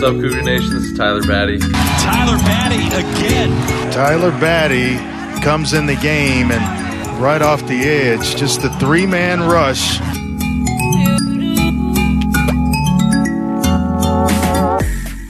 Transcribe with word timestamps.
What's 0.00 0.02
up, 0.02 0.14
Cougar 0.14 0.42
Nation? 0.42 0.70
This 0.70 0.84
is 0.84 0.96
Tyler 0.96 1.20
Batty. 1.22 1.58
Tyler 1.58 2.38
Batty 2.38 2.86
again. 2.86 3.92
Tyler 3.92 4.30
Batty 4.30 4.96
comes 5.42 5.74
in 5.74 5.84
the 5.84 5.96
game 5.96 6.50
and 6.50 7.20
right 7.20 7.42
off 7.42 7.60
the 7.66 7.82
edge, 7.82 8.34
just 8.36 8.62
the 8.62 8.70
three 8.78 9.04
man 9.04 9.40
rush. 9.40 10.00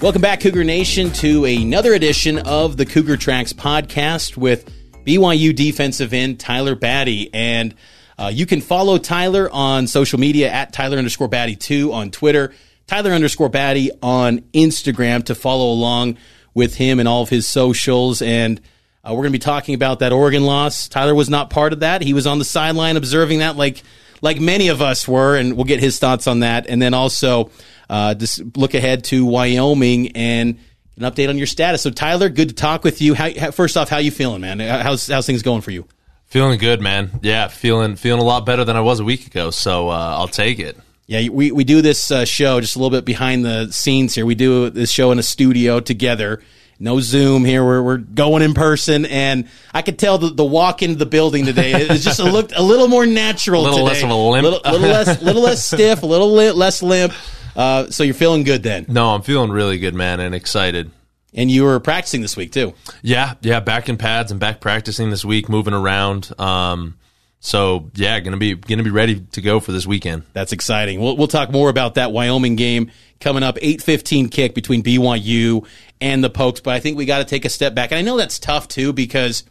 Welcome 0.01 0.23
back, 0.23 0.41
Cougar 0.41 0.63
Nation, 0.63 1.11
to 1.15 1.45
another 1.47 1.93
edition 1.93 2.39
of 2.39 2.77
the 2.77 2.87
Cougar 2.87 3.17
Tracks 3.17 3.53
podcast 3.53 4.37
with 4.37 4.71
BYU 5.05 5.53
defensive 5.55 6.13
end 6.13 6.39
Tyler 6.39 6.77
Batty. 6.77 7.29
And 7.35 7.75
uh, 8.17 8.31
you 8.33 8.47
can 8.47 8.61
follow 8.61 8.99
Tyler 8.99 9.51
on 9.53 9.89
social 9.89 10.21
media 10.21 10.49
at 10.51 10.73
Tyler 10.73 10.97
underscore 10.97 11.29
Batty 11.29 11.57
2 11.57 11.93
on 11.93 12.11
Twitter, 12.11 12.55
Tyler 12.91 13.13
underscore 13.13 13.49
Batty 13.49 13.93
on 14.03 14.41
Instagram 14.53 15.23
to 15.27 15.37
follow 15.37 15.71
along 15.71 16.17
with 16.55 16.75
him 16.75 16.99
and 16.99 17.07
all 17.07 17.23
of 17.23 17.29
his 17.29 17.47
socials. 17.47 18.21
And 18.21 18.61
uh, 19.05 19.13
we're 19.13 19.23
going 19.23 19.33
to 19.33 19.39
be 19.39 19.39
talking 19.39 19.77
about 19.77 20.01
that 20.01 20.11
Oregon 20.11 20.45
loss. 20.45 20.89
Tyler 20.89 21.15
was 21.15 21.31
not 21.31 21.51
part 21.51 21.73
of 21.73 21.81
that. 21.81 22.03
He 22.03 22.15
was 22.15 22.27
on 22.27 22.41
the 22.41 22.45
sideline 22.45 22.97
observing 22.97 23.39
that 23.39 23.57
like 23.57 23.85
like 24.23 24.41
many 24.41 24.69
of 24.69 24.83
us 24.83 25.07
were, 25.07 25.37
and 25.37 25.55
we'll 25.55 25.67
get 25.67 25.79
his 25.79 26.01
thoughts 26.01 26.27
on 26.27 26.41
that. 26.41 26.67
And 26.67 26.83
then 26.83 26.93
also 26.93 27.53
uh, 27.89 28.15
just 28.15 28.57
look 28.57 28.75
ahead 28.75 29.05
to 29.05 29.25
Wyoming 29.25 30.17
and 30.17 30.59
an 30.97 31.05
update 31.05 31.29
on 31.29 31.39
your 31.39 31.47
status. 31.47 31.83
So, 31.83 31.91
Tyler, 31.91 32.29
good 32.29 32.49
to 32.49 32.55
talk 32.57 32.83
with 32.83 33.01
you. 33.01 33.15
How, 33.15 33.53
first 33.53 33.77
off, 33.77 33.89
how 33.89 33.99
you 33.99 34.11
feeling, 34.11 34.41
man? 34.41 34.59
How's 34.59 35.07
how's 35.07 35.27
things 35.27 35.43
going 35.43 35.61
for 35.61 35.71
you? 35.71 35.87
Feeling 36.27 36.59
good, 36.59 36.81
man. 36.81 37.21
Yeah, 37.23 37.47
feeling 37.47 37.95
feeling 37.95 38.21
a 38.21 38.25
lot 38.25 38.45
better 38.45 38.65
than 38.65 38.75
I 38.75 38.81
was 38.81 38.99
a 38.99 39.05
week 39.05 39.29
ago. 39.29 39.53
So 39.53 39.91
uh, 39.91 40.17
I'll 40.19 40.27
take 40.27 40.59
it. 40.59 40.77
Yeah, 41.11 41.29
we 41.29 41.51
we 41.51 41.65
do 41.65 41.83
this 41.83 42.11
uh, 42.11 42.25
show 42.25 42.61
just 42.61 42.77
a 42.77 42.79
little 42.79 42.97
bit 42.97 43.05
behind 43.05 43.45
the 43.45 43.73
scenes 43.73 44.15
here. 44.15 44.25
We 44.25 44.37
do 44.37 44.71
this 44.71 44.91
show 44.91 45.11
in 45.11 45.19
a 45.19 45.23
studio 45.23 45.81
together 45.81 46.41
no 46.81 46.99
Zoom 46.99 47.45
here. 47.45 47.63
We're, 47.63 47.83
we're 47.83 47.99
going 47.99 48.43
in 48.43 48.55
person, 48.55 49.05
and 49.05 49.49
I 49.73 49.83
could 49.83 49.99
tell 49.99 50.19
the, 50.19 50.31
the 50.31 50.45
walk 50.45 50.83
into 50.83 50.97
the 50.97 51.07
building 51.07 51.45
today 51.45 51.73
is 51.73 52.03
just 52.03 52.19
a 52.19 52.25
looked 52.31 52.53
a 52.57 52.63
little 52.63 52.89
more 52.89 53.07
natural. 53.07 53.61
A 53.61 53.65
little 53.65 53.79
today. 53.81 53.89
less 53.89 54.03
of 54.03 54.11
a 54.11 54.15
limp, 54.15 54.45
little, 54.45 54.61
little 54.65 54.89
less, 54.89 55.23
little 55.23 55.43
less 55.43 55.65
stiff, 55.73 56.03
a 56.03 56.07
little 56.07 56.33
li- 56.33 56.51
less 56.53 56.83
limp. 56.83 57.13
Uh, 57.55 57.91
so 57.91 58.03
you're 58.03 58.15
feeling 58.15 58.43
good 58.45 58.63
then? 58.63 58.87
No, 58.89 59.11
I'm 59.11 59.23
feeling 59.23 59.51
really 59.51 59.79
good, 59.79 59.95
man, 59.95 60.21
and 60.21 60.35
excited. 60.35 60.91
And 61.35 61.51
you 61.51 61.65
were 61.65 61.79
practicing 61.79 62.23
this 62.23 62.37
week 62.37 62.51
too. 62.51 62.75
Yeah, 63.03 63.35
yeah, 63.43 63.61
back 63.61 63.89
in 63.89 63.99
pads 63.99 64.31
and 64.31 64.41
back 64.41 64.61
practicing 64.61 65.11
this 65.11 65.25
week, 65.25 65.49
moving 65.49 65.75
around. 65.75 66.33
Um, 66.39 66.97
so 67.41 67.91
yeah, 67.95 68.21
gonna 68.21 68.37
be 68.37 68.55
gonna 68.55 68.83
be 68.83 68.91
ready 68.91 69.21
to 69.33 69.41
go 69.41 69.61
for 69.61 69.73
this 69.73 69.87
weekend. 69.87 70.25
That's 70.35 70.53
exciting. 70.53 71.01
We'll 71.01 71.17
we'll 71.17 71.27
talk 71.27 71.51
more 71.51 71.71
about 71.71 71.95
that 71.95 72.13
Wyoming 72.13 72.55
game 72.55 72.91
coming 73.19 73.43
up. 73.43 73.57
Eight 73.63 73.83
fifteen 73.83 74.29
kick 74.29 74.55
between 74.55 74.83
BYU 74.83 75.67
and 76.03 76.23
the 76.23 76.29
Pokes, 76.29 76.61
but 76.61 76.75
I 76.75 76.81
think 76.81 76.99
we 76.99 77.07
got 77.07 77.19
to 77.19 77.25
take 77.25 77.47
a 77.47 77.49
step 77.49 77.75
back. 77.75 77.93
And 77.93 77.99
I 77.99 78.03
know 78.03 78.19
that's 78.19 78.39
tough 78.39 78.69
too 78.69 78.93
because 78.93 79.45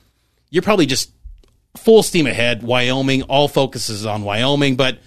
you're 0.52 0.62
probably 0.62 0.86
just 0.86 1.12
full 1.78 2.04
steam 2.04 2.28
ahead. 2.28 2.62
Wyoming, 2.62 3.24
all 3.24 3.48
focuses 3.48 4.06
on 4.06 4.22
Wyoming, 4.22 4.76
but 4.76 5.00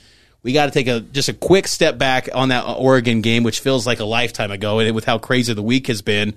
we 0.42 0.52
got 0.52 0.66
to 0.66 0.72
take 0.72 0.88
a 0.88 1.00
just 1.00 1.28
a 1.28 1.34
quick 1.34 1.68
step 1.68 1.98
back 1.98 2.28
on 2.34 2.48
that 2.48 2.64
Oregon 2.64 3.20
game, 3.20 3.44
which 3.44 3.60
feels 3.60 3.86
like 3.86 4.00
a 4.00 4.04
lifetime 4.04 4.50
ago, 4.50 4.80
and 4.80 4.92
with 4.92 5.04
how 5.04 5.18
crazy 5.18 5.54
the 5.54 5.62
week 5.62 5.86
has 5.86 6.02
been. 6.02 6.34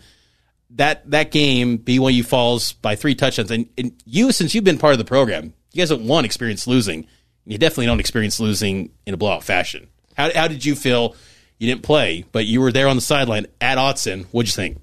That 0.71 1.09
that 1.09 1.31
game, 1.31 1.79
BYU 1.79 2.23
falls 2.23 2.73
by 2.73 2.95
three 2.95 3.15
touchdowns, 3.15 3.49
and, 3.49 3.67
and 3.79 3.93
you, 4.05 4.31
since 4.31 4.53
you've 4.53 4.63
been 4.63 4.77
part 4.77 4.93
of 4.93 4.99
the 4.99 5.05
program, 5.05 5.53
you 5.75 5.81
guys 5.81 5.89
have 5.89 6.01
one 6.01 6.23
experience 6.23 6.67
losing. 6.67 7.05
You 7.45 7.57
definitely 7.57 7.87
don't 7.87 7.99
experience 7.99 8.39
losing 8.39 8.91
in 9.05 9.13
a 9.13 9.17
blowout 9.17 9.43
fashion. 9.43 9.87
How 10.15 10.31
how 10.33 10.47
did 10.47 10.63
you 10.63 10.73
feel? 10.73 11.15
You 11.59 11.67
didn't 11.67 11.83
play, 11.83 12.25
but 12.31 12.45
you 12.45 12.61
were 12.61 12.71
there 12.71 12.87
on 12.87 12.95
the 12.95 13.01
sideline 13.01 13.47
at 13.61 13.77
Autzen. 13.77 14.25
What'd 14.31 14.49
you 14.49 14.55
think? 14.55 14.77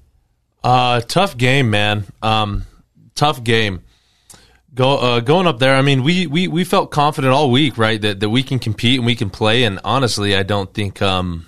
Uh, 0.62 1.00
tough 1.00 1.36
game, 1.36 1.70
man. 1.70 2.04
Um, 2.22 2.64
tough 3.14 3.42
game. 3.42 3.82
Go 4.74 4.98
uh, 4.98 5.20
going 5.20 5.46
up 5.46 5.58
there. 5.58 5.76
I 5.76 5.82
mean, 5.82 6.02
we, 6.02 6.26
we 6.26 6.48
we 6.48 6.64
felt 6.64 6.90
confident 6.90 7.32
all 7.32 7.50
week, 7.50 7.78
right? 7.78 8.00
That 8.00 8.20
that 8.20 8.30
we 8.30 8.42
can 8.42 8.58
compete 8.58 8.98
and 8.98 9.06
we 9.06 9.14
can 9.14 9.30
play. 9.30 9.64
And 9.64 9.80
honestly, 9.84 10.36
I 10.36 10.42
don't 10.42 10.72
think 10.72 11.00
um, 11.00 11.46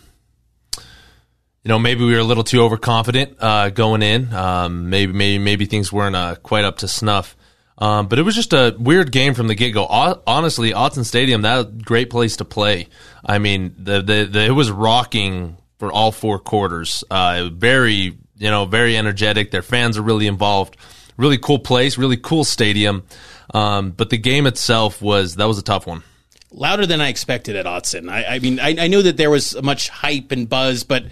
you 0.77 1.69
know, 1.69 1.78
maybe 1.78 2.04
we 2.04 2.15
were 2.15 2.21
a 2.21 2.25
little 2.25 2.44
too 2.44 2.62
overconfident 2.62 3.37
uh, 3.41 3.71
going 3.71 4.03
in. 4.03 4.33
Um, 4.33 4.88
maybe 4.88 5.12
maybe 5.12 5.38
maybe 5.38 5.66
things 5.66 5.93
weren't 5.93 6.16
uh, 6.16 6.37
quite 6.37 6.65
up 6.65 6.78
to 6.78 6.88
snuff. 6.88 7.37
Um, 7.76 8.06
but 8.06 8.18
it 8.18 8.22
was 8.22 8.34
just 8.34 8.52
a 8.52 8.74
weird 8.78 9.10
game 9.10 9.34
from 9.34 9.48
the 9.48 9.54
get 9.54 9.72
go. 9.72 9.84
Honestly, 9.86 10.72
Autzen 10.72 11.04
Stadium, 11.04 11.42
that 11.42 11.82
great 11.82 12.08
place 12.08 12.36
to 12.36 12.44
play. 12.44 12.88
I 13.24 13.38
mean, 13.38 13.74
the, 13.78 14.00
the, 14.00 14.28
the 14.30 14.44
it 14.44 14.52
was 14.52 14.70
rocking 14.70 15.56
for 15.78 15.92
all 15.92 16.12
four 16.12 16.38
quarters. 16.38 17.02
Uh, 17.10 17.48
very 17.52 18.16
you 18.36 18.50
know 18.50 18.64
very 18.64 18.96
energetic. 18.96 19.50
Their 19.50 19.62
fans 19.62 19.98
are 19.98 20.02
really 20.02 20.26
involved. 20.26 20.76
Really 21.16 21.38
cool 21.38 21.58
place, 21.58 21.96
really 21.98 22.16
cool 22.16 22.44
stadium. 22.44 23.04
Um, 23.52 23.91
but 23.91 24.10
the 24.10 24.18
game 24.18 24.46
itself 24.46 25.02
was 25.02 25.36
that 25.36 25.46
was 25.46 25.58
a 25.58 25.62
tough 25.62 25.86
one. 25.86 26.02
Louder 26.50 26.86
than 26.86 27.00
I 27.00 27.08
expected 27.08 27.56
at 27.56 27.66
Autzen. 27.66 28.08
I, 28.08 28.36
I 28.36 28.38
mean, 28.38 28.60
I, 28.60 28.76
I 28.78 28.86
knew 28.86 29.02
that 29.02 29.16
there 29.16 29.30
was 29.30 29.60
much 29.60 29.88
hype 29.88 30.30
and 30.30 30.48
buzz, 30.48 30.84
but 30.84 31.04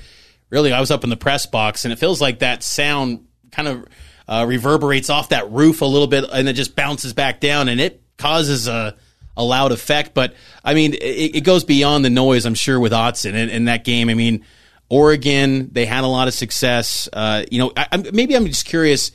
really, 0.51 0.73
I 0.73 0.79
was 0.79 0.91
up 0.93 1.03
in 1.03 1.11
the 1.11 1.17
press 1.17 1.47
box, 1.47 1.85
and 1.85 1.93
it 1.93 1.99
feels 1.99 2.21
like 2.21 2.41
that 2.41 2.63
sound 2.63 3.27
kind 3.51 3.69
of 3.69 3.85
uh, 4.29 4.45
reverberates 4.49 5.11
off 5.11 5.31
that 5.31 5.51
roof 5.51 5.81
a 5.83 5.87
little 5.87 6.07
bit, 6.07 6.25
and 6.33 6.49
it 6.49 6.55
just 6.55 6.77
bounces 6.77 7.13
back 7.13 7.41
down, 7.41 7.69
and 7.69 7.81
it 7.81 8.03
causes 8.19 8.69
a 8.69 8.97
a 9.37 9.45
loud 9.45 9.73
effect. 9.73 10.15
But 10.15 10.35
I 10.65 10.75
mean, 10.75 10.95
it, 10.95 11.37
it 11.37 11.45
goes 11.45 11.65
beyond 11.65 12.05
the 12.05 12.11
noise. 12.11 12.45
I'm 12.45 12.55
sure 12.55 12.79
with 12.79 12.93
Autzen 12.93 13.35
in, 13.35 13.51
and 13.51 13.69
that 13.69 13.85
game. 13.85 14.09
I 14.09 14.15
mean, 14.15 14.45
Oregon, 14.89 15.71
they 15.73 15.87
had 15.87 16.05
a 16.05 16.09
lot 16.09 16.29
of 16.29 16.35
success. 16.35 17.09
Uh, 17.13 17.45
you 17.51 17.59
know, 17.59 17.73
I, 17.77 17.97
maybe 18.13 18.35
I'm 18.35 18.47
just 18.47 18.67
curious. 18.67 19.13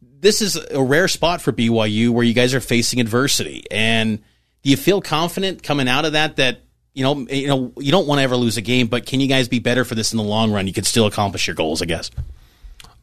This 0.00 0.40
is 0.40 0.56
a 0.56 0.82
rare 0.82 1.08
spot 1.08 1.40
for 1.40 1.52
BYU 1.52 2.10
where 2.10 2.24
you 2.24 2.34
guys 2.34 2.54
are 2.54 2.60
facing 2.60 3.00
adversity, 3.00 3.64
and 3.70 4.18
do 4.62 4.70
you 4.70 4.76
feel 4.76 5.00
confident 5.00 5.62
coming 5.62 5.88
out 5.88 6.04
of 6.04 6.12
that 6.12 6.36
that 6.36 6.62
you 6.94 7.02
know 7.02 7.26
you 7.28 7.48
know 7.48 7.72
you 7.78 7.90
don't 7.90 8.06
want 8.06 8.18
to 8.18 8.22
ever 8.22 8.36
lose 8.36 8.56
a 8.56 8.62
game, 8.62 8.86
but 8.86 9.06
can 9.06 9.20
you 9.20 9.28
guys 9.28 9.48
be 9.48 9.58
better 9.58 9.84
for 9.84 9.94
this 9.94 10.12
in 10.12 10.16
the 10.16 10.24
long 10.24 10.52
run? 10.52 10.66
You 10.66 10.72
can 10.72 10.84
still 10.84 11.06
accomplish 11.06 11.46
your 11.46 11.56
goals, 11.56 11.82
I 11.82 11.86
guess. 11.86 12.10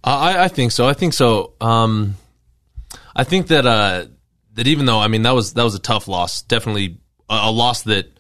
I, 0.04 0.46
I 0.46 0.48
think 0.48 0.72
so. 0.72 0.88
I 0.88 0.94
think 0.94 1.14
so. 1.14 1.54
Um, 1.62 2.16
I 3.16 3.24
think 3.24 3.48
that 3.48 3.66
uh, 3.66 4.06
that 4.54 4.68
even 4.68 4.86
though 4.86 5.00
I 5.00 5.08
mean 5.08 5.24
that 5.24 5.36
was 5.36 5.54
that 5.54 5.64
was 5.64 5.76
a 5.76 5.80
tough 5.80 6.08
loss, 6.08 6.42
definitely 6.42 6.98
a, 7.30 7.40
a 7.44 7.52
loss 7.52 7.84
that 7.84 8.12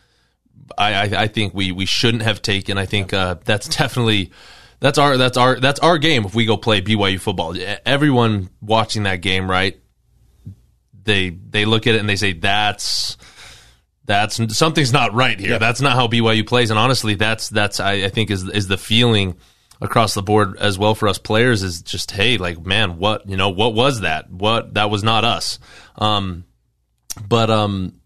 I, 0.77 0.93
I, 0.93 1.21
I 1.23 1.27
think 1.27 1.53
we 1.53 1.71
we 1.71 1.85
shouldn't 1.85 2.23
have 2.23 2.41
taken. 2.41 2.77
I 2.77 2.85
think 2.85 3.13
uh, 3.13 3.35
that's 3.45 3.67
definitely 3.77 4.31
that's 4.79 4.97
our 4.97 5.17
that's 5.17 5.37
our 5.37 5.59
that's 5.59 5.79
our 5.79 5.97
game. 5.97 6.25
If 6.25 6.35
we 6.35 6.45
go 6.45 6.57
play 6.57 6.81
BYU 6.81 7.19
football, 7.19 7.55
everyone 7.85 8.49
watching 8.61 9.03
that 9.03 9.17
game, 9.17 9.49
right? 9.49 9.79
They 11.03 11.29
they 11.29 11.65
look 11.65 11.87
at 11.87 11.95
it 11.95 11.99
and 11.99 12.09
they 12.09 12.15
say 12.15 12.33
that's 12.33 13.17
that's 14.05 14.57
something's 14.57 14.91
not 14.91 15.13
right 15.13 15.39
here. 15.39 15.51
Yeah. 15.51 15.57
That's 15.57 15.81
not 15.81 15.93
how 15.93 16.07
BYU 16.07 16.45
plays. 16.45 16.69
And 16.69 16.77
honestly, 16.77 17.15
that's 17.15 17.49
that's 17.49 17.79
I, 17.79 17.93
I 17.93 18.09
think 18.09 18.29
is 18.29 18.47
is 18.49 18.67
the 18.67 18.77
feeling 18.77 19.37
across 19.81 20.13
the 20.13 20.21
board 20.21 20.57
as 20.57 20.77
well 20.77 20.93
for 20.93 21.07
us 21.07 21.17
players 21.17 21.63
is 21.63 21.81
just 21.81 22.11
hey 22.11 22.37
like 22.37 22.63
man 22.65 22.97
what 22.97 23.27
you 23.27 23.35
know 23.35 23.49
what 23.49 23.73
was 23.73 24.01
that? 24.01 24.29
What 24.29 24.75
that 24.75 24.89
was 24.89 25.03
not 25.03 25.25
us. 25.25 25.59
Um 25.95 26.45
but 27.27 27.49
um 27.49 27.99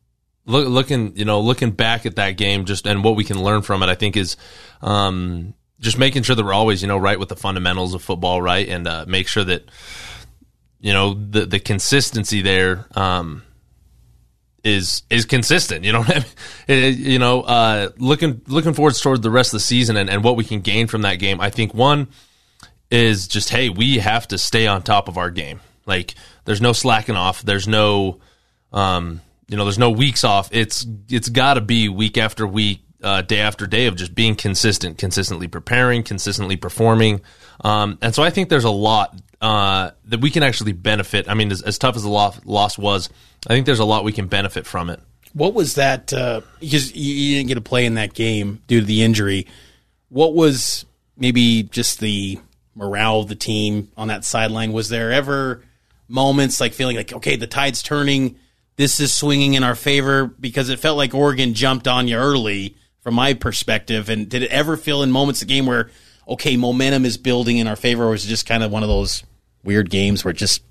look, 0.45 0.67
looking 0.67 1.15
you 1.17 1.25
know 1.25 1.41
looking 1.41 1.71
back 1.71 2.05
at 2.05 2.15
that 2.15 2.31
game 2.31 2.65
just 2.65 2.87
and 2.87 3.03
what 3.03 3.15
we 3.15 3.23
can 3.23 3.43
learn 3.43 3.61
from 3.61 3.83
it 3.83 3.89
i 3.89 3.93
think 3.93 4.17
is 4.17 4.35
um 4.81 5.53
just 5.79 5.97
making 5.97 6.23
sure 6.23 6.35
that 6.35 6.43
we're 6.43 6.53
always, 6.53 6.81
you 6.81 6.87
know, 6.87 6.97
right 6.97 7.19
with 7.19 7.29
the 7.29 7.35
fundamentals 7.35 7.93
of 7.93 8.01
football, 8.01 8.41
right, 8.41 8.67
and 8.67 8.87
uh, 8.87 9.05
make 9.07 9.27
sure 9.27 9.43
that 9.43 9.69
you 10.79 10.93
know 10.93 11.13
the 11.13 11.45
the 11.45 11.59
consistency 11.59 12.41
there 12.41 12.85
um, 12.95 13.43
is 14.65 15.03
is 15.09 15.25
consistent. 15.25 15.85
You 15.85 15.93
know, 15.93 16.03
I 16.05 16.13
mean? 16.13 16.25
You 17.05 17.19
know, 17.19 17.41
uh, 17.41 17.89
looking 17.97 18.41
looking 18.47 18.73
forward 18.73 18.95
toward 18.95 19.21
the 19.21 19.29
rest 19.29 19.49
of 19.49 19.59
the 19.59 19.63
season 19.63 19.97
and, 19.97 20.09
and 20.09 20.23
what 20.23 20.35
we 20.35 20.43
can 20.43 20.61
gain 20.61 20.87
from 20.87 21.03
that 21.03 21.19
game. 21.19 21.39
I 21.39 21.51
think 21.51 21.73
one 21.73 22.07
is 22.89 23.27
just 23.27 23.49
hey, 23.49 23.69
we 23.69 23.99
have 23.99 24.27
to 24.29 24.37
stay 24.37 24.65
on 24.65 24.81
top 24.81 25.07
of 25.07 25.17
our 25.17 25.29
game. 25.29 25.61
Like, 25.85 26.15
there's 26.45 26.61
no 26.61 26.73
slacking 26.73 27.15
off. 27.15 27.43
There's 27.43 27.67
no, 27.67 28.19
um, 28.73 29.21
you 29.47 29.55
know, 29.55 29.63
there's 29.63 29.77
no 29.77 29.91
weeks 29.91 30.23
off. 30.23 30.49
It's 30.51 30.85
it's 31.07 31.29
got 31.29 31.53
to 31.53 31.61
be 31.61 31.87
week 31.87 32.17
after 32.17 32.47
week, 32.47 32.81
uh, 33.03 33.21
day 33.21 33.39
after 33.39 33.67
day 33.67 33.85
of 33.85 33.95
just 33.95 34.15
being 34.15 34.35
consistent, 34.35 34.97
consistently 34.97 35.47
preparing, 35.47 36.01
consistently 36.01 36.57
performing. 36.57 37.21
Um, 37.61 37.99
and 38.01 38.15
so 38.15 38.23
I 38.23 38.31
think 38.31 38.49
there's 38.49 38.63
a 38.63 38.71
lot 38.71 39.15
uh, 39.41 39.91
that 40.05 40.21
we 40.21 40.29
can 40.29 40.43
actually 40.43 40.71
benefit. 40.71 41.29
I 41.29 41.33
mean, 41.33 41.51
as, 41.51 41.61
as 41.61 41.77
tough 41.77 41.95
as 41.95 42.03
the 42.03 42.09
loss, 42.09 42.39
loss 42.45 42.77
was, 42.77 43.09
I 43.47 43.53
think 43.53 43.65
there's 43.65 43.79
a 43.79 43.85
lot 43.85 44.03
we 44.03 44.11
can 44.11 44.27
benefit 44.27 44.65
from 44.65 44.89
it. 44.89 44.99
What 45.33 45.53
was 45.53 45.75
that? 45.75 46.13
Uh, 46.13 46.41
because 46.59 46.95
you, 46.95 47.35
didn't 47.35 47.49
get 47.49 47.55
to 47.55 47.61
play 47.61 47.85
in 47.85 47.95
that 47.95 48.13
game 48.13 48.61
due 48.67 48.79
to 48.79 48.85
the 48.85 49.03
injury. 49.03 49.47
What 50.09 50.33
was 50.33 50.85
maybe 51.17 51.63
just 51.63 51.99
the 51.99 52.39
morale 52.73 53.19
of 53.19 53.27
the 53.27 53.35
team 53.35 53.91
on 53.97 54.07
that 54.07 54.23
sideline? 54.23 54.71
Was 54.71 54.89
there 54.89 55.11
ever 55.11 55.61
moments 56.07 56.61
like 56.61 56.73
feeling 56.73 56.95
like, 56.95 57.11
okay, 57.11 57.35
the 57.35 57.47
tide's 57.47 57.83
turning, 57.83 58.37
this 58.77 58.99
is 58.99 59.13
swinging 59.13 59.55
in 59.55 59.63
our 59.63 59.75
favor? 59.75 60.25
Because 60.25 60.69
it 60.69 60.79
felt 60.79 60.97
like 60.97 61.13
Oregon 61.13 61.53
jumped 61.53 61.87
on 61.87 62.07
you 62.07 62.15
early 62.15 62.77
from 63.01 63.15
my 63.15 63.33
perspective. 63.33 64.09
And 64.09 64.29
did 64.29 64.41
it 64.41 64.51
ever 64.51 64.77
feel 64.77 65.03
in 65.03 65.11
moments 65.11 65.41
of 65.41 65.47
the 65.47 65.53
game 65.53 65.65
where, 65.65 65.91
okay, 66.27 66.57
momentum 66.57 67.05
is 67.05 67.17
building 67.17 67.57
in 67.57 67.67
our 67.67 67.75
favor, 67.75 68.05
or 68.05 68.11
was 68.11 68.25
it 68.25 68.29
just 68.29 68.45
kind 68.45 68.63
of 68.63 68.71
one 68.71 68.83
of 68.83 68.89
those 68.89 69.23
weird 69.63 69.89
games 69.89 70.23
where 70.23 70.31
it 70.31 70.37
just 70.37 70.63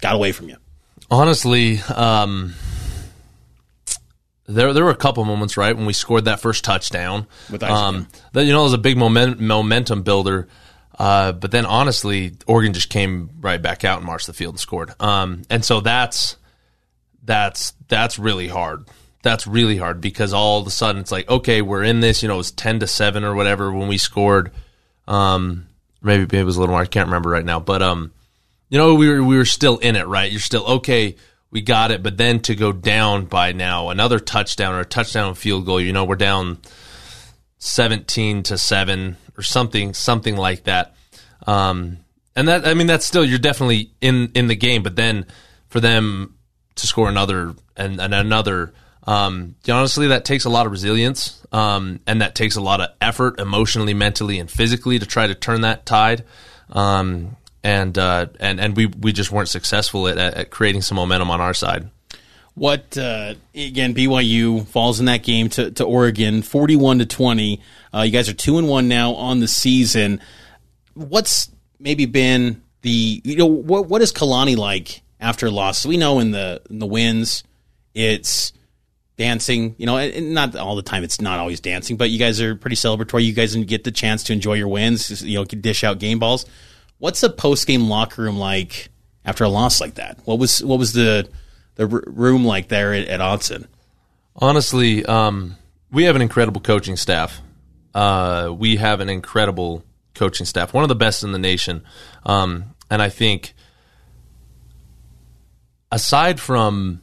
got 0.00 0.14
away 0.14 0.32
from 0.32 0.48
you? 0.48 0.56
Honestly, 1.10 1.80
um, 1.80 2.54
there 4.46 4.72
there 4.72 4.84
were 4.84 4.90
a 4.90 4.96
couple 4.96 5.24
moments 5.24 5.56
right 5.56 5.76
when 5.76 5.86
we 5.86 5.92
scored 5.92 6.26
that 6.26 6.40
first 6.40 6.64
touchdown. 6.64 7.26
With 7.50 7.62
um, 7.62 8.08
that 8.32 8.44
you 8.44 8.52
know 8.52 8.60
it 8.60 8.64
was 8.64 8.72
a 8.72 8.78
big 8.78 8.96
moment, 8.96 9.40
momentum 9.40 10.02
builder. 10.02 10.48
Uh, 10.98 11.32
but 11.32 11.50
then 11.50 11.64
honestly, 11.64 12.36
Oregon 12.46 12.74
just 12.74 12.90
came 12.90 13.30
right 13.40 13.62
back 13.62 13.84
out 13.84 13.98
and 13.98 14.06
marched 14.06 14.26
the 14.26 14.34
field 14.34 14.54
and 14.54 14.60
scored. 14.60 14.92
Um, 15.00 15.42
and 15.48 15.64
so 15.64 15.80
that's 15.80 16.36
that's 17.22 17.72
that's 17.88 18.18
really 18.18 18.48
hard. 18.48 18.86
That's 19.22 19.46
really 19.46 19.76
hard 19.76 20.00
because 20.00 20.32
all 20.32 20.60
of 20.60 20.66
a 20.66 20.70
sudden 20.70 21.00
it's 21.00 21.12
like, 21.12 21.28
okay, 21.28 21.62
we're 21.62 21.84
in 21.84 22.00
this. 22.00 22.22
You 22.22 22.28
know, 22.28 22.34
it 22.34 22.38
was 22.38 22.52
ten 22.52 22.80
to 22.80 22.86
seven 22.86 23.24
or 23.24 23.34
whatever 23.34 23.72
when 23.72 23.88
we 23.88 23.98
scored. 23.98 24.52
Um, 25.10 25.66
maybe, 26.00 26.22
maybe 26.22 26.38
it 26.38 26.44
was 26.44 26.56
a 26.56 26.60
little 26.60 26.72
more. 26.72 26.82
I 26.82 26.86
can't 26.86 27.08
remember 27.08 27.28
right 27.28 27.44
now, 27.44 27.58
but 27.58 27.82
um, 27.82 28.12
you 28.68 28.78
know, 28.78 28.94
we 28.94 29.08
were 29.08 29.22
we 29.22 29.36
were 29.36 29.44
still 29.44 29.76
in 29.78 29.96
it, 29.96 30.06
right? 30.06 30.30
You're 30.30 30.40
still 30.40 30.64
okay. 30.64 31.16
We 31.50 31.62
got 31.62 31.90
it, 31.90 32.00
but 32.00 32.16
then 32.16 32.38
to 32.42 32.54
go 32.54 32.70
down 32.70 33.24
by 33.24 33.50
now 33.50 33.88
another 33.88 34.20
touchdown 34.20 34.72
or 34.72 34.80
a 34.80 34.84
touchdown 34.84 35.34
field 35.34 35.66
goal, 35.66 35.80
you 35.80 35.92
know, 35.92 36.04
we're 36.04 36.14
down 36.14 36.58
seventeen 37.58 38.44
to 38.44 38.56
seven 38.56 39.16
or 39.36 39.42
something, 39.42 39.92
something 39.92 40.36
like 40.36 40.64
that. 40.64 40.94
Um, 41.44 41.98
and 42.36 42.46
that 42.46 42.64
I 42.64 42.74
mean, 42.74 42.86
that's 42.86 43.04
still 43.04 43.24
you're 43.24 43.40
definitely 43.40 43.90
in 44.00 44.30
in 44.36 44.46
the 44.46 44.54
game, 44.54 44.84
but 44.84 44.94
then 44.94 45.26
for 45.66 45.80
them 45.80 46.36
to 46.76 46.86
score 46.86 47.08
another 47.08 47.54
and, 47.76 48.00
and 48.00 48.14
another. 48.14 48.72
Um, 49.06 49.54
honestly, 49.68 50.08
that 50.08 50.24
takes 50.24 50.44
a 50.44 50.50
lot 50.50 50.66
of 50.66 50.72
resilience, 50.72 51.44
um, 51.52 52.00
and 52.06 52.20
that 52.22 52.34
takes 52.34 52.56
a 52.56 52.60
lot 52.60 52.80
of 52.80 52.90
effort, 53.00 53.40
emotionally, 53.40 53.94
mentally, 53.94 54.38
and 54.38 54.50
physically, 54.50 54.98
to 54.98 55.06
try 55.06 55.26
to 55.26 55.34
turn 55.34 55.62
that 55.62 55.86
tide. 55.86 56.24
Um, 56.70 57.36
and 57.62 57.96
uh, 57.98 58.26
and 58.38 58.60
and 58.60 58.76
we 58.76 58.86
we 58.86 59.12
just 59.12 59.30
weren't 59.30 59.48
successful 59.48 60.08
at, 60.08 60.18
at 60.18 60.50
creating 60.50 60.82
some 60.82 60.96
momentum 60.96 61.30
on 61.30 61.40
our 61.40 61.54
side. 61.54 61.90
What 62.54 62.96
uh, 62.98 63.34
again? 63.54 63.94
BYU 63.94 64.66
falls 64.66 65.00
in 65.00 65.06
that 65.06 65.22
game 65.22 65.48
to, 65.50 65.70
to 65.72 65.84
Oregon, 65.84 66.42
forty-one 66.42 66.98
to 66.98 67.06
twenty. 67.06 67.60
Uh, 67.92 68.02
you 68.02 68.10
guys 68.10 68.28
are 68.28 68.34
two 68.34 68.58
and 68.58 68.68
one 68.68 68.88
now 68.88 69.12
on 69.14 69.40
the 69.40 69.48
season. 69.48 70.20
What's 70.94 71.50
maybe 71.78 72.06
been 72.06 72.62
the 72.82 73.20
you 73.24 73.36
know 73.36 73.46
what 73.46 73.86
what 73.86 74.02
is 74.02 74.12
Kalani 74.12 74.56
like 74.56 75.02
after 75.20 75.46
a 75.46 75.50
loss? 75.50 75.84
We 75.84 75.96
know 75.96 76.18
in 76.18 76.30
the 76.30 76.62
in 76.70 76.78
the 76.78 76.86
wins, 76.86 77.44
it's 77.94 78.52
dancing. 79.20 79.74
You 79.76 79.84
know, 79.84 79.98
and 79.98 80.32
not 80.32 80.56
all 80.56 80.74
the 80.74 80.82
time. 80.82 81.04
It's 81.04 81.20
not 81.20 81.38
always 81.38 81.60
dancing, 81.60 81.98
but 81.98 82.08
you 82.08 82.18
guys 82.18 82.40
are 82.40 82.56
pretty 82.56 82.76
celebratory. 82.76 83.24
You 83.24 83.34
guys 83.34 83.54
get 83.54 83.84
the 83.84 83.92
chance 83.92 84.24
to 84.24 84.32
enjoy 84.32 84.54
your 84.54 84.68
wins. 84.68 85.22
You 85.22 85.38
know, 85.38 85.44
dish 85.44 85.84
out 85.84 85.98
game 85.98 86.18
balls. 86.18 86.46
What's 86.98 87.22
a 87.22 87.28
post 87.28 87.66
game 87.66 87.88
locker 87.88 88.22
room 88.22 88.38
like 88.38 88.88
after 89.24 89.44
a 89.44 89.48
loss 89.48 89.78
like 89.80 89.94
that? 89.96 90.18
What 90.24 90.38
was 90.38 90.64
what 90.64 90.78
was 90.78 90.94
the 90.94 91.28
the 91.74 91.86
room 91.86 92.44
like 92.46 92.68
there 92.68 92.94
at, 92.94 93.08
at 93.08 93.20
Autzen? 93.20 93.66
Honestly, 94.34 95.04
um, 95.04 95.56
we 95.92 96.04
have 96.04 96.16
an 96.16 96.22
incredible 96.22 96.62
coaching 96.62 96.96
staff. 96.96 97.42
Uh, 97.94 98.54
we 98.56 98.76
have 98.76 99.00
an 99.00 99.10
incredible 99.10 99.84
coaching 100.14 100.46
staff, 100.46 100.72
one 100.72 100.82
of 100.82 100.88
the 100.88 100.94
best 100.94 101.24
in 101.24 101.32
the 101.32 101.38
nation. 101.38 101.82
Um, 102.24 102.74
and 102.90 103.02
I 103.02 103.10
think, 103.10 103.52
aside 105.92 106.40
from 106.40 107.02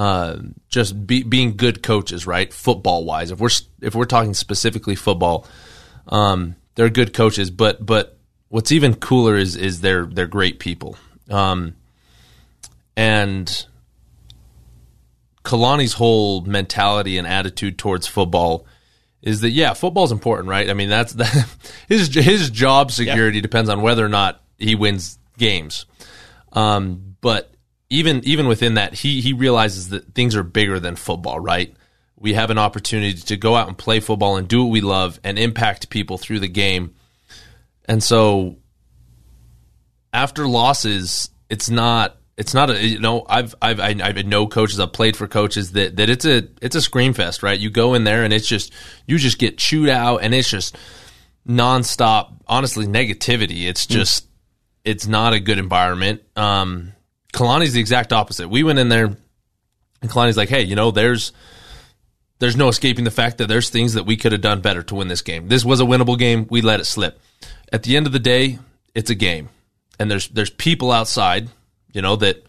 uh, 0.00 0.38
just 0.70 1.06
be, 1.06 1.22
being 1.22 1.58
good 1.58 1.82
coaches, 1.82 2.26
right, 2.26 2.50
football 2.54 3.04
wise, 3.04 3.30
if 3.30 3.38
we're 3.38 3.50
if 3.82 3.94
we're 3.94 4.06
talking 4.06 4.32
specifically 4.32 4.94
football, 4.94 5.46
um, 6.08 6.56
they're 6.74 6.88
good 6.88 7.12
coaches. 7.12 7.50
But 7.50 7.84
but 7.84 8.16
what's 8.48 8.72
even 8.72 8.94
cooler 8.94 9.36
is 9.36 9.56
is 9.56 9.82
they're 9.82 10.06
they're 10.06 10.26
great 10.26 10.58
people. 10.58 10.96
Um, 11.28 11.74
and 12.96 13.66
Kalani's 15.44 15.92
whole 15.92 16.40
mentality 16.46 17.18
and 17.18 17.26
attitude 17.26 17.76
towards 17.76 18.06
football 18.06 18.64
is 19.20 19.42
that 19.42 19.50
yeah, 19.50 19.74
football's 19.74 20.12
important, 20.12 20.48
right? 20.48 20.70
I 20.70 20.72
mean, 20.72 20.88
that's 20.88 21.12
that, 21.20 21.46
his 21.90 22.08
his 22.14 22.48
job 22.48 22.90
security 22.90 23.42
depends 23.42 23.68
on 23.68 23.82
whether 23.82 24.02
or 24.02 24.08
not 24.08 24.40
he 24.56 24.76
wins 24.76 25.18
games. 25.36 25.84
Um, 26.54 27.16
but 27.20 27.49
even 27.90 28.22
even 28.24 28.46
within 28.46 28.74
that, 28.74 28.94
he 28.94 29.20
he 29.20 29.32
realizes 29.32 29.88
that 29.90 30.14
things 30.14 30.36
are 30.36 30.44
bigger 30.44 30.78
than 30.78 30.96
football, 30.96 31.40
right? 31.40 31.74
We 32.16 32.34
have 32.34 32.50
an 32.50 32.58
opportunity 32.58 33.14
to 33.14 33.36
go 33.36 33.56
out 33.56 33.66
and 33.68 33.76
play 33.76 33.98
football 34.00 34.36
and 34.36 34.46
do 34.46 34.62
what 34.62 34.70
we 34.70 34.80
love 34.80 35.18
and 35.24 35.38
impact 35.38 35.90
people 35.90 36.16
through 36.16 36.40
the 36.40 36.48
game. 36.48 36.94
And 37.86 38.02
so 38.02 38.58
after 40.12 40.46
losses, 40.46 41.30
it's 41.48 41.68
not 41.68 42.16
it's 42.36 42.54
not 42.54 42.70
a 42.70 42.86
you 42.86 43.00
know 43.00 43.26
I've 43.28 43.54
I've 43.60 43.80
I, 43.80 43.96
I 44.00 44.12
know 44.22 44.46
coaches. 44.46 44.78
I've 44.78 44.92
played 44.92 45.16
for 45.16 45.26
coaches 45.26 45.72
that 45.72 45.96
that 45.96 46.08
it's 46.08 46.24
a 46.24 46.48
it's 46.62 46.76
a 46.76 46.80
scream 46.80 47.12
fest 47.12 47.42
right? 47.42 47.58
You 47.58 47.70
go 47.70 47.94
in 47.94 48.04
there 48.04 48.22
and 48.22 48.32
it's 48.32 48.46
just 48.46 48.72
you 49.06 49.18
just 49.18 49.38
get 49.38 49.58
chewed 49.58 49.88
out 49.88 50.18
and 50.18 50.32
it's 50.32 50.48
just 50.48 50.76
nonstop 51.48 52.34
honestly 52.46 52.86
negativity. 52.86 53.68
It's 53.68 53.86
just 53.86 54.28
it's 54.84 55.08
not 55.08 55.32
a 55.32 55.40
good 55.40 55.58
environment. 55.58 56.22
Um 56.36 56.92
Kalani's 57.32 57.72
the 57.72 57.80
exact 57.80 58.12
opposite. 58.12 58.48
We 58.48 58.62
went 58.62 58.78
in 58.78 58.88
there 58.88 59.06
and 59.06 60.10
Kalani's 60.10 60.36
like 60.36 60.48
hey 60.48 60.62
you 60.62 60.76
know 60.76 60.90
there's 60.90 61.32
there's 62.38 62.56
no 62.56 62.68
escaping 62.68 63.04
the 63.04 63.10
fact 63.10 63.38
that 63.38 63.48
there's 63.48 63.68
things 63.68 63.94
that 63.94 64.06
we 64.06 64.16
could 64.16 64.32
have 64.32 64.40
done 64.40 64.62
better 64.62 64.82
to 64.84 64.94
win 64.94 65.08
this 65.08 65.22
game. 65.22 65.48
This 65.48 65.64
was 65.64 65.80
a 65.80 65.84
winnable 65.84 66.18
game. 66.18 66.46
We 66.48 66.62
let 66.62 66.80
it 66.80 66.86
slip. 66.86 67.20
At 67.70 67.82
the 67.82 67.96
end 67.96 68.06
of 68.06 68.12
the 68.12 68.18
day 68.18 68.58
it's 68.94 69.10
a 69.10 69.14
game. 69.14 69.48
And 69.98 70.10
there's 70.10 70.28
there's 70.28 70.50
people 70.50 70.90
outside 70.92 71.48
you 71.92 72.02
know 72.02 72.16
that 72.16 72.44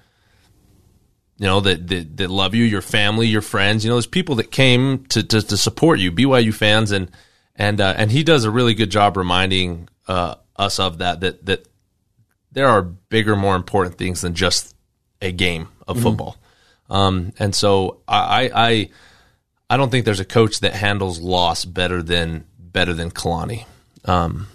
you 1.38 1.48
know 1.48 1.60
that, 1.62 1.88
that 1.88 2.18
that 2.18 2.30
love 2.30 2.56
you 2.56 2.64
your 2.64 2.82
family 2.82 3.28
your 3.28 3.42
friends. 3.42 3.84
You 3.84 3.90
know 3.90 3.96
there's 3.96 4.08
people 4.08 4.36
that 4.36 4.52
came 4.52 5.06
to 5.06 5.24
to, 5.24 5.42
to 5.42 5.58
support 5.58 6.00
you 6.00 6.12
BYU 6.12 6.54
fans. 6.54 6.92
And 6.92 7.12
and 7.56 7.82
uh, 7.82 7.94
and 7.98 8.12
he 8.12 8.24
does 8.24 8.44
a 8.44 8.52
really 8.52 8.74
good 8.74 8.90
job 8.90 9.18
reminding 9.18 9.90
uh, 10.08 10.36
us 10.56 10.80
of 10.80 11.00
that 11.00 11.20
that 11.22 11.46
that 11.46 11.68
there 12.52 12.68
are 12.68 12.82
bigger 12.82 13.36
more 13.36 13.56
important 13.56 13.98
things 13.98 14.22
than 14.22 14.34
just 14.34 14.76
a 15.22 15.32
game 15.32 15.68
of 15.88 16.02
football 16.02 16.38
um, 16.90 17.32
and 17.40 17.54
so 17.56 18.02
I, 18.08 18.52
I 18.54 18.90
I 19.70 19.78
don't 19.78 19.90
think 19.90 20.06
there's 20.06 20.20
a 20.20 20.26
coach 20.26 20.60
that 20.62 20.74
handles 20.74 21.20
loss 21.20 21.66
better 21.66 22.02
than 22.02 22.46
better 22.60 22.94
than 22.94 23.12
Kalani 23.12 23.66
um, 24.06 24.48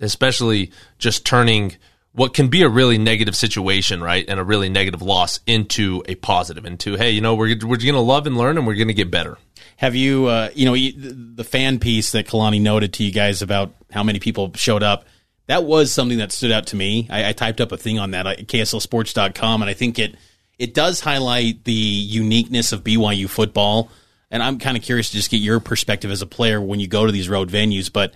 especially 0.00 0.72
just 0.98 1.24
turning 1.24 1.76
what 2.12 2.34
can 2.34 2.48
be 2.48 2.62
a 2.62 2.68
really 2.68 2.98
negative 2.98 3.36
situation, 3.36 4.02
right, 4.02 4.24
and 4.28 4.40
a 4.40 4.44
really 4.44 4.68
negative 4.68 5.02
loss 5.02 5.40
into 5.46 6.02
a 6.08 6.16
positive, 6.16 6.64
into 6.64 6.96
hey, 6.96 7.10
you 7.10 7.20
know, 7.20 7.34
we're 7.34 7.56
we're 7.62 7.76
going 7.76 7.94
to 7.94 8.00
love 8.00 8.26
and 8.26 8.36
learn, 8.36 8.58
and 8.58 8.66
we're 8.66 8.74
going 8.74 8.88
to 8.88 8.94
get 8.94 9.10
better. 9.10 9.38
Have 9.76 9.94
you, 9.94 10.26
uh, 10.26 10.50
you 10.54 10.66
know, 10.66 10.74
the 10.74 11.44
fan 11.44 11.78
piece 11.78 12.12
that 12.12 12.26
Kalani 12.26 12.60
noted 12.60 12.92
to 12.94 13.04
you 13.04 13.12
guys 13.12 13.42
about 13.42 13.74
how 13.90 14.02
many 14.02 14.18
people 14.18 14.52
showed 14.54 14.82
up? 14.82 15.04
That 15.50 15.64
was 15.64 15.90
something 15.90 16.18
that 16.18 16.30
stood 16.30 16.52
out 16.52 16.68
to 16.68 16.76
me. 16.76 17.08
I, 17.10 17.30
I 17.30 17.32
typed 17.32 17.60
up 17.60 17.72
a 17.72 17.76
thing 17.76 17.98
on 17.98 18.12
that 18.12 18.24
at 18.24 18.46
KSLSports.com, 18.46 19.62
and 19.62 19.68
I 19.68 19.74
think 19.74 19.98
it 19.98 20.14
it 20.60 20.74
does 20.74 21.00
highlight 21.00 21.64
the 21.64 21.72
uniqueness 21.72 22.70
of 22.70 22.84
BYU 22.84 23.28
football. 23.28 23.90
And 24.30 24.44
I'm 24.44 24.60
kind 24.60 24.76
of 24.76 24.84
curious 24.84 25.10
to 25.10 25.16
just 25.16 25.28
get 25.28 25.38
your 25.38 25.58
perspective 25.58 26.12
as 26.12 26.22
a 26.22 26.26
player 26.26 26.60
when 26.60 26.78
you 26.78 26.86
go 26.86 27.04
to 27.04 27.10
these 27.10 27.28
road 27.28 27.50
venues. 27.50 27.92
But 27.92 28.14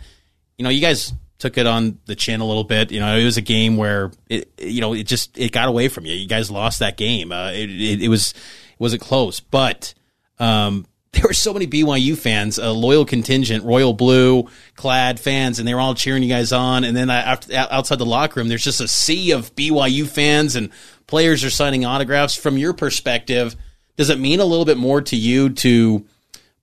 you 0.59 0.63
know, 0.63 0.71
you 0.71 0.81
guys 0.81 1.13
took 1.39 1.59
it 1.59 1.67
on 1.67 1.99
the 2.07 2.15
chin 2.15 2.41
a 2.41 2.47
little 2.47 2.63
bit. 2.63 2.93
You 2.93 3.01
know, 3.01 3.17
it 3.17 3.25
was 3.25 3.37
a 3.37 3.43
game 3.43 3.77
where 3.77 4.13
it, 4.29 4.53
you 4.61 4.81
know, 4.81 4.95
it 4.95 5.09
just 5.09 5.37
it 5.37 5.51
got 5.51 5.69
away 5.69 5.89
from 5.89 6.07
you. 6.07 6.15
You 6.15 6.29
guys 6.29 6.53
lost 6.53 6.79
that 6.79 6.97
game. 6.97 7.33
Uh, 7.33 7.51
it, 7.51 7.69
it, 7.69 8.03
it 8.03 8.09
was 8.09 8.31
it 8.31 8.79
wasn't 8.79 9.03
close, 9.03 9.41
but 9.41 9.93
um, 10.39 10.87
there 11.15 11.25
were 11.27 11.35
so 11.35 11.53
many 11.53 11.67
BYU 11.67 12.17
fans, 12.17 12.59
a 12.59 12.71
loyal 12.71 13.05
contingent, 13.05 13.65
royal 13.65 13.93
blue 13.93 14.49
clad 14.77 15.21
fans, 15.21 15.59
and 15.59 15.67
they 15.67 15.75
were 15.75 15.81
all 15.81 15.95
cheering 15.95 16.23
you 16.23 16.29
guys 16.29 16.53
on. 16.53 16.85
And 16.85 16.97
then 16.97 17.11
after, 17.11 17.55
outside 17.55 17.99
the 17.99 18.07
locker 18.07 18.41
room, 18.41 18.49
there's 18.49 18.65
just 18.65 18.81
a 18.81 18.89
sea 18.89 19.33
of 19.33 19.55
BYU 19.55 20.07
fans, 20.07 20.57
and 20.57 20.71
players 21.07 21.45
are 21.45 21.51
signing 21.51 21.85
autographs. 21.85 22.35
From 22.35 22.59
your 22.59 22.73
perspective, 22.73 23.57
does 23.97 24.11
it 24.11 24.19
mean 24.19 24.41
a 24.41 24.45
little 24.45 24.65
bit 24.65 24.77
more 24.77 25.01
to 25.03 25.17
you 25.17 25.51
to 25.51 26.07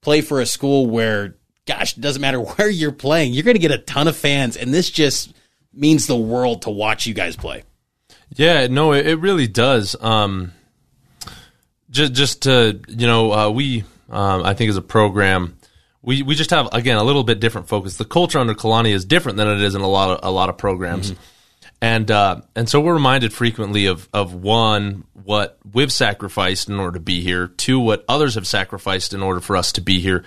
play 0.00 0.20
for 0.20 0.40
a 0.40 0.46
school 0.46 0.86
where, 0.86 1.36
gosh, 1.66 1.96
it 1.96 2.00
doesn't 2.00 2.22
matter 2.22 2.40
where 2.40 2.68
you're 2.70 2.92
playing, 2.92 3.32
you're 3.32 3.44
going 3.44 3.54
to 3.54 3.60
get 3.60 3.70
a 3.70 3.78
ton 3.78 4.08
of 4.08 4.16
fans, 4.16 4.56
and 4.56 4.72
this 4.72 4.90
just 4.90 5.32
means 5.72 6.06
the 6.06 6.16
world 6.16 6.62
to 6.62 6.70
watch 6.70 7.06
you 7.06 7.14
guys 7.14 7.36
play? 7.36 7.62
Yeah, 8.34 8.66
no, 8.66 8.92
it, 8.92 9.06
it 9.06 9.16
really 9.16 9.46
does. 9.46 9.96
Um, 10.00 10.52
just, 11.90 12.12
just 12.14 12.42
to 12.42 12.80
you 12.88 13.06
know, 13.06 13.32
uh, 13.32 13.50
we 13.50 13.84
um, 14.12 14.44
I 14.44 14.54
think 14.54 14.68
as 14.70 14.76
a 14.76 14.82
program, 14.82 15.56
we, 16.02 16.22
we 16.22 16.34
just 16.34 16.50
have 16.50 16.68
again 16.72 16.96
a 16.96 17.04
little 17.04 17.24
bit 17.24 17.40
different 17.40 17.68
focus. 17.68 17.96
The 17.96 18.04
culture 18.04 18.38
under 18.38 18.54
Kalani 18.54 18.92
is 18.92 19.04
different 19.04 19.38
than 19.38 19.48
it 19.48 19.62
is 19.62 19.74
in 19.74 19.80
a 19.80 19.88
lot 19.88 20.10
of 20.10 20.28
a 20.28 20.30
lot 20.30 20.48
of 20.48 20.58
programs, 20.58 21.12
mm-hmm. 21.12 21.22
and 21.80 22.10
uh, 22.10 22.40
and 22.54 22.68
so 22.68 22.80
we're 22.80 22.94
reminded 22.94 23.32
frequently 23.32 23.86
of 23.86 24.08
of 24.12 24.34
one 24.34 25.04
what 25.12 25.58
we've 25.72 25.92
sacrificed 25.92 26.68
in 26.68 26.78
order 26.78 26.98
to 26.98 27.00
be 27.00 27.22
here, 27.22 27.48
two 27.48 27.78
what 27.78 28.04
others 28.08 28.34
have 28.34 28.46
sacrificed 28.46 29.14
in 29.14 29.22
order 29.22 29.40
for 29.40 29.56
us 29.56 29.72
to 29.72 29.80
be 29.80 30.00
here, 30.00 30.24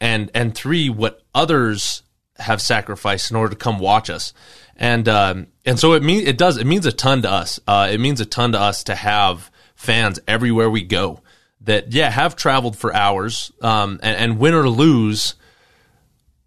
and 0.00 0.30
and 0.34 0.54
three 0.54 0.88
what 0.88 1.22
others 1.34 2.02
have 2.38 2.62
sacrificed 2.62 3.30
in 3.30 3.36
order 3.36 3.50
to 3.50 3.56
come 3.56 3.78
watch 3.78 4.08
us, 4.08 4.32
and 4.76 5.08
um, 5.08 5.46
and 5.66 5.78
so 5.78 5.92
it 5.92 6.02
means 6.02 6.26
it 6.26 6.38
does 6.38 6.56
it 6.56 6.66
means 6.66 6.86
a 6.86 6.92
ton 6.92 7.22
to 7.22 7.30
us. 7.30 7.60
Uh, 7.66 7.88
it 7.92 8.00
means 8.00 8.20
a 8.20 8.26
ton 8.26 8.52
to 8.52 8.60
us 8.60 8.84
to 8.84 8.94
have 8.94 9.50
fans 9.76 10.18
everywhere 10.26 10.68
we 10.70 10.82
go 10.82 11.20
that 11.62 11.92
yeah 11.92 12.10
have 12.10 12.36
traveled 12.36 12.76
for 12.76 12.94
hours 12.94 13.52
um, 13.60 14.00
and, 14.02 14.16
and 14.16 14.38
win 14.38 14.54
or 14.54 14.68
lose 14.68 15.34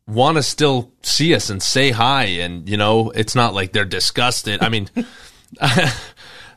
want 0.06 0.38
to 0.38 0.44
still 0.44 0.92
see 1.02 1.34
us 1.34 1.50
and 1.50 1.64
say 1.64 1.92
hi 1.92 2.24
and 2.24 2.68
you 2.68 2.78
know 2.78 3.10
it's 3.12 3.36
not 3.36 3.54
like 3.54 3.72
they're 3.72 3.86
disgusted 3.86 4.62
i 4.62 4.70
mean 4.70 4.90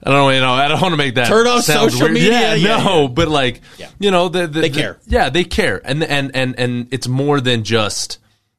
I 0.02 0.10
don't 0.10 0.18
know, 0.18 0.30
you 0.30 0.40
know, 0.40 0.52
I 0.52 0.68
don't 0.68 0.80
want 0.80 0.92
to 0.92 0.96
make 0.96 1.14
that 1.16 1.26
turn 1.26 1.46
off 1.46 1.64
social 1.64 2.02
weird. 2.02 2.12
media. 2.12 2.30
Yeah, 2.30 2.54
yeah 2.54 2.84
no, 2.84 3.02
yeah. 3.02 3.08
but 3.08 3.28
like, 3.28 3.60
yeah. 3.76 3.88
you 3.98 4.10
know, 4.10 4.28
the, 4.28 4.46
the, 4.46 4.60
they 4.60 4.70
care. 4.70 5.00
The, 5.04 5.10
yeah, 5.10 5.30
they 5.30 5.42
care, 5.42 5.80
and 5.84 6.02
and 6.04 6.30
and 6.34 6.58
and 6.58 6.88
it's 6.92 7.08
more 7.08 7.40
than 7.40 7.64
just. 7.64 8.18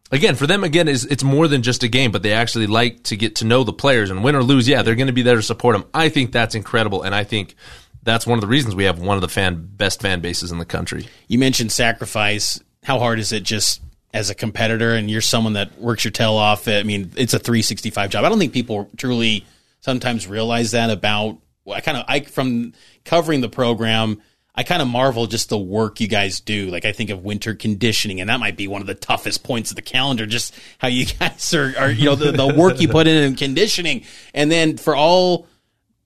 Again, 0.10 0.36
for 0.36 0.48
them, 0.48 0.64
again, 0.64 0.88
is 0.88 1.04
it's 1.06 1.24
more 1.24 1.50
than 1.50 1.64
just 1.64 1.84
a 1.84 1.90
game, 1.90 2.12
but 2.12 2.24
they 2.24 2.32
actually 2.32 2.68
like 2.68 3.04
to 3.04 3.18
get 3.18 3.36
to 3.38 3.46
know 3.46 3.66
the 3.66 3.74
players 3.74 4.10
and 4.10 4.24
win 4.24 4.36
or 4.36 4.44
lose. 4.44 4.68
Yeah, 4.68 4.82
they're 4.82 4.96
going 4.96 5.08
to 5.08 5.14
be 5.14 5.22
there 5.22 5.36
to 5.36 5.42
support 5.42 5.76
them. 5.76 5.86
I 5.94 6.10
think 6.10 6.32
that's 6.32 6.56
incredible, 6.56 7.04
and 7.04 7.14
I 7.14 7.24
think 7.24 7.56
that's 8.08 8.26
one 8.26 8.38
of 8.38 8.42
the 8.42 8.48
reasons 8.48 8.76
we 8.76 8.86
have 8.86 9.00
one 9.00 9.18
of 9.18 9.22
the 9.22 9.28
fan 9.28 9.70
best 9.76 10.02
fan 10.02 10.22
bases 10.22 10.52
in 10.52 10.58
the 10.58 10.66
country. 10.66 11.08
You 11.28 11.38
mentioned 11.40 11.72
sacrifice. 11.72 12.60
How 12.84 13.00
hard 13.00 13.20
is 13.20 13.32
it 13.32 13.44
just 13.44 13.82
as 14.14 14.30
a 14.30 14.36
competitor 14.36 14.94
and 14.94 15.12
you're 15.12 15.22
someone 15.22 15.54
that 15.54 15.80
works 15.80 16.04
your 16.04 16.12
tail 16.12 16.34
off? 16.34 16.68
I 16.68 16.84
mean, 16.84 17.12
it's 17.16 17.34
a 17.34 17.40
365 17.40 18.10
job. 18.10 18.24
I 18.24 18.30
don't 18.30 18.40
think 18.40 18.54
people 18.54 18.90
truly 18.98 19.46
sometimes 19.82 20.26
realize 20.28 20.72
that 20.72 20.90
about 20.90 21.38
I 21.72 21.82
kind 21.82 21.98
of 21.98 22.06
I 22.08 22.22
from 22.22 22.74
covering 23.04 23.42
the 23.42 23.50
program 23.50 24.22
I 24.58 24.64
kind 24.64 24.82
of 24.82 24.88
marvel 24.88 25.28
just 25.28 25.50
the 25.50 25.58
work 25.58 26.02
you 26.02 26.08
guys 26.08 26.40
do. 26.40 26.72
Like 26.72 26.84
I 26.84 26.92
think 26.92 27.12
of 27.12 27.24
winter 27.24 27.54
conditioning, 27.54 28.20
and 28.20 28.30
that 28.32 28.40
might 28.40 28.58
be 28.58 28.68
one 28.68 28.82
of 28.82 28.88
the 28.88 28.96
toughest 28.96 29.44
points 29.44 29.70
of 29.70 29.76
the 29.76 29.84
calendar. 29.84 30.26
Just 30.26 30.56
how 30.80 30.88
you 30.88 31.06
guys 31.20 31.54
are, 31.54 31.76
are 31.78 31.92
you 31.92 32.06
know, 32.06 32.16
the, 32.16 32.32
the 32.32 32.56
work 32.56 32.82
you 32.82 32.88
put 32.88 33.06
in 33.06 33.22
in 33.22 33.36
conditioning, 33.36 34.04
and 34.34 34.52
then 34.52 34.78
for 34.78 34.96
all 34.96 35.46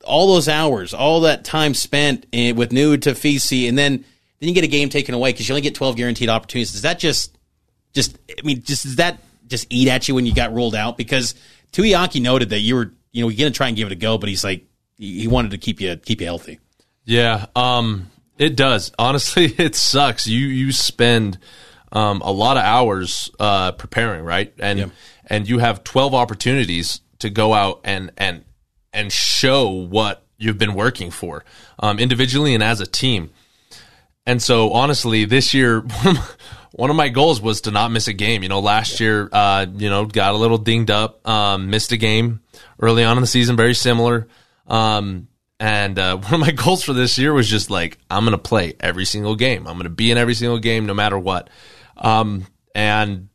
all 0.03 0.33
those 0.33 0.47
hours, 0.47 0.93
all 0.93 1.21
that 1.21 1.43
time 1.43 1.73
spent 1.73 2.25
in, 2.31 2.55
with 2.55 2.71
Nu'u 2.71 2.97
Tafisi, 2.97 3.67
and 3.67 3.77
then 3.77 4.05
then 4.39 4.49
you 4.49 4.55
get 4.55 4.63
a 4.63 4.67
game 4.67 4.89
taken 4.89 5.13
away 5.13 5.31
because 5.31 5.47
you 5.47 5.53
only 5.53 5.61
get 5.61 5.75
twelve 5.75 5.95
guaranteed 5.95 6.29
opportunities. 6.29 6.71
Does 6.71 6.81
that 6.81 6.99
just 6.99 7.37
just 7.93 8.17
I 8.29 8.41
mean, 8.43 8.63
just 8.63 8.83
does 8.83 8.95
that 8.97 9.19
just 9.47 9.67
eat 9.69 9.87
at 9.87 10.07
you 10.07 10.15
when 10.15 10.25
you 10.25 10.33
got 10.33 10.53
ruled 10.53 10.75
out? 10.75 10.97
Because 10.97 11.35
Tuiaki 11.71 12.21
noted 12.21 12.49
that 12.49 12.59
you 12.59 12.75
were 12.75 12.91
you 13.11 13.23
know 13.23 13.29
you're 13.29 13.45
gonna 13.45 13.51
try 13.51 13.67
and 13.67 13.77
give 13.77 13.87
it 13.87 13.91
a 13.91 13.95
go, 13.97 14.17
but 14.17 14.29
he's 14.29 14.43
like 14.43 14.65
he 14.97 15.27
wanted 15.27 15.51
to 15.51 15.57
keep 15.57 15.81
you 15.81 15.95
keep 15.97 16.21
you 16.21 16.27
healthy. 16.27 16.59
Yeah, 17.05 17.47
um, 17.55 18.09
it 18.37 18.55
does. 18.55 18.91
Honestly, 18.97 19.45
it 19.57 19.75
sucks. 19.75 20.27
You 20.27 20.47
you 20.47 20.71
spend 20.71 21.37
um, 21.91 22.21
a 22.21 22.31
lot 22.31 22.57
of 22.57 22.63
hours 22.63 23.29
uh, 23.39 23.73
preparing, 23.73 24.23
right? 24.23 24.53
And 24.59 24.79
yeah. 24.79 24.85
and 25.27 25.47
you 25.47 25.59
have 25.59 25.83
twelve 25.83 26.13
opportunities 26.13 27.01
to 27.19 27.29
go 27.29 27.53
out 27.53 27.81
and 27.83 28.11
and 28.17 28.43
and 28.93 29.11
show 29.11 29.69
what 29.69 30.23
you've 30.37 30.57
been 30.57 30.73
working 30.73 31.11
for 31.11 31.45
um, 31.79 31.99
individually 31.99 32.53
and 32.53 32.63
as 32.63 32.79
a 32.79 32.85
team. 32.85 33.29
And 34.25 34.41
so, 34.41 34.71
honestly, 34.71 35.25
this 35.25 35.53
year, 35.53 35.81
one 36.71 36.89
of 36.89 36.95
my 36.95 37.09
goals 37.09 37.41
was 37.41 37.61
to 37.61 37.71
not 37.71 37.91
miss 37.91 38.07
a 38.07 38.13
game. 38.13 38.43
You 38.43 38.49
know, 38.49 38.59
last 38.59 38.99
year, 38.99 39.29
uh, 39.31 39.65
you 39.73 39.89
know, 39.89 40.05
got 40.05 40.33
a 40.33 40.37
little 40.37 40.57
dinged 40.57 40.91
up, 40.91 41.27
um, 41.27 41.69
missed 41.69 41.91
a 41.91 41.97
game 41.97 42.41
early 42.79 43.03
on 43.03 43.17
in 43.17 43.21
the 43.21 43.27
season, 43.27 43.55
very 43.55 43.73
similar. 43.73 44.27
Um, 44.67 45.27
and 45.59 45.97
uh, 45.97 46.17
one 46.17 46.33
of 46.33 46.39
my 46.39 46.51
goals 46.51 46.83
for 46.83 46.93
this 46.93 47.17
year 47.17 47.33
was 47.33 47.49
just 47.49 47.69
like, 47.69 47.97
I'm 48.09 48.23
going 48.23 48.31
to 48.31 48.37
play 48.37 48.73
every 48.79 49.05
single 49.05 49.35
game. 49.35 49.67
I'm 49.67 49.75
going 49.75 49.83
to 49.83 49.89
be 49.89 50.11
in 50.11 50.17
every 50.17 50.33
single 50.33 50.59
game, 50.59 50.85
no 50.85 50.93
matter 50.93 51.17
what. 51.17 51.49
Um, 51.97 52.47
and 52.73 53.29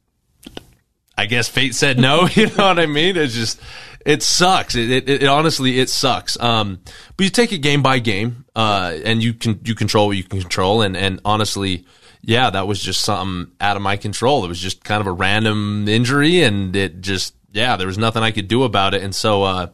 I 1.17 1.27
guess 1.27 1.49
fate 1.49 1.75
said 1.75 1.99
no. 1.99 2.29
You 2.35 2.47
know 2.47 2.69
what 2.69 2.79
I 2.79 2.87
mean? 2.87 3.17
It's 3.17 3.35
just 3.35 3.61
it 4.07 4.23
sucks. 4.23 4.77
It, 4.77 4.91
it, 4.91 5.09
it, 5.09 5.25
honestly 5.25 5.79
it 5.81 5.91
sucks. 5.91 6.41
Um, 6.41 6.81
but 7.17 7.25
you 7.25 7.31
take 7.31 7.53
it 7.53 7.59
game 7.59 7.83
by 7.83 7.99
game, 7.99 8.47
uh, 8.55 8.97
and 9.05 9.23
you 9.23 9.35
can 9.35 9.61
you 9.65 9.75
control 9.75 10.07
what 10.07 10.17
you 10.17 10.23
can 10.23 10.41
control. 10.41 10.81
And 10.81 10.97
and 10.97 11.21
honestly, 11.25 11.85
yeah, 12.23 12.49
that 12.51 12.67
was 12.67 12.81
just 12.81 13.03
something 13.03 13.53
out 13.61 13.77
of 13.77 13.83
my 13.83 13.97
control. 13.97 14.45
It 14.45 14.49
was 14.49 14.61
just 14.61 14.85
kind 14.85 15.01
of 15.01 15.07
a 15.07 15.13
random 15.13 15.89
injury, 15.89 16.43
and 16.43 16.75
it 16.75 17.01
just 17.01 17.35
yeah, 17.53 17.77
there 17.77 17.87
was 17.87 17.99
nothing 17.99 18.23
I 18.23 18.31
could 18.31 18.49
do 18.49 18.63
about 18.63 18.95
it. 18.95 19.03
And 19.03 19.15
so, 19.15 19.43
uh, 19.43 19.67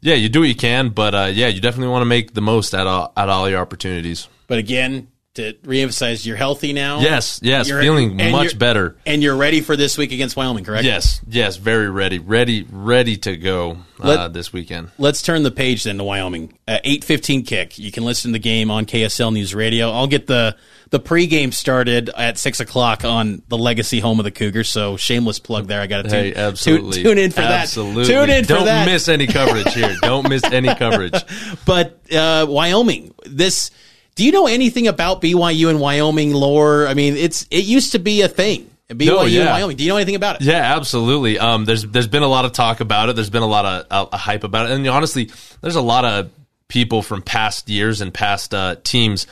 yeah, 0.00 0.14
you 0.14 0.28
do 0.28 0.40
what 0.40 0.48
you 0.48 0.54
can, 0.54 0.90
but 0.90 1.14
uh, 1.14 1.30
yeah, 1.32 1.48
you 1.48 1.60
definitely 1.60 1.88
want 1.88 2.02
to 2.02 2.06
make 2.06 2.34
the 2.34 2.40
most 2.40 2.74
out 2.74 2.86
of 2.86 3.12
at 3.16 3.28
all 3.28 3.48
your 3.48 3.60
opportunities. 3.60 4.28
But 4.46 4.58
again, 4.58 5.08
to 5.38 5.54
reemphasize, 5.64 6.26
you're 6.26 6.36
healthy 6.36 6.72
now. 6.72 7.00
Yes, 7.00 7.40
yes, 7.42 7.68
you're, 7.68 7.80
feeling 7.80 8.16
much 8.16 8.58
better, 8.58 8.96
and 9.06 9.22
you're 9.22 9.36
ready 9.36 9.60
for 9.60 9.76
this 9.76 9.96
week 9.96 10.12
against 10.12 10.36
Wyoming, 10.36 10.64
correct? 10.64 10.84
Yes, 10.84 11.20
yes, 11.26 11.56
very 11.56 11.88
ready, 11.88 12.18
ready, 12.18 12.66
ready 12.70 13.16
to 13.18 13.36
go 13.36 13.78
uh, 14.00 14.28
this 14.28 14.52
weekend. 14.52 14.90
Let's 14.98 15.22
turn 15.22 15.42
the 15.42 15.50
page 15.50 15.84
then 15.84 15.98
to 15.98 16.04
Wyoming. 16.04 16.58
Uh, 16.66 16.78
Eight 16.84 17.04
fifteen 17.04 17.44
kick. 17.44 17.78
You 17.78 17.90
can 17.90 18.04
listen 18.04 18.30
to 18.30 18.34
the 18.34 18.42
game 18.42 18.70
on 18.70 18.86
KSL 18.86 19.32
News 19.32 19.54
Radio. 19.54 19.90
I'll 19.90 20.06
get 20.06 20.26
the 20.26 20.56
the 20.90 21.00
pregame 21.00 21.52
started 21.52 22.08
at 22.10 22.38
six 22.38 22.60
o'clock 22.60 23.04
on 23.04 23.42
the 23.48 23.58
Legacy 23.58 24.00
home 24.00 24.18
of 24.20 24.24
the 24.24 24.30
Cougars. 24.30 24.68
So 24.68 24.96
shameless 24.96 25.38
plug 25.38 25.66
there. 25.66 25.80
I 25.80 25.86
got 25.86 26.02
to 26.02 26.10
tune, 26.10 26.24
hey, 26.24 26.34
absolutely. 26.34 27.02
Tune, 27.02 27.04
tune 27.04 27.18
in 27.18 27.30
for 27.30 27.40
absolutely. 27.40 28.04
that. 28.04 28.08
Tune 28.08 28.30
in 28.30 28.44
Don't 28.44 28.58
for 28.60 28.64
that. 28.64 28.84
Don't 28.84 28.92
miss 28.92 29.08
any 29.08 29.26
coverage 29.26 29.72
here. 29.74 29.96
Don't 30.00 30.28
miss 30.28 30.44
any 30.44 30.74
coverage. 30.74 31.14
But 31.64 32.00
uh, 32.12 32.46
Wyoming, 32.48 33.14
this 33.24 33.70
do 34.18 34.24
you 34.24 34.32
know 34.32 34.48
anything 34.48 34.88
about 34.88 35.22
BYU 35.22 35.70
and 35.70 35.78
Wyoming 35.78 36.32
lore? 36.32 36.88
I 36.88 36.94
mean, 36.94 37.16
it's 37.16 37.46
it 37.52 37.64
used 37.64 37.92
to 37.92 38.00
be 38.00 38.22
a 38.22 38.28
thing. 38.28 38.68
BYU 38.88 39.30
yeah. 39.30 39.42
and 39.42 39.50
Wyoming. 39.50 39.76
Do 39.76 39.84
you 39.84 39.90
know 39.90 39.96
anything 39.96 40.16
about 40.16 40.40
it? 40.40 40.42
Yeah, 40.42 40.74
absolutely. 40.74 41.38
Um, 41.38 41.64
there's 41.64 41.84
there's 41.84 42.08
been 42.08 42.24
a 42.24 42.28
lot 42.28 42.44
of 42.44 42.50
talk 42.50 42.80
about 42.80 43.10
it. 43.10 43.14
There's 43.14 43.30
been 43.30 43.44
a 43.44 43.46
lot 43.46 43.64
of 43.64 44.08
uh, 44.12 44.16
hype 44.16 44.42
about 44.42 44.66
it, 44.66 44.72
and 44.72 44.88
honestly, 44.88 45.30
there's 45.60 45.76
a 45.76 45.80
lot 45.80 46.04
of 46.04 46.32
people 46.66 47.00
from 47.00 47.22
past 47.22 47.68
years 47.68 48.00
and 48.00 48.12
past 48.12 48.52
uh, 48.52 48.74
teams 48.82 49.28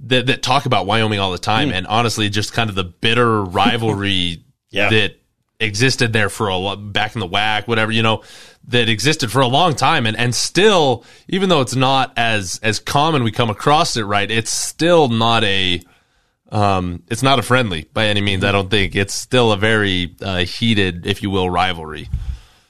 that 0.00 0.26
that 0.26 0.42
talk 0.42 0.66
about 0.66 0.84
Wyoming 0.84 1.20
all 1.20 1.30
the 1.30 1.38
time. 1.38 1.70
Mm. 1.70 1.74
And 1.74 1.86
honestly, 1.86 2.28
just 2.28 2.52
kind 2.52 2.68
of 2.68 2.74
the 2.74 2.82
bitter 2.82 3.44
rivalry 3.44 4.42
yeah. 4.70 4.90
that 4.90 5.14
existed 5.64 6.12
there 6.12 6.28
for 6.28 6.48
a 6.48 6.56
lot 6.56 6.92
back 6.92 7.14
in 7.14 7.20
the 7.20 7.26
whack, 7.26 7.66
whatever 7.66 7.92
you 7.92 8.02
know 8.02 8.22
that 8.68 8.88
existed 8.88 9.30
for 9.30 9.40
a 9.40 9.46
long 9.46 9.74
time. 9.74 10.06
And, 10.06 10.16
and 10.16 10.34
still 10.34 11.04
even 11.28 11.48
though 11.48 11.60
it's 11.60 11.76
not 11.76 12.12
as 12.16 12.60
as 12.62 12.78
common 12.78 13.22
we 13.24 13.32
come 13.32 13.50
across 13.50 13.96
it 13.96 14.04
right 14.04 14.30
it's 14.30 14.52
still 14.52 15.08
not 15.08 15.44
a 15.44 15.82
um 16.50 17.02
it's 17.10 17.22
not 17.22 17.38
a 17.38 17.42
friendly 17.42 17.86
by 17.92 18.06
any 18.06 18.20
means 18.20 18.44
i 18.44 18.52
don't 18.52 18.70
think. 18.70 18.94
It's 18.94 19.14
still 19.14 19.52
a 19.52 19.56
very 19.56 20.14
uh, 20.22 20.38
heated 20.44 21.06
if 21.06 21.22
you 21.22 21.30
will 21.30 21.50
rivalry. 21.50 22.08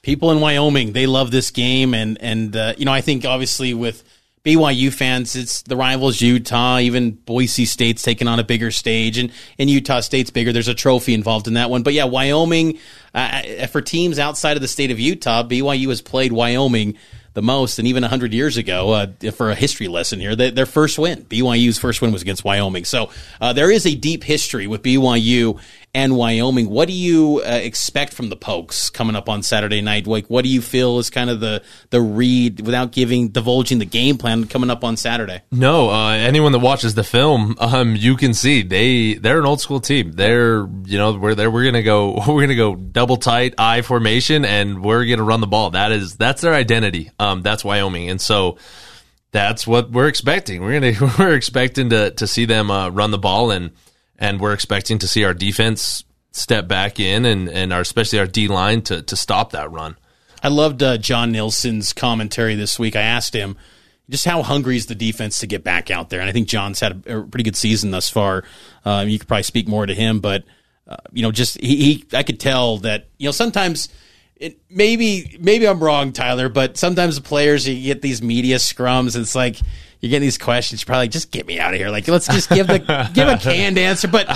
People 0.03 0.31
in 0.31 0.41
wyoming 0.41 0.93
they 0.93 1.07
love 1.07 1.31
this 1.31 1.51
game. 1.51 1.95
And 1.95 2.19
and 2.21 2.57
uh, 2.57 2.75
you 2.79 2.85
know 2.85 2.93
i 2.93 3.01
think 3.01 3.25
obviously 3.25 3.75
with 3.75 4.03
BYU 4.45 4.93
fans, 4.93 5.35
it's 5.37 5.63
the 5.63 5.75
rivals 5.75 6.21
Utah, 6.21 6.79
even 6.79 7.13
Boise 7.13 7.65
State's 7.65 8.03
taking 8.03 8.29
on 8.29 8.39
a 8.39 8.45
bigger 8.45 8.71
stage, 8.71 9.17
and, 9.17 9.33
and 9.59 9.71
Utah 9.71 10.01
State's 10.01 10.29
bigger. 10.29 10.53
There's 10.53 10.69
a 10.69 10.75
trophy 10.75 11.15
involved 11.15 11.49
in 11.49 11.55
that 11.55 11.71
one. 11.71 11.83
But 11.83 11.95
yeah, 11.95 12.05
Wyoming, 12.05 12.79
uh, 13.15 13.43
uh 13.63 13.67
for 13.69 13.81
teams 13.81 14.19
outside 14.19 14.59
of 14.59 14.61
the 14.61 14.69
state 14.69 14.91
of 14.91 15.01
Utah, 15.01 15.45
BYU 15.45 15.89
has 15.89 16.03
played 16.03 16.31
Wyoming 16.31 16.99
the 17.33 17.41
most, 17.41 17.79
and 17.79 17.89
even 17.89 18.03
100 18.03 18.35
years 18.35 18.59
ago, 18.59 18.91
uh, 18.91 19.31
for 19.33 19.51
a 19.51 19.55
history 19.55 19.89
lesson 19.89 20.21
here, 20.21 20.37
they, 20.37 20.51
their 20.51 20.67
first 20.67 20.99
win, 20.99 21.25
BYU's 21.25 21.79
first 21.79 22.03
win 22.03 22.13
was 22.13 22.21
against 22.21 22.45
Wyoming. 22.45 22.85
So 22.85 23.11
uh, 23.41 23.55
there 23.55 23.71
is 23.71 23.87
a 23.87 23.95
deep 23.95 24.25
history 24.25 24.67
with 24.67 24.83
BYU 24.83 25.59
and 25.95 26.17
Wyoming. 26.17 26.69
What 26.69 26.89
do 26.89 26.95
you 26.95 27.41
uh, 27.47 27.51
expect 27.63 28.13
from 28.13 28.29
the 28.29 28.37
Pokes 28.37 28.91
coming 28.91 29.15
up 29.15 29.29
on 29.29 29.43
Saturday 29.43 29.81
night? 29.81 30.07
Like, 30.07 30.27
what 30.27 30.43
do 30.43 30.51
you 30.51 30.61
feel 30.61 30.99
is 30.99 31.09
kind 31.09 31.31
of 31.31 31.41
the 31.41 31.63
the 31.91 32.01
read 32.01 32.61
without 32.61 32.93
giving 32.93 33.29
divulging 33.29 33.79
the 33.79 33.87
game 33.87 34.19
plan 34.19 34.47
coming 34.47 34.71
up 34.71 34.83
on 34.83 34.97
Saturday? 34.97 35.43
No, 35.53 35.91
uh, 35.91 36.11
anyone 36.13 36.53
that 36.53 36.59
watches 36.59 36.95
the 36.95 37.05
film, 37.05 37.55
um, 37.59 37.95
you 37.95 38.17
can 38.17 38.35
see 38.35 38.63
they 38.63 39.15
they're 39.15 39.39
an 39.39 39.47
old 39.47 39.61
school 39.61 39.81
team. 39.81 40.13
They're 40.13 40.69
you 40.85 40.99
know 40.99 41.13
we're 41.13 41.35
there. 41.35 41.51
We're 41.51 41.65
gonna 41.65 41.83
go 41.83 42.15
we're 42.29 42.43
gonna 42.43 42.57
go 42.57 42.75
double 42.75 43.17
tight 43.17 43.55
I 43.57 43.83
formation, 43.83 44.45
and 44.45 44.85
we're 44.85 45.05
gonna 45.05 45.23
run 45.23 45.41
the 45.41 45.47
ball. 45.47 45.71
That 45.71 45.93
is 45.93 46.17
that's 46.17 46.43
their 46.43 46.55
identity. 46.55 47.11
Um, 47.19 47.43
that's 47.43 47.65
Wyoming, 47.65 48.11
and 48.11 48.21
so 48.21 48.59
that's 49.31 49.67
what 49.67 49.91
we're 49.91 50.09
expecting. 50.09 50.63
We're 50.63 50.81
gonna 50.81 51.13
we're 51.19 51.35
expecting 51.35 51.91
to 51.91 52.11
to 52.13 52.27
see 52.27 52.47
them 52.47 52.71
uh, 52.71 52.89
run 52.89 53.13
the 53.13 53.19
ball 53.19 53.51
and 53.53 53.71
and 54.25 54.41
we're 54.41 54.55
expecting 54.55 54.99
to 54.99 55.07
see 55.07 55.23
our 55.25 55.35
defense 55.35 56.03
step 56.33 56.67
back 56.67 56.99
in 56.99 57.25
and 57.25 57.49
and 57.49 57.73
our 57.73 57.83
especially 57.83 58.19
our 58.19 58.27
D 58.27 58.49
line 58.49 58.83
to 58.83 59.03
to 59.03 59.17
stop 59.17 59.53
that 59.53 59.71
run. 59.71 59.97
I 60.43 60.49
loved 60.49 60.83
uh, 60.83 60.99
John 60.99 61.33
Nelson's 61.33 61.93
commentary 61.93 62.55
this 62.55 62.79
week. 62.79 62.97
I 62.97 63.03
asked 63.03 63.35
him 63.35 63.57
just 64.11 64.25
how 64.25 64.43
hungry 64.43 64.77
is 64.77 64.87
the 64.87 64.95
defense 64.95 65.39
to 65.39 65.47
get 65.47 65.65
back 65.65 65.91
out 65.91 66.11
there, 66.11 66.21
and 66.21 66.29
I 66.29 66.33
think 66.33 66.49
John's 66.49 66.81
had 66.81 67.05
a, 67.07 67.19
a 67.19 67.23
pretty 67.23 67.45
good 67.45 67.57
season 67.57 67.91
thus 67.91 68.11
far. 68.11 68.45
Um, 68.85 69.09
you 69.09 69.19
could 69.19 69.29
probably 69.29 69.45
speak 69.45 69.69
more 69.69 69.87
to 69.87 69.95
him, 69.95 70.21
but 70.21 70.45
uh, 70.89 70.97
you 71.13 71.23
know, 71.23 71.31
just 71.31 71.61
he, 71.61 71.77
he, 71.77 72.05
I 72.13 72.23
could 72.23 72.41
tell 72.41 72.79
that 72.79 73.09
you 73.19 73.29
know 73.29 73.33
sometimes. 73.33 73.89
It, 74.37 74.59
maybe 74.69 75.37
maybe 75.41 75.67
I'm 75.67 75.83
wrong, 75.83 76.13
Tyler, 76.13 76.49
but 76.49 76.77
sometimes 76.77 77.17
the 77.17 77.23
players 77.23 77.69
you 77.69 77.83
get 77.83 78.03
these 78.03 78.21
media 78.21 78.57
scrums. 78.57 79.15
And 79.15 79.23
it's 79.23 79.35
like 79.35 79.61
you're 80.01 80.11
getting 80.11 80.27
these 80.27 80.37
questions. 80.37 80.83
You're 80.83 80.87
probably 80.87 81.05
like, 81.05 81.13
just 81.13 81.31
get 81.31 81.47
me 81.47 81.59
out 81.59 81.73
of 81.73 81.81
here. 81.81 81.89
Like, 81.89 82.07
let's 82.09 82.27
just 82.27 82.51
give 82.51 82.67
the 82.67 82.79
give 83.15 83.27
a 83.27 83.39
canned 83.39 83.79
answer. 83.79 84.07
But 84.07 84.29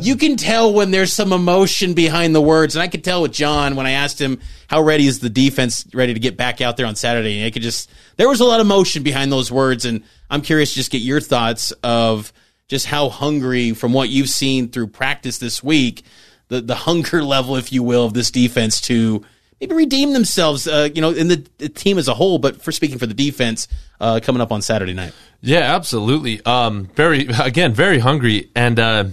you 0.00 0.16
can 0.16 0.36
tell 0.36 0.72
when 0.72 0.92
there's 0.92 1.12
some 1.12 1.32
emotion 1.32 1.94
behind 1.94 2.36
the 2.36 2.40
words, 2.40 2.76
and 2.76 2.82
I 2.82 2.86
could 2.86 3.02
tell 3.02 3.22
with 3.22 3.32
John 3.32 3.74
when 3.74 3.84
I 3.84 3.92
asked 3.92 4.20
him 4.20 4.38
how 4.68 4.80
ready 4.82 5.06
is 5.06 5.18
the 5.18 5.28
defense 5.28 5.86
ready 5.92 6.14
to 6.14 6.20
get 6.20 6.36
back 6.36 6.60
out 6.60 6.76
there 6.76 6.86
on 6.86 6.94
Saturday. 6.94 7.38
And 7.38 7.46
I 7.46 7.50
could 7.50 7.62
just 7.62 7.90
there 8.16 8.28
was 8.28 8.38
a 8.38 8.44
lot 8.44 8.60
of 8.60 8.66
emotion 8.66 9.02
behind 9.02 9.32
those 9.32 9.50
words, 9.50 9.86
and 9.86 10.04
I'm 10.30 10.42
curious 10.42 10.70
to 10.70 10.76
just 10.76 10.92
get 10.92 11.02
your 11.02 11.20
thoughts 11.20 11.72
of 11.82 12.32
just 12.68 12.86
how 12.86 13.08
hungry 13.08 13.72
from 13.72 13.92
what 13.92 14.08
you've 14.08 14.28
seen 14.28 14.68
through 14.68 14.86
practice 14.86 15.38
this 15.38 15.64
week, 15.64 16.04
the 16.52 16.60
the 16.60 16.74
hunger 16.74 17.24
level, 17.24 17.56
if 17.56 17.72
you 17.72 17.82
will, 17.82 18.04
of 18.04 18.14
this 18.14 18.30
defense 18.30 18.80
to 18.82 19.24
maybe 19.60 19.74
redeem 19.74 20.12
themselves, 20.12 20.68
uh, 20.68 20.88
you 20.94 21.00
know, 21.00 21.10
in 21.10 21.28
the, 21.28 21.46
the, 21.58 21.68
team 21.68 21.96
as 21.96 22.08
a 22.08 22.14
whole. 22.14 22.38
But 22.38 22.60
for 22.60 22.72
speaking 22.72 22.98
for 22.98 23.06
the 23.06 23.14
defense, 23.14 23.68
uh, 24.00 24.20
coming 24.22 24.42
up 24.42 24.52
on 24.52 24.60
Saturday 24.60 24.92
night. 24.92 25.14
Yeah, 25.40 25.74
absolutely. 25.74 26.44
Um, 26.44 26.86
very 26.94 27.26
again, 27.42 27.72
very 27.72 27.98
hungry, 27.98 28.50
and 28.54 28.78
uh, 28.78 29.04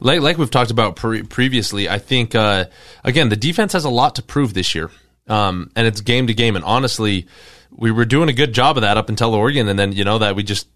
like 0.00 0.20
like 0.20 0.38
we've 0.38 0.50
talked 0.50 0.70
about 0.70 0.96
pre- 0.96 1.22
previously. 1.24 1.88
I 1.88 1.98
think 1.98 2.34
uh, 2.34 2.64
again, 3.04 3.28
the 3.28 3.36
defense 3.36 3.74
has 3.74 3.84
a 3.84 3.90
lot 3.90 4.16
to 4.16 4.22
prove 4.22 4.54
this 4.54 4.74
year, 4.74 4.90
um, 5.28 5.70
and 5.76 5.86
it's 5.86 6.00
game 6.00 6.26
to 6.28 6.34
game. 6.34 6.56
And 6.56 6.64
honestly, 6.64 7.26
we 7.70 7.90
were 7.90 8.06
doing 8.06 8.30
a 8.30 8.32
good 8.32 8.54
job 8.54 8.78
of 8.78 8.82
that 8.82 8.96
up 8.96 9.10
until 9.10 9.34
Oregon, 9.34 9.68
and 9.68 9.78
then 9.78 9.92
you 9.92 10.04
know 10.04 10.18
that 10.18 10.36
we 10.36 10.42
just 10.42 10.66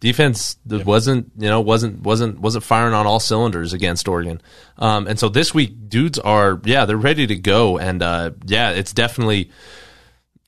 defense 0.00 0.56
yep. 0.66 0.84
wasn't 0.86 1.30
you 1.36 1.48
know 1.48 1.60
wasn't 1.60 2.00
wasn't 2.02 2.38
wasn't 2.40 2.64
firing 2.64 2.94
on 2.94 3.06
all 3.06 3.20
cylinders 3.20 3.72
against 3.72 4.08
Oregon. 4.08 4.40
Um, 4.76 5.06
and 5.06 5.18
so 5.18 5.28
this 5.28 5.52
week, 5.52 5.88
dudes 5.88 6.18
are 6.18 6.60
yeah 6.64 6.84
they're 6.84 6.96
ready 6.96 7.26
to 7.26 7.36
go, 7.36 7.78
and 7.78 8.02
uh, 8.02 8.32
yeah, 8.46 8.70
it's 8.70 8.92
definitely. 8.92 9.50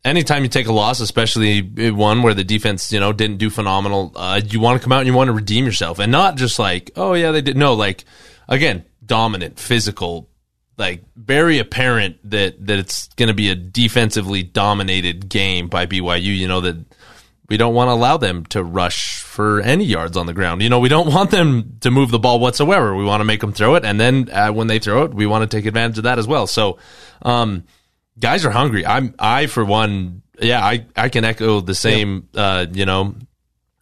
Anytime 0.02 0.44
you 0.44 0.48
take 0.48 0.66
a 0.66 0.72
loss, 0.72 1.00
especially 1.00 1.60
one 1.90 2.22
where 2.22 2.32
the 2.32 2.42
defense, 2.42 2.90
you 2.90 2.98
know, 2.98 3.12
didn't 3.12 3.36
do 3.36 3.50
phenomenal, 3.50 4.12
uh, 4.16 4.40
you 4.42 4.58
want 4.58 4.80
to 4.80 4.82
come 4.82 4.92
out 4.92 5.00
and 5.00 5.06
you 5.06 5.12
want 5.12 5.28
to 5.28 5.34
redeem 5.34 5.66
yourself, 5.66 5.98
and 5.98 6.10
not 6.10 6.36
just 6.36 6.58
like, 6.58 6.90
oh 6.96 7.12
yeah, 7.12 7.32
they 7.32 7.42
did. 7.42 7.54
No, 7.54 7.74
like 7.74 8.06
again, 8.48 8.86
dominant, 9.04 9.58
physical, 9.58 10.30
like 10.78 11.04
very 11.16 11.58
apparent 11.58 12.16
that 12.30 12.66
that 12.66 12.78
it's 12.78 13.08
going 13.08 13.28
to 13.28 13.34
be 13.34 13.50
a 13.50 13.54
defensively 13.54 14.42
dominated 14.42 15.28
game 15.28 15.68
by 15.68 15.84
BYU. 15.84 16.34
You 16.34 16.48
know 16.48 16.62
that 16.62 16.78
we 17.50 17.56
don't 17.56 17.74
want 17.74 17.88
to 17.88 17.92
allow 17.92 18.16
them 18.16 18.46
to 18.46 18.64
rush 18.64 19.19
for 19.30 19.60
any 19.60 19.84
yards 19.84 20.16
on 20.16 20.26
the 20.26 20.34
ground. 20.34 20.60
You 20.60 20.68
know, 20.68 20.80
we 20.80 20.88
don't 20.88 21.06
want 21.06 21.30
them 21.30 21.76
to 21.82 21.90
move 21.92 22.10
the 22.10 22.18
ball 22.18 22.40
whatsoever. 22.40 22.96
We 22.96 23.04
want 23.04 23.20
to 23.20 23.24
make 23.24 23.40
them 23.40 23.52
throw 23.52 23.76
it, 23.76 23.84
and 23.84 23.98
then 24.00 24.28
uh, 24.28 24.50
when 24.50 24.66
they 24.66 24.80
throw 24.80 25.04
it, 25.04 25.14
we 25.14 25.24
want 25.24 25.48
to 25.48 25.56
take 25.56 25.66
advantage 25.66 25.98
of 25.98 26.04
that 26.04 26.18
as 26.18 26.26
well. 26.26 26.48
So, 26.48 26.78
um, 27.22 27.62
guys 28.18 28.44
are 28.44 28.50
hungry. 28.50 28.84
I'm, 28.84 29.14
I 29.20 29.46
for 29.46 29.64
one, 29.64 30.22
yeah, 30.40 30.64
I, 30.64 30.84
I 30.96 31.08
can 31.10 31.24
echo 31.24 31.60
the 31.60 31.76
same, 31.76 32.28
uh, 32.34 32.66
you 32.72 32.84
know, 32.84 33.14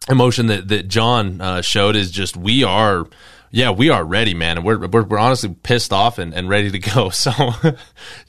emotion 0.07 0.47
that 0.47 0.67
that 0.67 0.87
John 0.87 1.41
uh, 1.41 1.61
showed. 1.63 1.95
Is 1.95 2.11
just 2.11 2.37
we 2.37 2.63
are 2.63 3.07
yeah, 3.51 3.71
we 3.71 3.89
are 3.89 4.03
ready, 4.03 4.33
man, 4.33 4.57
and 4.57 4.65
we're 4.65 4.87
we're, 4.87 5.03
we're 5.03 5.17
honestly 5.17 5.55
pissed 5.63 5.91
off 5.91 6.17
and, 6.19 6.33
and 6.33 6.49
ready 6.49 6.71
to 6.71 6.79
go. 6.79 7.09
So, 7.19 7.31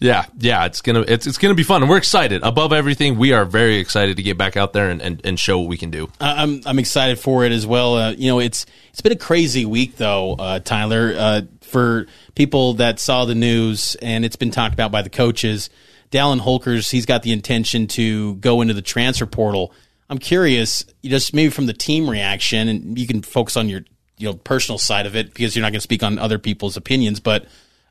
yeah, 0.01 0.27
yeah, 0.39 0.67
it's 0.67 0.81
gonna 0.81 1.05
it's 1.07 1.27
it's 1.27 1.39
gonna 1.39 1.55
be 1.55 1.63
fun, 1.63 1.83
and 1.83 1.91
we're 1.91 1.99
excited. 1.99 2.43
Above 2.43 2.73
everything, 2.73 3.19
we 3.19 3.33
are 3.33 3.45
very 3.45 3.77
excited 3.77 4.17
to 4.17 4.23
get 4.23 4.37
back 4.37 4.57
out 4.57 4.73
there 4.73 4.91
and, 4.91 5.01
and, 5.01 5.21
and 5.25 5.39
show 5.39 5.61
what 5.61 5.69
we 5.69 5.77
can 5.77 5.91
do. 5.91 6.11
I'm 6.21 6.61
I'm 6.67 6.79
excited 6.81 7.21
for 7.21 7.45
it 7.45 7.53
as 7.53 7.67
well. 7.67 7.95
Uh, 7.95 8.11
you 8.13 8.29
know, 8.29 8.41
it's 8.41 8.67
it's 8.91 9.01
been 9.01 9.13
a 9.13 9.17
crazy 9.17 9.65
week 9.65 9.97
though, 9.97 10.35
uh, 10.35 10.59
Tyler. 10.59 11.15
Uh, 11.17 11.41
for 11.61 12.07
people 12.35 12.75
that 12.75 12.99
saw 12.99 13.25
the 13.25 13.35
news, 13.35 13.95
and 14.03 14.25
it's 14.25 14.37
been 14.37 14.51
talked 14.51 14.75
about 14.75 14.91
by 14.91 15.03
the 15.03 15.11
coaches. 15.11 15.71
Dallin 16.11 16.41
Holkers, 16.41 16.91
he's 16.91 17.07
got 17.07 17.23
the 17.23 17.33
intention 17.33 17.87
to 17.89 18.35
go 18.37 18.61
into 18.61 18.75
the 18.75 18.83
transfer 18.83 19.27
portal. 19.27 19.73
I'm 20.09 20.19
curious, 20.19 20.85
just 21.05 21.33
maybe 21.33 21.51
from 21.51 21.67
the 21.67 21.73
team 21.73 22.11
reaction, 22.11 22.69
and 22.69 22.99
you 22.99 23.07
can 23.07 23.23
focus 23.23 23.57
on 23.57 23.69
your 23.69 23.83
you 24.21 24.29
know 24.29 24.35
personal 24.35 24.79
side 24.79 25.07
of 25.07 25.17
it 25.17 25.33
because 25.33 25.57
you're 25.57 25.63
not 25.63 25.71
going 25.73 25.79
to 25.79 25.83
speak 25.83 26.03
on 26.03 26.19
other 26.19 26.39
people's 26.39 26.77
opinions, 26.77 27.21
but 27.21 27.47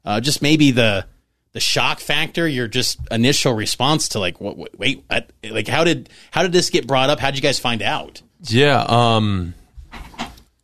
uh, 0.06 0.22
just 0.22 0.42
maybe 0.42 0.72
the 0.72 1.06
the 1.54 1.60
shock 1.60 2.00
factor, 2.00 2.48
your 2.48 2.68
just 2.68 3.00
initial 3.10 3.54
response 3.54 4.10
to 4.10 4.20
like, 4.20 4.40
what, 4.40 4.78
wait, 4.78 5.04
what? 5.08 5.32
like 5.50 5.68
how 5.68 5.84
did 5.84 6.10
how 6.32 6.44
did 6.44 6.52
this 6.52 6.70
get 6.70 6.88
brought 6.88 7.10
up? 7.10 7.20
How 7.20 7.32
did 7.32 7.38
you 7.38 7.42
guys 7.42 7.60
find 7.60 7.82
out? 7.82 8.22
Yeah, 8.44 8.86
um, 8.88 9.54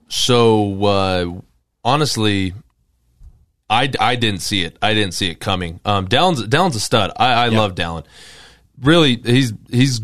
so 0.07 0.85
uh, 0.85 1.41
honestly, 1.83 2.53
I, 3.69 3.91
I 3.99 4.15
didn't 4.15 4.41
see 4.41 4.63
it. 4.63 4.77
I 4.81 4.93
didn't 4.93 5.13
see 5.13 5.29
it 5.29 5.39
coming. 5.39 5.79
Um, 5.83 6.07
Dallin's 6.07 6.45
Dallin's 6.47 6.75
a 6.75 6.79
stud. 6.79 7.11
I, 7.17 7.33
I 7.33 7.45
yep. 7.45 7.53
love 7.53 7.75
Dallin. 7.75 8.05
Really, 8.81 9.17
he's 9.17 9.53
he's 9.69 10.01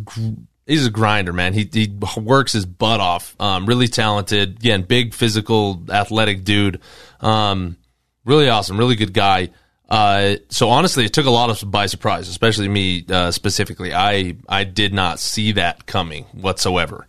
he's 0.72 0.86
a 0.86 0.90
grinder, 0.90 1.34
man. 1.34 1.54
He 1.54 1.70
he 1.72 1.94
works 2.18 2.54
his 2.54 2.66
butt 2.66 3.00
off. 3.00 3.36
Um, 3.40 3.66
really 3.66 3.88
talented. 3.88 4.58
Again, 4.58 4.84
big 4.84 5.14
physical, 5.14 5.84
athletic 5.90 6.44
dude. 6.44 6.80
Um, 7.20 7.78
really 8.26 8.50
awesome. 8.50 8.78
Really 8.78 8.96
good 8.96 9.14
guy. 9.14 9.50
Uh, 9.90 10.38
so 10.50 10.70
honestly, 10.70 11.04
it 11.04 11.14
took 11.14 11.26
a 11.26 11.30
lot 11.30 11.50
of 11.50 11.70
by 11.70 11.86
surprise, 11.86 12.30
especially 12.30 12.70
me 12.70 13.06
uh, 13.10 13.32
specifically. 13.32 13.94
I 13.94 14.38
I 14.48 14.64
did 14.64 14.94
not 14.94 15.20
see 15.20 15.52
that 15.54 15.86
coming 15.86 16.24
whatsoever. 16.32 17.06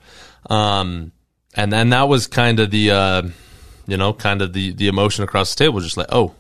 Um, 0.51 1.13
and 1.55 1.73
then 1.73 1.91
that 1.91 2.09
was 2.09 2.27
kind 2.27 2.59
of 2.59 2.71
the 2.73 2.91
uh, 2.91 3.23
you 3.87 3.97
know 3.97 4.13
kind 4.13 4.43
of 4.43 4.53
the 4.53 4.73
the 4.73 4.89
emotion 4.89 5.23
across 5.23 5.55
the 5.55 5.65
table, 5.65 5.79
just 5.81 5.97
like 5.97 6.09
oh, 6.11 6.35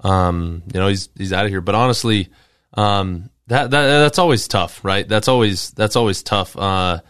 um, 0.00 0.62
you 0.72 0.78
know 0.78 0.88
he's 0.88 1.08
he's 1.16 1.32
out 1.32 1.46
of 1.46 1.50
here. 1.50 1.62
But 1.62 1.74
honestly, 1.74 2.28
um, 2.74 3.30
that, 3.48 3.70
that 3.70 3.86
that's 3.98 4.18
always 4.18 4.48
tough, 4.48 4.84
right? 4.84 5.06
That's 5.06 5.28
always 5.28 5.70
that's 5.72 5.96
always 5.96 6.22
tough. 6.22 6.56
Uh, 6.56 7.00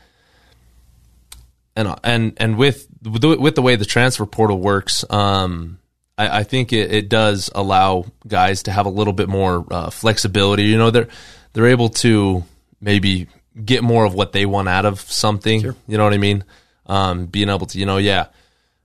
and 1.76 1.94
and 2.02 2.32
and 2.38 2.56
with 2.56 2.86
with 3.02 3.54
the 3.54 3.62
way 3.62 3.76
the 3.76 3.84
transfer 3.84 4.26
portal 4.26 4.58
works, 4.58 5.04
um, 5.10 5.78
I, 6.16 6.40
I, 6.40 6.42
think 6.44 6.72
it, 6.72 6.92
it, 6.92 7.08
does 7.08 7.50
allow 7.54 8.06
guys 8.26 8.62
to 8.64 8.72
have 8.72 8.86
a 8.86 8.90
little 8.90 9.12
bit 9.12 9.28
more 9.28 9.66
uh, 9.70 9.90
flexibility. 9.90 10.64
You 10.64 10.78
know, 10.78 10.90
they're 10.90 11.08
they're 11.52 11.66
able 11.66 11.90
to 11.90 12.44
maybe 12.80 13.28
get 13.62 13.82
more 13.82 14.04
of 14.04 14.14
what 14.14 14.32
they 14.32 14.46
want 14.46 14.68
out 14.68 14.86
of 14.86 15.00
something. 15.00 15.60
Sure. 15.60 15.76
You 15.86 15.98
know 15.98 16.04
what 16.04 16.14
I 16.14 16.18
mean? 16.18 16.44
Um, 16.86 17.26
being 17.26 17.48
able 17.48 17.66
to, 17.66 17.78
you 17.78 17.86
know, 17.86 17.96
yeah, 17.98 18.26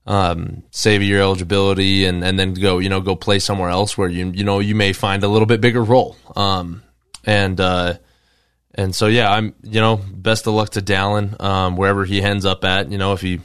um, 0.06 0.64
save 0.72 1.04
your 1.04 1.22
eligibility 1.22 2.06
and, 2.06 2.24
and 2.24 2.40
then 2.40 2.54
go, 2.54 2.80
you 2.80 2.90
know, 2.90 3.02
go 3.02 3.16
play 3.16 3.40
somewhere 3.40 3.70
else 3.70 3.98
where 3.98 4.10
you 4.10 4.32
you 4.32 4.44
know 4.44 4.60
you 4.60 4.76
may 4.76 4.94
find 4.94 5.24
a 5.24 5.28
little 5.28 5.46
bit 5.46 5.62
bigger 5.62 5.84
role. 5.84 6.18
Um, 6.36 6.84
and 7.26 7.60
uh, 7.60 7.96
and 8.74 8.96
so 8.96 9.08
yeah, 9.08 9.32
I'm 9.32 9.56
you 9.64 9.82
know 9.82 9.98
best 9.98 10.48
of 10.48 10.54
luck 10.54 10.72
to 10.72 10.82
Dallin 10.82 11.40
um, 11.42 11.76
wherever 11.76 12.06
he 12.06 12.22
ends 12.22 12.46
up 12.46 12.64
at. 12.64 12.92
You 12.92 12.98
know 12.98 13.14
if 13.14 13.22
he 13.22 13.36
if 13.36 13.42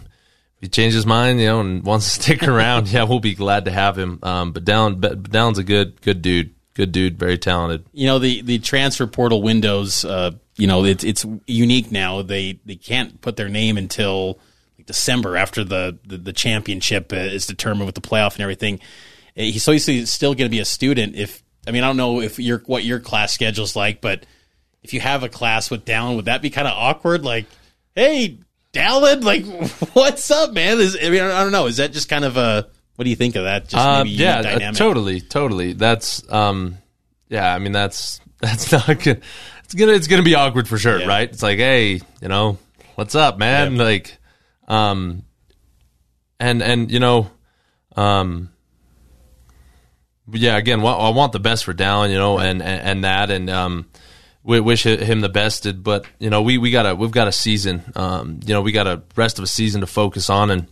he 0.60 0.68
changes 0.68 1.06
mind, 1.06 1.40
you 1.40 1.46
know, 1.46 1.60
and 1.60 1.82
wants 1.84 2.06
to 2.06 2.22
stick 2.22 2.42
around, 2.42 2.88
yeah, 2.88 3.04
we'll 3.04 3.20
be 3.20 3.34
glad 3.34 3.64
to 3.66 3.70
have 3.70 3.98
him. 3.98 4.18
Um, 4.22 4.52
but 4.52 4.64
Dallin, 4.64 5.00
Dallin's 5.00 5.58
a 5.58 5.64
good 5.64 6.00
good 6.02 6.22
dude, 6.22 6.54
good 6.74 6.92
dude, 6.92 7.18
very 7.18 7.38
talented. 7.38 7.86
You 7.92 8.06
know 8.06 8.18
the 8.18 8.42
the 8.42 8.58
transfer 8.58 9.06
portal 9.06 9.42
windows. 9.42 10.04
Uh, 10.04 10.32
you 10.56 10.66
know 10.66 10.84
it's 10.84 11.04
it's 11.04 11.26
unique 11.46 11.90
now. 11.90 12.22
They 12.22 12.60
they 12.64 12.76
can't 12.76 13.20
put 13.20 13.36
their 13.36 13.48
name 13.48 13.76
until 13.76 14.38
like 14.78 14.86
December 14.86 15.36
after 15.36 15.64
the, 15.64 15.98
the, 16.04 16.16
the 16.18 16.32
championship 16.32 17.12
is 17.12 17.46
determined 17.46 17.86
with 17.86 17.94
the 17.94 18.00
playoff 18.00 18.34
and 18.34 18.40
everything. 18.40 18.80
He's 19.34 19.64
so 19.64 19.72
he's 19.72 20.12
still 20.12 20.34
going 20.34 20.46
to 20.46 20.54
be 20.54 20.60
a 20.60 20.64
student 20.64 21.16
if 21.16 21.42
I 21.66 21.70
mean, 21.70 21.82
I 21.84 21.86
don't 21.86 21.96
know 21.96 22.20
if 22.20 22.38
your 22.38 22.58
what 22.66 22.84
your 22.84 23.00
class 23.00 23.32
schedule's 23.32 23.74
like, 23.76 24.00
but 24.00 24.24
if 24.82 24.92
you 24.92 25.00
have 25.00 25.22
a 25.22 25.28
class 25.28 25.70
with 25.70 25.84
Dallin, 25.84 26.16
would 26.16 26.26
that 26.26 26.42
be 26.42 26.50
kind 26.50 26.68
of 26.68 26.74
awkward? 26.76 27.24
Like, 27.24 27.46
hey, 27.94 28.38
Dallin, 28.72 29.22
like, 29.24 29.44
what's 29.94 30.30
up, 30.30 30.52
man? 30.52 30.78
Is, 30.80 30.96
I 31.00 31.08
mean, 31.10 31.22
I 31.22 31.42
don't 31.42 31.52
know. 31.52 31.66
Is 31.66 31.78
that 31.78 31.92
just 31.92 32.08
kind 32.08 32.24
of 32.24 32.36
a 32.36 32.66
What 32.96 33.04
do 33.04 33.10
you 33.10 33.16
think 33.16 33.36
of 33.36 33.44
that? 33.44 33.68
Just 33.68 33.76
Uh, 33.76 34.04
yeah, 34.06 34.40
uh, 34.40 34.72
totally, 34.72 35.20
totally. 35.20 35.72
That's 35.72 36.30
um, 36.30 36.78
yeah. 37.28 37.54
I 37.54 37.58
mean, 37.58 37.72
that's 37.72 38.20
that's 38.40 38.70
not 38.72 38.86
good. 39.02 39.22
It's 39.64 39.74
gonna 39.74 39.92
it's 39.92 40.06
gonna 40.06 40.22
be 40.22 40.34
awkward 40.34 40.68
for 40.68 40.76
sure, 40.78 41.00
Yeah. 41.00 41.06
right? 41.06 41.30
It's 41.30 41.42
like, 41.42 41.58
hey, 41.58 42.00
you 42.20 42.28
know, 42.28 42.58
what's 42.96 43.14
up, 43.14 43.38
man? 43.38 43.76
Yeah. 43.76 43.82
Like, 43.82 44.18
um, 44.68 45.22
and 46.38 46.62
and 46.62 46.90
you 46.90 47.00
know, 47.00 47.30
um, 47.96 48.50
yeah. 50.32 50.56
Again, 50.56 50.80
wa- 50.82 50.96
I 50.96 51.10
want 51.14 51.32
the 51.32 51.40
best 51.40 51.64
for 51.64 51.74
Dallin, 51.74 52.10
you 52.10 52.16
know, 52.18 52.38
and 52.38 52.62
and, 52.62 52.80
and 52.82 53.04
that, 53.04 53.30
and 53.30 53.48
um, 53.50 53.86
we 54.42 54.60
wish 54.60 54.84
him 54.86 55.20
the 55.20 55.28
best. 55.28 55.66
But 55.82 56.06
you 56.18 56.30
know, 56.30 56.42
we 56.42 56.58
we 56.58 56.70
got 56.70 56.86
a 56.86 56.94
we've 56.94 57.10
got 57.10 57.28
a 57.28 57.32
season. 57.32 57.82
Um, 57.96 58.40
you 58.46 58.54
know, 58.54 58.62
we 58.62 58.72
got 58.72 58.86
a 58.86 59.02
rest 59.16 59.38
of 59.38 59.44
a 59.44 59.48
season 59.48 59.80
to 59.82 59.86
focus 59.86 60.30
on, 60.30 60.50
and 60.50 60.66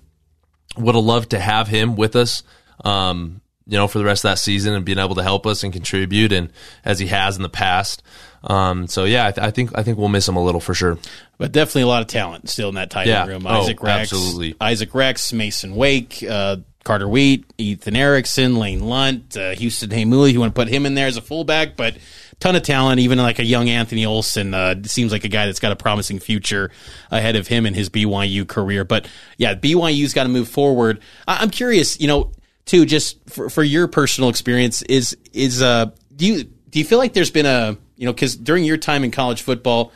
would 0.76 0.94
have 0.94 1.04
loved 1.04 1.30
to 1.30 1.38
have 1.38 1.68
him 1.68 1.96
with 1.96 2.16
us. 2.16 2.42
Um, 2.84 3.40
you 3.66 3.78
know, 3.78 3.86
for 3.86 3.98
the 3.98 4.04
rest 4.04 4.24
of 4.24 4.30
that 4.32 4.38
season 4.38 4.74
and 4.74 4.84
being 4.84 4.98
able 4.98 5.14
to 5.14 5.22
help 5.22 5.46
us 5.46 5.62
and 5.62 5.72
contribute, 5.72 6.32
and 6.32 6.50
as 6.84 6.98
he 6.98 7.06
has 7.06 7.36
in 7.36 7.42
the 7.42 7.48
past. 7.48 8.02
Um, 8.44 8.88
so 8.88 9.04
yeah, 9.04 9.28
I, 9.28 9.30
th- 9.30 9.46
I 9.46 9.50
think 9.52 9.70
I 9.78 9.84
think 9.84 9.98
we'll 9.98 10.08
miss 10.08 10.28
him 10.28 10.34
a 10.34 10.42
little 10.42 10.60
for 10.60 10.74
sure. 10.74 10.98
But 11.38 11.52
definitely 11.52 11.82
a 11.82 11.86
lot 11.86 12.02
of 12.02 12.08
talent 12.08 12.48
still 12.48 12.70
in 12.70 12.74
that 12.74 12.90
tight 12.90 13.06
Yeah. 13.06 13.20
end 13.20 13.30
room. 13.30 13.46
Oh, 13.46 13.60
Isaac 13.62 13.80
Rex, 13.82 14.12
absolutely. 14.12 14.56
Isaac 14.60 14.92
Rex, 14.96 15.32
Mason 15.32 15.76
Wake, 15.76 16.24
uh, 16.28 16.56
Carter 16.84 17.08
Wheat, 17.08 17.44
Ethan 17.58 17.96
Erickson, 17.96 18.56
Lane 18.56 18.80
Lunt, 18.80 19.36
uh, 19.36 19.50
Houston 19.54 19.90
Heimuli. 19.90 20.32
You 20.32 20.40
want 20.40 20.54
to 20.54 20.58
put 20.60 20.68
him 20.68 20.84
in 20.86 20.94
there 20.94 21.06
as 21.06 21.16
a 21.16 21.20
fullback, 21.22 21.76
but 21.76 21.96
ton 22.40 22.56
of 22.56 22.62
talent. 22.62 22.98
Even 23.00 23.18
like 23.18 23.38
a 23.38 23.44
young 23.44 23.68
Anthony 23.68 24.04
Olson 24.04 24.52
uh, 24.52 24.82
seems 24.84 25.12
like 25.12 25.24
a 25.24 25.28
guy 25.28 25.46
that's 25.46 25.60
got 25.60 25.72
a 25.72 25.76
promising 25.76 26.18
future 26.18 26.70
ahead 27.10 27.36
of 27.36 27.46
him 27.46 27.66
in 27.66 27.74
his 27.74 27.88
BYU 27.88 28.46
career. 28.46 28.84
But 28.84 29.06
yeah, 29.38 29.54
BYU's 29.54 30.12
got 30.12 30.24
to 30.24 30.28
move 30.28 30.48
forward. 30.48 31.00
I- 31.28 31.38
I'm 31.38 31.50
curious, 31.50 32.00
you 32.00 32.08
know, 32.08 32.32
too, 32.64 32.84
just 32.84 33.18
for, 33.30 33.48
for 33.48 33.62
your 33.62 33.86
personal 33.88 34.28
experience, 34.30 34.82
is 34.82 35.16
is 35.32 35.62
uh, 35.62 35.90
do 36.16 36.26
you 36.26 36.44
do 36.44 36.78
you 36.78 36.84
feel 36.84 36.98
like 36.98 37.12
there's 37.12 37.30
been 37.30 37.46
a 37.46 37.76
you 37.96 38.06
know 38.06 38.12
because 38.12 38.36
during 38.36 38.64
your 38.64 38.76
time 38.76 39.04
in 39.04 39.10
college 39.10 39.42
football 39.42 39.92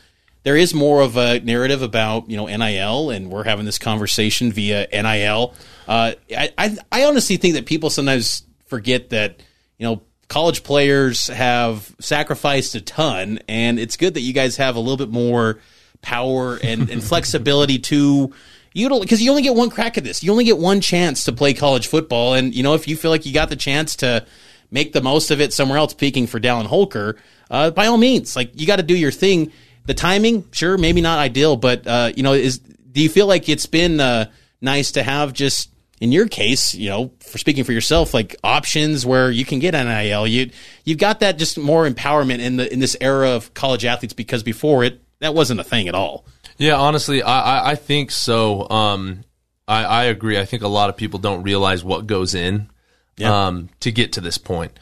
there 0.46 0.56
is 0.56 0.72
more 0.72 1.00
of 1.02 1.16
a 1.16 1.40
narrative 1.40 1.82
about 1.82 2.30
you 2.30 2.36
know 2.36 2.46
NIL, 2.46 3.10
and 3.10 3.28
we're 3.32 3.42
having 3.42 3.64
this 3.64 3.80
conversation 3.80 4.52
via 4.52 4.86
NIL. 4.92 5.52
Uh, 5.88 6.12
I, 6.30 6.52
I 6.56 6.76
I 6.92 7.04
honestly 7.06 7.36
think 7.36 7.54
that 7.54 7.66
people 7.66 7.90
sometimes 7.90 8.44
forget 8.66 9.10
that 9.10 9.42
you 9.76 9.86
know 9.88 10.02
college 10.28 10.62
players 10.62 11.26
have 11.26 11.92
sacrificed 11.98 12.76
a 12.76 12.80
ton, 12.80 13.40
and 13.48 13.80
it's 13.80 13.96
good 13.96 14.14
that 14.14 14.20
you 14.20 14.32
guys 14.32 14.56
have 14.58 14.76
a 14.76 14.78
little 14.78 14.96
bit 14.96 15.08
more 15.10 15.58
power 16.00 16.60
and, 16.62 16.90
and 16.90 17.02
flexibility 17.12 17.80
to 17.80 18.32
you 18.72 18.88
don't 18.88 19.00
because 19.00 19.20
you 19.20 19.30
only 19.30 19.42
get 19.42 19.56
one 19.56 19.68
crack 19.68 19.98
at 19.98 20.04
this. 20.04 20.22
You 20.22 20.30
only 20.30 20.44
get 20.44 20.58
one 20.58 20.80
chance 20.80 21.24
to 21.24 21.32
play 21.32 21.54
college 21.54 21.88
football, 21.88 22.34
and 22.34 22.54
you 22.54 22.62
know 22.62 22.74
if 22.74 22.86
you 22.86 22.96
feel 22.96 23.10
like 23.10 23.26
you 23.26 23.34
got 23.34 23.48
the 23.48 23.56
chance 23.56 23.96
to 23.96 24.24
make 24.70 24.92
the 24.92 25.02
most 25.02 25.32
of 25.32 25.40
it 25.40 25.52
somewhere 25.52 25.78
else, 25.78 25.92
peaking 25.92 26.28
for 26.28 26.38
Dallin 26.38 26.66
Holker, 26.66 27.16
uh, 27.50 27.72
by 27.72 27.86
all 27.86 27.96
means, 27.96 28.36
like 28.36 28.52
you 28.54 28.64
got 28.64 28.76
to 28.76 28.84
do 28.84 28.96
your 28.96 29.10
thing. 29.10 29.50
The 29.86 29.94
timing, 29.94 30.44
sure, 30.52 30.76
maybe 30.78 31.00
not 31.00 31.18
ideal, 31.18 31.56
but 31.56 31.86
uh, 31.86 32.12
you 32.16 32.22
know, 32.22 32.32
is 32.32 32.58
do 32.58 33.00
you 33.02 33.08
feel 33.08 33.26
like 33.26 33.48
it's 33.48 33.66
been 33.66 34.00
uh, 34.00 34.30
nice 34.60 34.92
to 34.92 35.02
have 35.02 35.32
just 35.32 35.70
in 36.00 36.12
your 36.12 36.28
case, 36.28 36.74
you 36.74 36.90
know, 36.90 37.12
for 37.20 37.38
speaking 37.38 37.64
for 37.64 37.72
yourself, 37.72 38.12
like 38.12 38.36
options 38.44 39.06
where 39.06 39.30
you 39.30 39.44
can 39.46 39.58
get 39.60 39.72
NIL, 39.72 40.26
you 40.26 40.50
you've 40.84 40.98
got 40.98 41.20
that 41.20 41.38
just 41.38 41.56
more 41.58 41.88
empowerment 41.88 42.40
in 42.40 42.56
the 42.56 42.70
in 42.72 42.80
this 42.80 42.96
era 43.00 43.30
of 43.30 43.54
college 43.54 43.84
athletes 43.84 44.12
because 44.14 44.42
before 44.42 44.84
it 44.84 45.00
that 45.20 45.34
wasn't 45.34 45.58
a 45.60 45.64
thing 45.64 45.88
at 45.88 45.94
all. 45.94 46.26
Yeah, 46.58 46.76
honestly, 46.76 47.22
I, 47.22 47.40
I, 47.58 47.70
I 47.70 47.74
think 47.74 48.10
so. 48.10 48.68
Um, 48.70 49.24
I, 49.68 49.84
I 49.84 50.04
agree. 50.04 50.38
I 50.38 50.44
think 50.44 50.62
a 50.62 50.68
lot 50.68 50.88
of 50.90 50.96
people 50.96 51.18
don't 51.18 51.42
realize 51.42 51.82
what 51.84 52.06
goes 52.06 52.34
in 52.34 52.70
Yeah. 53.16 53.46
um, 53.46 53.68
to 53.80 53.90
get 53.92 54.12
to 54.14 54.20
this 54.20 54.38
point. 54.38 54.78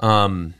Um, 0.00 0.54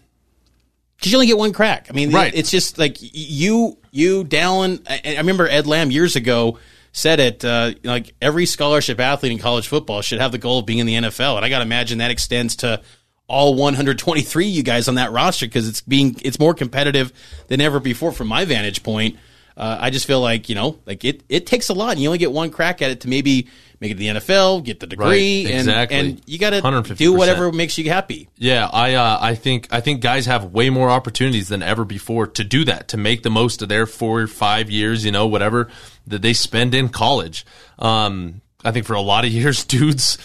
because 1.04 1.12
you 1.12 1.18
only 1.18 1.26
get 1.26 1.36
one 1.36 1.52
crack. 1.52 1.88
I 1.90 1.92
mean, 1.92 2.10
Right. 2.10 2.32
it's 2.34 2.50
just 2.50 2.78
like 2.78 2.96
you, 3.00 3.76
you, 3.90 4.24
Dallin. 4.24 4.80
I, 4.88 5.00
I 5.04 5.16
remember 5.18 5.46
Ed 5.46 5.66
Lamb 5.66 5.90
years 5.90 6.16
ago 6.16 6.58
said 6.92 7.20
it. 7.20 7.44
Uh, 7.44 7.74
like 7.84 8.14
every 8.22 8.46
scholarship 8.46 8.98
athlete 8.98 9.32
in 9.32 9.38
college 9.38 9.68
football 9.68 10.00
should 10.00 10.20
have 10.20 10.32
the 10.32 10.38
goal 10.38 10.60
of 10.60 10.66
being 10.66 10.78
in 10.78 10.86
the 10.86 10.94
NFL, 10.94 11.36
and 11.36 11.44
I 11.44 11.50
got 11.50 11.58
to 11.58 11.64
imagine 11.64 11.98
that 11.98 12.10
extends 12.10 12.56
to 12.56 12.80
all 13.26 13.54
123 13.54 14.46
you 14.46 14.62
guys 14.62 14.88
on 14.88 14.94
that 14.96 15.10
roster 15.12 15.46
because 15.46 15.68
it's 15.68 15.80
being 15.82 16.16
it's 16.22 16.38
more 16.38 16.54
competitive 16.54 17.12
than 17.48 17.60
ever 17.60 17.80
before 17.80 18.12
from 18.12 18.28
my 18.28 18.44
vantage 18.46 18.82
point. 18.82 19.16
Uh, 19.56 19.76
I 19.80 19.90
just 19.90 20.06
feel 20.06 20.20
like 20.20 20.48
you 20.48 20.54
know, 20.54 20.78
like 20.86 21.04
it 21.04 21.22
it 21.28 21.46
takes 21.46 21.68
a 21.68 21.74
lot, 21.74 21.90
and 21.92 22.00
you 22.00 22.08
only 22.08 22.18
get 22.18 22.32
one 22.32 22.50
crack 22.50 22.80
at 22.82 22.90
it 22.90 23.00
to 23.02 23.08
maybe 23.08 23.48
make 23.84 23.92
it 23.92 23.94
to 23.94 23.98
the 23.98 24.20
NFL, 24.20 24.64
get 24.64 24.80
the 24.80 24.86
degree, 24.86 25.44
Right, 25.44 25.52
and 25.52 25.68
exactly. 25.68 25.98
and 25.98 26.22
you 26.26 26.38
got 26.38 26.50
to 26.50 26.94
do 26.94 27.12
whatever 27.12 27.52
makes 27.52 27.76
you 27.78 27.88
happy. 27.90 28.28
Yeah, 28.38 28.68
I 28.72 28.94
uh, 28.94 29.18
I 29.20 29.34
think 29.34 29.68
I 29.70 29.80
think 29.80 30.00
guys 30.00 30.26
have 30.26 30.46
way 30.52 30.70
more 30.70 30.90
opportunities 30.90 31.48
than 31.48 31.62
ever 31.62 31.84
before 31.84 32.26
to 32.28 32.44
do 32.44 32.64
that, 32.64 32.88
to 32.88 32.96
make 32.96 33.22
the 33.22 33.30
most 33.30 33.62
of 33.62 33.68
their 33.68 33.86
four 33.86 34.22
or 34.22 34.26
five 34.26 34.70
years, 34.70 35.04
you 35.04 35.12
know, 35.12 35.26
whatever 35.26 35.68
that 36.06 36.22
they 36.22 36.32
spend 36.32 36.74
in 36.74 36.88
college. 36.88 37.44
Um, 37.78 38.40
I 38.64 38.70
think 38.72 38.86
for 38.86 38.94
a 38.94 39.00
lot 39.00 39.24
of 39.24 39.30
years, 39.40 39.64
dudes, 39.64 40.16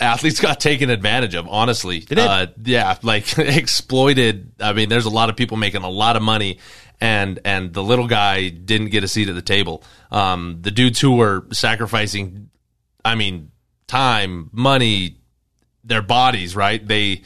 athletes 0.00 0.40
got 0.40 0.60
taken 0.60 0.88
advantage 0.90 1.34
of. 1.34 1.48
Honestly, 1.48 2.00
Did? 2.00 2.18
Uh, 2.18 2.46
yeah, 2.64 2.96
like 3.02 3.36
exploited. 3.38 4.52
I 4.60 4.72
mean, 4.72 4.88
there's 4.88 5.06
a 5.06 5.10
lot 5.10 5.28
of 5.30 5.36
people 5.36 5.56
making 5.56 5.82
a 5.82 5.90
lot 5.90 6.16
of 6.16 6.22
money. 6.22 6.58
And 6.98 7.40
and 7.44 7.74
the 7.74 7.82
little 7.82 8.06
guy 8.06 8.48
didn't 8.48 8.88
get 8.88 9.04
a 9.04 9.08
seat 9.08 9.28
at 9.28 9.34
the 9.34 9.42
table. 9.42 9.84
Um, 10.10 10.60
the 10.62 10.70
dudes 10.70 10.98
who 10.98 11.16
were 11.16 11.44
sacrificing, 11.52 12.48
I 13.06 13.14
mean, 13.14 13.50
time, 13.86 14.50
money, 14.52 15.16
their 15.84 16.02
bodies, 16.02 16.54
right? 16.56 16.86
They 16.86 17.22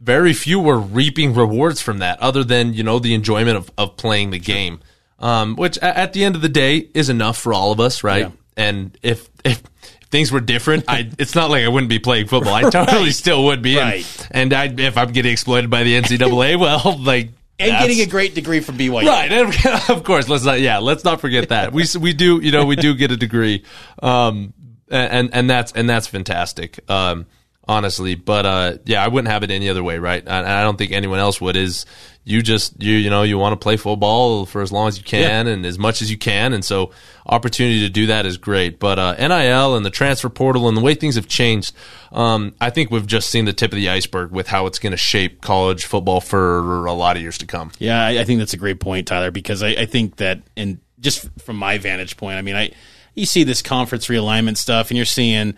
very 0.00 0.32
few 0.32 0.60
were 0.60 0.78
reaping 0.78 1.34
rewards 1.34 1.80
from 1.80 1.98
that 1.98 2.20
other 2.20 2.44
than, 2.44 2.74
you 2.74 2.82
know, 2.82 2.98
the 2.98 3.14
enjoyment 3.14 3.56
of, 3.56 3.70
of 3.78 3.96
playing 3.96 4.30
the 4.30 4.38
game. 4.38 4.80
Um, 5.18 5.56
which 5.56 5.76
a- 5.78 5.98
at 5.98 6.12
the 6.12 6.24
end 6.24 6.34
of 6.36 6.42
the 6.42 6.48
day 6.48 6.88
is 6.94 7.08
enough 7.08 7.38
for 7.38 7.52
all 7.54 7.72
of 7.72 7.80
us, 7.80 8.04
right? 8.04 8.26
Yeah. 8.26 8.30
And 8.58 8.96
if, 9.02 9.28
if 9.44 9.62
things 10.10 10.30
were 10.30 10.40
different, 10.40 10.84
I 10.88 11.10
it's 11.18 11.34
not 11.34 11.48
like 11.50 11.64
I 11.64 11.68
wouldn't 11.68 11.88
be 11.90 11.98
playing 11.98 12.26
football. 12.28 12.52
I 12.54 12.62
totally 12.68 13.04
Right. 13.04 13.14
still 13.14 13.44
would 13.46 13.62
be. 13.62 13.78
And, 13.78 13.88
Right. 13.90 14.28
and 14.30 14.52
I, 14.52 14.64
if 14.76 14.96
I'm 14.98 15.12
getting 15.12 15.32
exploited 15.32 15.70
by 15.70 15.82
the 15.84 15.94
NCAA, 16.00 16.56
well, 16.60 16.98
like 16.98 17.30
And 17.58 17.70
getting 17.72 18.00
a 18.02 18.06
great 18.06 18.34
degree 18.34 18.60
from 18.60 18.76
BYU. 18.76 19.06
Right, 19.06 19.32
and 19.32 19.90
of 19.90 20.04
course. 20.04 20.28
Let's 20.28 20.44
not. 20.44 20.60
Yeah, 20.60 20.78
let's 20.78 21.04
not 21.04 21.20
forget 21.22 21.48
that 21.48 21.72
we 21.72 21.84
we 21.98 22.12
do. 22.12 22.38
You 22.42 22.52
know, 22.52 22.66
we 22.66 22.76
do 22.76 22.94
get 22.94 23.10
a 23.10 23.16
degree, 23.16 23.64
um, 24.02 24.52
and 24.88 25.30
and 25.32 25.48
that's 25.48 25.72
and 25.72 25.88
that's 25.88 26.06
fantastic. 26.06 26.78
Um, 26.90 27.26
honestly, 27.68 28.14
but 28.14 28.46
uh, 28.46 28.78
yeah, 28.84 29.04
I 29.04 29.08
wouldn't 29.08 29.30
have 29.30 29.42
it 29.42 29.50
any 29.50 29.68
other 29.68 29.82
way, 29.82 29.98
right? 29.98 30.22
And 30.22 30.46
I 30.46 30.62
don't 30.62 30.76
think 30.76 30.92
anyone 30.92 31.18
else 31.18 31.40
would. 31.40 31.56
Is 31.56 31.86
you 32.24 32.42
just 32.42 32.80
you 32.82 32.94
you 32.94 33.10
know 33.10 33.22
you 33.22 33.38
want 33.38 33.52
to 33.52 33.56
play 33.56 33.76
football 33.76 34.46
for 34.46 34.62
as 34.62 34.72
long 34.72 34.88
as 34.88 34.98
you 34.98 35.04
can 35.04 35.46
and 35.46 35.66
as 35.66 35.78
much 35.78 36.02
as 36.02 36.10
you 36.10 36.18
can, 36.18 36.52
and 36.52 36.64
so 36.64 36.92
opportunity 37.26 37.80
to 37.80 37.88
do 37.88 38.06
that 38.06 38.26
is 38.26 38.36
great. 38.36 38.78
But 38.78 38.98
uh, 38.98 39.14
NIL 39.14 39.76
and 39.76 39.84
the 39.84 39.90
transfer 39.90 40.28
portal 40.28 40.68
and 40.68 40.76
the 40.76 40.80
way 40.80 40.94
things 40.94 41.16
have 41.16 41.26
changed, 41.26 41.74
um, 42.12 42.54
I 42.60 42.70
think 42.70 42.90
we've 42.90 43.06
just 43.06 43.30
seen 43.30 43.44
the 43.44 43.52
tip 43.52 43.72
of 43.72 43.76
the 43.76 43.88
iceberg 43.88 44.30
with 44.30 44.46
how 44.46 44.66
it's 44.66 44.78
going 44.78 44.92
to 44.92 44.96
shape 44.96 45.40
college 45.40 45.84
football 45.84 46.20
for 46.20 46.86
a 46.86 46.92
lot 46.92 47.16
of 47.16 47.22
years 47.22 47.38
to 47.38 47.46
come. 47.46 47.72
Yeah, 47.78 48.04
I, 48.04 48.20
I 48.20 48.24
think 48.24 48.38
that's 48.38 48.54
a 48.54 48.58
great 48.58 48.80
point, 48.80 49.06
Tyler, 49.08 49.30
because 49.30 49.62
I, 49.62 49.68
I 49.70 49.86
think 49.86 50.16
that, 50.16 50.42
and 50.56 50.78
just 51.00 51.28
from 51.40 51.56
my 51.56 51.78
vantage 51.78 52.16
point, 52.16 52.38
I 52.38 52.42
mean, 52.42 52.56
I 52.56 52.70
you 53.16 53.26
see 53.26 53.42
this 53.42 53.62
conference 53.62 54.06
realignment 54.06 54.58
stuff, 54.58 54.90
and 54.90 54.96
you're 54.96 55.06
seeing 55.06 55.54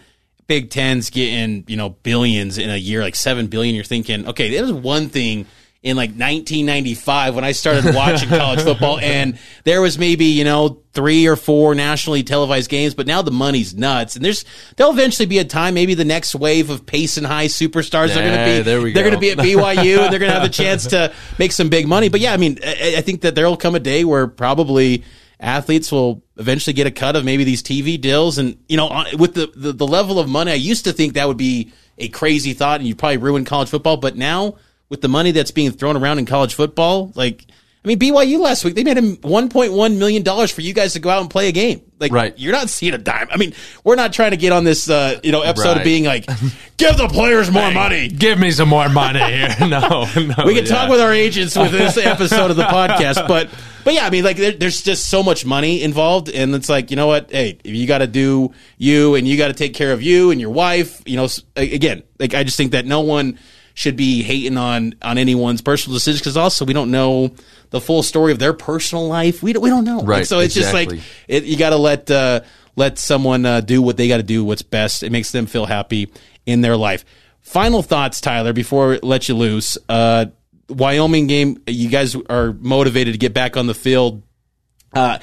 Big 0.47 0.71
Ten's 0.71 1.11
getting 1.11 1.64
you 1.66 1.77
know 1.77 1.90
billions 1.90 2.57
in 2.57 2.71
a 2.71 2.77
year, 2.77 3.03
like 3.03 3.16
seven 3.16 3.49
billion. 3.49 3.75
You're 3.75 3.85
thinking, 3.85 4.27
okay, 4.29 4.51
there 4.51 4.62
was 4.62 4.73
one 4.73 5.11
thing 5.11 5.47
in 5.81 5.97
like 5.97 6.11
1995 6.11 7.37
when 7.37 7.44
I 7.44 7.53
started 7.53 7.94
watching 7.94 8.29
college 8.29 8.62
football, 8.62 8.99
and 8.99 9.38
there 9.64 9.83
was 9.83 9.99
maybe 9.99 10.27
you 10.27 10.44
know 10.44 10.83
three 10.92 11.27
or 11.27 11.37
four 11.37 11.75
nationally 11.75 12.23
televised 12.23 12.71
games, 12.71 12.94
but 12.94 13.07
now 13.07 13.23
the 13.23 13.31
money's 13.31 13.75
nuts, 13.75 14.16
and 14.16 14.25
there's 14.25 14.44
there'll 14.77 14.92
eventually 14.92 15.27
be 15.27 15.38
a 15.38 15.44
time, 15.44 15.75
maybe 15.75 15.94
the 15.94 16.05
next 16.05 16.35
wave 16.35 16.71
of 16.71 16.87
pace 16.87 17.16
and 17.16 17.27
High 17.27 17.47
superstars 17.47 18.12
are 18.12 18.21
going 18.21 18.38
to 18.38 18.44
be 18.44 18.62
there 18.62 18.81
we 18.81 18.92
they're 18.92 19.05
going 19.05 19.14
to 19.14 19.21
be 19.21 19.33
at 19.33 19.38
BYU, 19.38 20.05
and 20.05 20.12
they're 20.12 20.21
going 20.21 20.31
to 20.31 20.38
have 20.38 20.42
the 20.42 20.49
chance 20.62 20.87
to 20.87 21.12
make 21.38 21.53
some 21.53 21.68
big 21.68 21.87
money. 21.87 22.09
But 22.09 22.21
yeah, 22.21 22.33
I 22.33 22.37
mean, 22.37 22.59
I, 22.64 22.94
I 22.99 23.01
think 23.03 23.21
that 23.23 23.35
there'll 23.35 23.57
come 23.57 23.75
a 23.75 23.81
day 23.81 24.05
where 24.05 24.29
probably 24.29 25.05
athletes 25.40 25.90
will 25.92 26.22
eventually 26.37 26.74
get 26.74 26.87
a 26.87 26.90
cut 26.90 27.16
of 27.16 27.24
maybe 27.24 27.44
these 27.44 27.62
TV 27.62 28.01
deals, 28.01 28.38
and 28.38 28.57
you 28.68 28.77
know, 28.77 28.88
on- 28.88 29.16
with 29.18 29.35
the, 29.35 29.51
the 29.55 29.72
the 29.72 29.87
level 29.87 30.18
of 30.18 30.29
money, 30.29 30.53
I 30.53 30.57
used 30.57 30.85
to 30.85 30.92
think 30.92 31.14
that 31.14 31.29
would 31.29 31.37
be 31.37 31.72
a 31.98 32.09
crazy 32.09 32.53
thought, 32.55 32.81
and 32.81 32.88
you'd 32.88 32.98
probably 32.98 33.16
ruin 33.18 33.44
college 33.44 33.68
football. 33.68 33.96
But 33.96 34.16
now, 34.16 34.57
with 34.88 35.01
the 35.01 35.09
money 35.09 35.31
that's 35.33 35.51
being 35.51 35.70
thrown 35.72 35.96
around 35.96 36.18
in 36.18 36.27
college 36.27 36.55
football, 36.55 37.12
like. 37.14 37.46
I 37.85 37.87
mean, 37.88 38.01
BYU 38.01 38.40
last 38.40 38.64
week 38.64 38.74
they 38.74 38.83
made 38.83 38.98
him 38.98 39.16
1.1 39.18 39.98
million 39.98 40.22
dollars 40.24 40.51
for 40.51 40.61
you 40.62 40.74
guys 40.74 40.94
to 40.94 40.98
go 40.98 41.09
out 41.11 41.20
and 41.22 41.31
play 41.31 41.48
a 41.48 41.53
game. 41.53 41.81
Like, 42.01 42.12
Right. 42.12 42.35
you're 42.37 42.53
not 42.53 42.68
seeing 42.68 42.92
a 42.92 42.98
dime. 42.98 43.29
I 43.31 43.37
mean, 43.37 43.55
we're 43.85 43.94
not 43.94 44.12
trying 44.12 44.33
to 44.33 44.37
get 44.37 44.51
on 44.53 44.64
this, 44.64 44.90
uh, 44.90 45.20
you 45.22 45.31
know, 45.31 45.42
episode 45.42 45.79
of 45.79 45.85
being 45.85 46.05
like, 46.05 46.27
give 46.77 46.96
the 46.98 47.09
players 47.09 47.51
more 47.53 47.70
money. 47.70 48.09
Give 48.09 48.37
me 48.38 48.51
some 48.51 48.68
more 48.68 48.88
money 48.88 49.20
here. 49.20 49.55
No, 49.61 50.07
no. 50.16 50.44
We 50.44 50.57
can 50.57 50.64
talk 50.64 50.90
with 50.90 51.01
our 51.01 51.12
agents 51.12 51.57
with 51.57 51.70
this 51.70 51.96
episode 51.96 52.51
of 52.51 52.57
the 52.57 52.64
podcast, 52.64 53.27
but 53.29 53.48
but 53.88 53.94
yeah, 53.94 54.05
I 54.05 54.11
mean, 54.11 54.22
like 54.22 54.37
there, 54.37 54.53
there's 54.53 54.83
just 54.83 55.09
so 55.09 55.22
much 55.22 55.46
money 55.46 55.83
involved, 55.83 56.29
and 56.29 56.55
it's 56.55 56.68
like 56.68 56.90
you 56.90 56.96
know 56.98 57.07
what? 57.07 57.31
Hey, 57.31 57.59
if 57.64 57.74
you 57.74 57.87
got 57.87 57.98
to 57.98 58.07
do 58.07 58.53
you, 58.77 59.14
and 59.14 59.27
you 59.27 59.38
got 59.38 59.48
to 59.48 59.55
take 59.55 59.72
care 59.72 59.94
of 59.94 60.03
you 60.03 60.31
and 60.31 60.38
your 60.38 60.51
wife. 60.51 61.01
You 61.07 61.16
know, 61.16 61.27
again, 61.57 62.03
like 62.18 62.35
I 62.35 62.44
just 62.44 62.59
think 62.59 62.72
that 62.72 62.85
no 62.85 63.01
one 63.01 63.38
should 63.72 63.96
be 63.96 64.22
hating 64.22 64.59
on 64.59 64.94
on 65.01 65.16
anyone's 65.16 65.62
personal 65.62 65.94
decisions 65.94 66.20
because 66.20 66.37
also 66.37 66.66
we 66.66 66.74
don't 66.74 66.90
know 66.90 67.35
the 67.70 67.81
full 67.81 68.03
story 68.03 68.31
of 68.31 68.38
their 68.38 68.53
personal 68.53 69.09
life. 69.09 69.42
We 69.42 69.55
don't, 69.55 69.62
we 69.62 69.70
don't 69.70 69.85
know. 69.85 70.03
Right, 70.03 70.18
Like, 70.18 70.27
so 70.27 70.40
it's 70.40 70.53
just 70.53 70.74
like 70.74 70.90
it, 71.27 71.44
you 71.44 71.57
got 71.57 71.70
to 71.70 71.77
let 71.77 72.11
uh, 72.11 72.42
let 72.77 72.98
someone 72.98 73.46
uh, 73.46 73.62
do 73.62 73.81
what 73.81 73.96
they 73.96 74.07
got 74.07 74.18
to 74.18 74.22
do, 74.22 74.44
what's 74.44 74.61
best. 74.61 75.03
It 75.03 75.12
makes 75.12 75.33
them 75.33 75.46
feel 75.46 75.64
happy 75.64 76.12
in 76.44 76.61
their 76.61 76.77
life. 76.77 77.07
Final 77.40 77.81
thoughts, 77.81 78.20
Tyler, 78.20 78.53
before 78.53 78.88
we 78.88 78.98
let 79.03 79.31
you 79.31 79.35
loose. 79.35 79.79
Uh, 79.88 80.27
Wyoming 80.68 81.26
game, 81.26 81.62
you 81.66 81.88
guys 81.88 82.14
are 82.28 82.52
motivated 82.52 83.14
to 83.14 83.18
get 83.18 83.33
back 83.35 83.57
on 83.57 83.66
the 83.66 83.74
field. 83.74 84.22
Uh, 84.92 85.18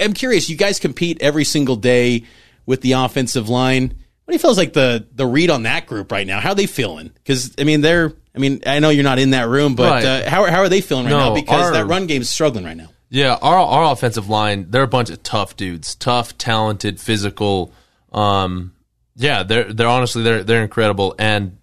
I'm 0.00 0.12
curious. 0.12 0.48
You 0.48 0.56
guys 0.56 0.78
compete 0.78 1.18
every 1.22 1.44
single 1.44 1.76
day 1.76 2.24
with 2.66 2.80
the 2.82 2.92
offensive 2.92 3.48
line. 3.48 3.94
What 4.24 4.32
do 4.32 4.34
you 4.34 4.38
feel 4.38 4.50
is 4.50 4.58
like 4.58 4.74
the 4.74 5.06
the 5.14 5.26
read 5.26 5.48
on 5.50 5.62
that 5.62 5.86
group 5.86 6.12
right 6.12 6.26
now? 6.26 6.40
How 6.40 6.50
are 6.50 6.54
they 6.54 6.66
feeling? 6.66 7.10
Because 7.14 7.54
I 7.58 7.64
mean, 7.64 7.80
they're. 7.80 8.12
I 8.34 8.38
mean, 8.40 8.60
I 8.66 8.78
know 8.78 8.90
you're 8.90 9.02
not 9.04 9.18
in 9.18 9.30
that 9.30 9.48
room, 9.48 9.74
but 9.74 9.90
Right. 9.90 10.04
uh, 10.04 10.30
how 10.30 10.44
how 10.44 10.60
are 10.60 10.68
they 10.68 10.80
feeling 10.82 11.04
right 11.06 11.10
No, 11.10 11.28
now? 11.30 11.34
Because 11.34 11.66
our- 11.66 11.72
that 11.72 11.86
run 11.86 12.06
game 12.06 12.20
is 12.22 12.28
struggling 12.28 12.64
right 12.64 12.76
now. 12.76 12.88
Yeah, 13.10 13.38
our 13.40 13.56
our 13.58 13.90
offensive 13.92 14.28
line, 14.28 14.66
they're 14.70 14.82
a 14.82 14.86
bunch 14.88 15.08
of 15.10 15.22
tough 15.22 15.56
dudes, 15.56 15.94
tough, 15.94 16.36
talented, 16.36 17.00
physical. 17.00 17.72
Um, 18.12 18.72
yeah, 19.16 19.42
they're 19.44 19.72
they're 19.72 19.88
honestly 19.88 20.22
they're 20.22 20.44
they're 20.44 20.62
incredible, 20.62 21.14
and 21.18 21.56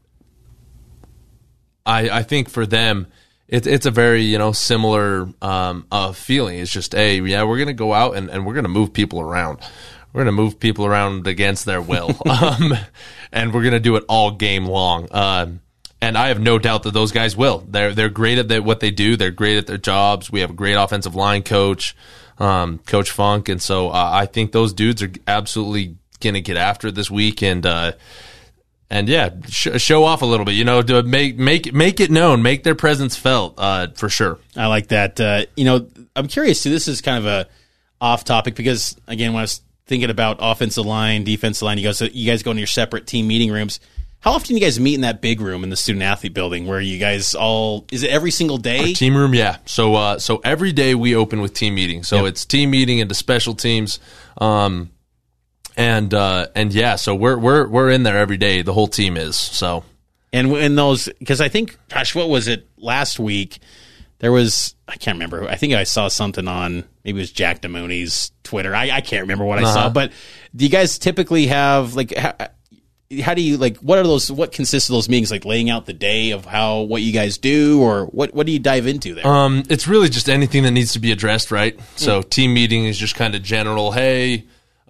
I 1.85 2.09
I 2.09 2.23
think 2.23 2.49
for 2.49 2.65
them, 2.65 3.07
it's 3.47 3.67
it's 3.67 3.85
a 3.85 3.91
very 3.91 4.23
you 4.23 4.37
know 4.37 4.51
similar 4.51 5.29
um 5.41 5.85
uh 5.91 6.11
feeling. 6.11 6.59
It's 6.59 6.71
just 6.71 6.93
hey, 6.93 7.19
yeah, 7.21 7.43
we're 7.43 7.59
gonna 7.59 7.73
go 7.73 7.93
out 7.93 8.15
and, 8.15 8.29
and 8.29 8.45
we're 8.45 8.55
gonna 8.55 8.67
move 8.67 8.93
people 8.93 9.21
around. 9.21 9.59
We're 10.13 10.21
gonna 10.21 10.31
move 10.31 10.59
people 10.59 10.85
around 10.85 11.27
against 11.27 11.65
their 11.65 11.81
will, 11.81 12.11
um, 12.29 12.73
and 13.31 13.53
we're 13.53 13.63
gonna 13.63 13.79
do 13.79 13.95
it 13.97 14.05
all 14.07 14.31
game 14.31 14.65
long. 14.65 15.07
Um, 15.11 15.61
and 16.01 16.17
I 16.17 16.27
have 16.27 16.39
no 16.39 16.59
doubt 16.59 16.83
that 16.83 16.93
those 16.93 17.11
guys 17.11 17.35
will. 17.35 17.65
They're 17.67 17.93
they're 17.93 18.09
great 18.09 18.37
at 18.37 18.47
their, 18.47 18.61
what 18.61 18.79
they 18.79 18.91
do. 18.91 19.17
They're 19.17 19.31
great 19.31 19.57
at 19.57 19.67
their 19.67 19.77
jobs. 19.77 20.31
We 20.31 20.39
have 20.41 20.51
a 20.51 20.53
great 20.53 20.75
offensive 20.75 21.15
line 21.15 21.43
coach, 21.43 21.95
um, 22.39 22.79
Coach 22.79 23.11
Funk, 23.11 23.49
and 23.49 23.61
so 23.61 23.89
uh, 23.89 24.09
I 24.11 24.25
think 24.25 24.51
those 24.51 24.73
dudes 24.73 25.03
are 25.03 25.11
absolutely 25.27 25.97
gonna 26.19 26.41
get 26.41 26.57
after 26.57 26.87
it 26.87 26.95
this 26.95 27.11
week 27.11 27.43
and. 27.43 27.65
Uh, 27.65 27.91
and 28.89 29.09
yeah, 29.09 29.29
sh- 29.49 29.77
show 29.81 30.03
off 30.03 30.21
a 30.21 30.25
little 30.25 30.45
bit, 30.45 30.53
you 30.55 30.63
know, 30.63 30.81
to 30.81 31.03
make 31.03 31.37
make 31.37 31.73
make 31.73 31.99
it 31.99 32.11
known, 32.11 32.41
make 32.41 32.63
their 32.63 32.75
presence 32.75 33.15
felt, 33.15 33.55
uh, 33.57 33.87
for 33.95 34.09
sure. 34.09 34.39
I 34.55 34.67
like 34.67 34.87
that. 34.87 35.19
Uh, 35.19 35.45
you 35.55 35.65
know, 35.65 35.87
I'm 36.15 36.27
curious 36.27 36.61
too. 36.63 36.69
This 36.69 36.87
is 36.87 37.01
kind 37.01 37.17
of 37.17 37.25
a 37.25 37.47
off 38.01 38.23
topic 38.23 38.55
because 38.55 38.95
again, 39.07 39.33
when 39.33 39.39
I 39.39 39.43
was 39.43 39.61
thinking 39.87 40.09
about 40.09 40.37
offensive 40.39 40.85
line, 40.85 41.23
defensive 41.23 41.63
line, 41.63 41.77
you 41.77 41.83
guys 41.83 42.01
you 42.01 42.29
guys 42.29 42.43
go 42.43 42.51
into 42.51 42.61
your 42.61 42.67
separate 42.67 43.07
team 43.07 43.27
meeting 43.27 43.51
rooms. 43.51 43.79
How 44.19 44.31
often 44.31 44.47
do 44.47 44.53
you 44.55 44.59
guys 44.61 44.79
meet 44.79 44.95
in 44.95 45.01
that 45.01 45.21
big 45.21 45.39
room 45.39 45.63
in 45.63 45.69
the 45.69 45.75
student 45.77 46.01
athlete 46.01 46.33
building 46.33 46.65
where 46.65 46.81
you 46.81 46.97
guys 46.97 47.35
all 47.35 47.85
is 47.91 48.01
it 48.01 48.09
every 48.09 48.31
single 48.31 48.57
day? 48.57 48.93
Team 48.93 49.15
room, 49.15 49.35
yeah. 49.35 49.57
So 49.65 49.93
uh, 49.95 50.17
so 50.19 50.41
every 50.43 50.71
day 50.71 50.95
we 50.95 51.15
open 51.15 51.41
with 51.41 51.53
team 51.53 51.75
meeting. 51.75 52.01
So 52.03 52.17
Yep. 52.17 52.25
it's 52.25 52.45
team 52.45 52.71
meeting 52.71 52.97
into 52.99 53.13
special 53.13 53.53
teams, 53.53 53.99
um, 54.39 54.89
and 55.77 56.13
uh, 56.13 56.47
and 56.55 56.73
yeah. 56.73 56.95
So 56.95 57.15
we're 57.15 57.37
we're 57.37 57.67
we're 57.67 57.89
in 57.89 58.03
there 58.03 58.17
every 58.17 58.37
day. 58.37 58.61
The 58.61 58.73
whole 58.73 58.87
team 58.87 59.17
is. 59.17 59.35
So 59.35 59.83
And 60.35 60.51
in 60.57 60.75
those, 60.75 61.07
because 61.19 61.39
I 61.39 61.47
think, 61.47 61.77
gosh, 61.87 62.13
what 62.13 62.27
was 62.27 62.49
it 62.49 62.67
last 62.77 63.19
week? 63.19 63.59
There 64.19 64.33
was, 64.33 64.75
I 64.85 64.97
can't 64.97 65.15
remember. 65.15 65.47
I 65.47 65.55
think 65.55 65.73
I 65.73 65.85
saw 65.85 66.09
something 66.09 66.45
on 66.47 66.83
maybe 67.05 67.19
it 67.19 67.21
was 67.21 67.31
Jack 67.31 67.61
DeMooney's 67.61 68.31
Twitter. 68.43 68.75
I, 68.75 68.91
I 68.91 69.01
can't 69.01 69.21
remember 69.21 69.45
what 69.45 69.59
I 69.59 69.63
saw. 69.63 69.79
Uh-huh. 69.79 69.89
But 69.91 70.11
do 70.53 70.65
you 70.65 70.71
guys 70.71 70.99
typically 70.99 71.47
have 71.47 71.95
like 71.95 72.13
how, 72.15 72.33
how 73.21 73.33
do 73.33 73.41
you 73.41 73.55
like 73.55 73.77
what 73.77 73.97
are 73.97 74.03
those? 74.03 74.29
What 74.29 74.51
consists 74.51 74.89
of 74.89 74.93
those 74.93 75.07
meetings? 75.07 75.31
Like 75.31 75.45
laying 75.45 75.69
out 75.69 75.85
the 75.85 75.93
day 75.93 76.31
of 76.31 76.45
how 76.45 76.81
what 76.81 77.01
you 77.01 77.13
guys 77.13 77.37
do, 77.37 77.81
or 77.81 78.05
what 78.07 78.33
what 78.33 78.45
do 78.45 78.51
you 78.51 78.59
dive 78.59 78.87
into 78.87 79.13
there? 79.13 79.27
Um, 79.27 79.63
it's 79.69 79.87
really 79.87 80.09
just 80.09 80.27
anything 80.27 80.63
that 80.63 80.71
needs 80.71 80.93
to 80.93 80.99
be 80.99 81.11
addressed, 81.11 81.51
right? 81.51 81.79
So 81.95 82.21
team 82.21 82.53
meeting 82.53 82.85
is 82.85 82.97
just 82.97 83.15
kind 83.15 83.35
of 83.35 83.43
general. 83.43 83.91
Hey, 83.91 84.45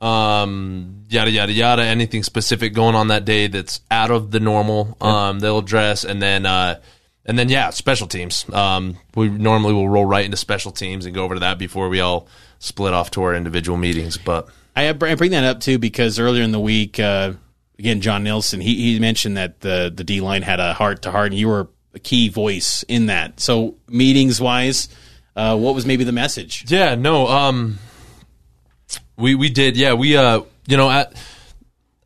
um, 0.06 1.04
yada 1.10 1.32
yada 1.32 1.52
yada. 1.52 1.84
Anything 1.84 2.24
specific 2.24 2.74
going 2.74 2.96
on 2.96 3.08
that 3.08 3.26
day 3.26 3.48
that's 3.48 3.82
out 3.90 4.12
of 4.12 4.30
the 4.32 4.40
normal, 4.40 4.96
um, 5.02 5.40
they'll 5.40 5.58
address, 5.58 6.04
and 6.04 6.22
then 6.22 6.46
uh, 6.46 6.80
and 7.26 7.40
then 7.40 7.50
yeah, 7.50 7.72
special 7.72 8.08
teams. 8.08 8.46
Um, 8.54 8.98
we 9.16 9.30
normally 9.30 9.74
will 9.74 9.90
roll 9.90 10.06
right 10.06 10.24
into 10.24 10.38
special 10.38 10.72
teams 10.72 11.06
and 11.06 11.16
go 11.16 11.24
over 11.24 11.34
to 11.34 11.40
that 11.40 11.58
before 11.58 11.90
we 11.90 12.02
all 12.02 12.28
split 12.60 12.94
off 12.94 13.12
to 13.12 13.24
our 13.24 13.34
individual 13.34 13.78
meetings. 13.78 14.18
But 14.18 14.48
I, 14.76 14.92
bring 14.92 15.32
that 15.32 15.44
up 15.44 15.60
too 15.60 15.80
because 15.80 16.20
earlier 16.20 16.44
in 16.44 16.52
the 16.52 16.60
week, 16.60 17.00
uh, 17.00 17.34
again, 17.80 18.02
John 18.02 18.24
Nelson, 18.24 18.62
he, 18.62 18.94
he 18.94 19.00
mentioned 19.00 19.38
that 19.38 19.62
the 19.62 19.92
the 19.94 20.04
D 20.04 20.22
line 20.22 20.44
had 20.44 20.60
a 20.60 20.74
heart 20.74 21.02
to 21.04 21.12
heart, 21.12 21.32
and 21.32 21.40
you 21.40 21.48
were 21.48 21.68
a 21.96 22.00
key 22.00 22.30
voice 22.30 22.84
in 22.84 23.08
that. 23.08 23.40
So 23.40 23.78
meetings 23.88 24.40
wise, 24.40 24.88
uh, 25.36 25.58
what 25.58 25.74
was 25.74 25.88
maybe 25.88 26.04
the 26.04 26.12
message? 26.12 26.66
Yeah, 26.68 26.94
no. 26.94 27.28
Um, 27.28 27.80
we 29.18 29.36
we 29.36 29.50
did. 29.50 29.78
Yeah, 29.78 29.94
we 29.94 30.18
uh, 30.18 30.42
you 30.68 30.78
know, 30.78 30.90
at 30.90 31.14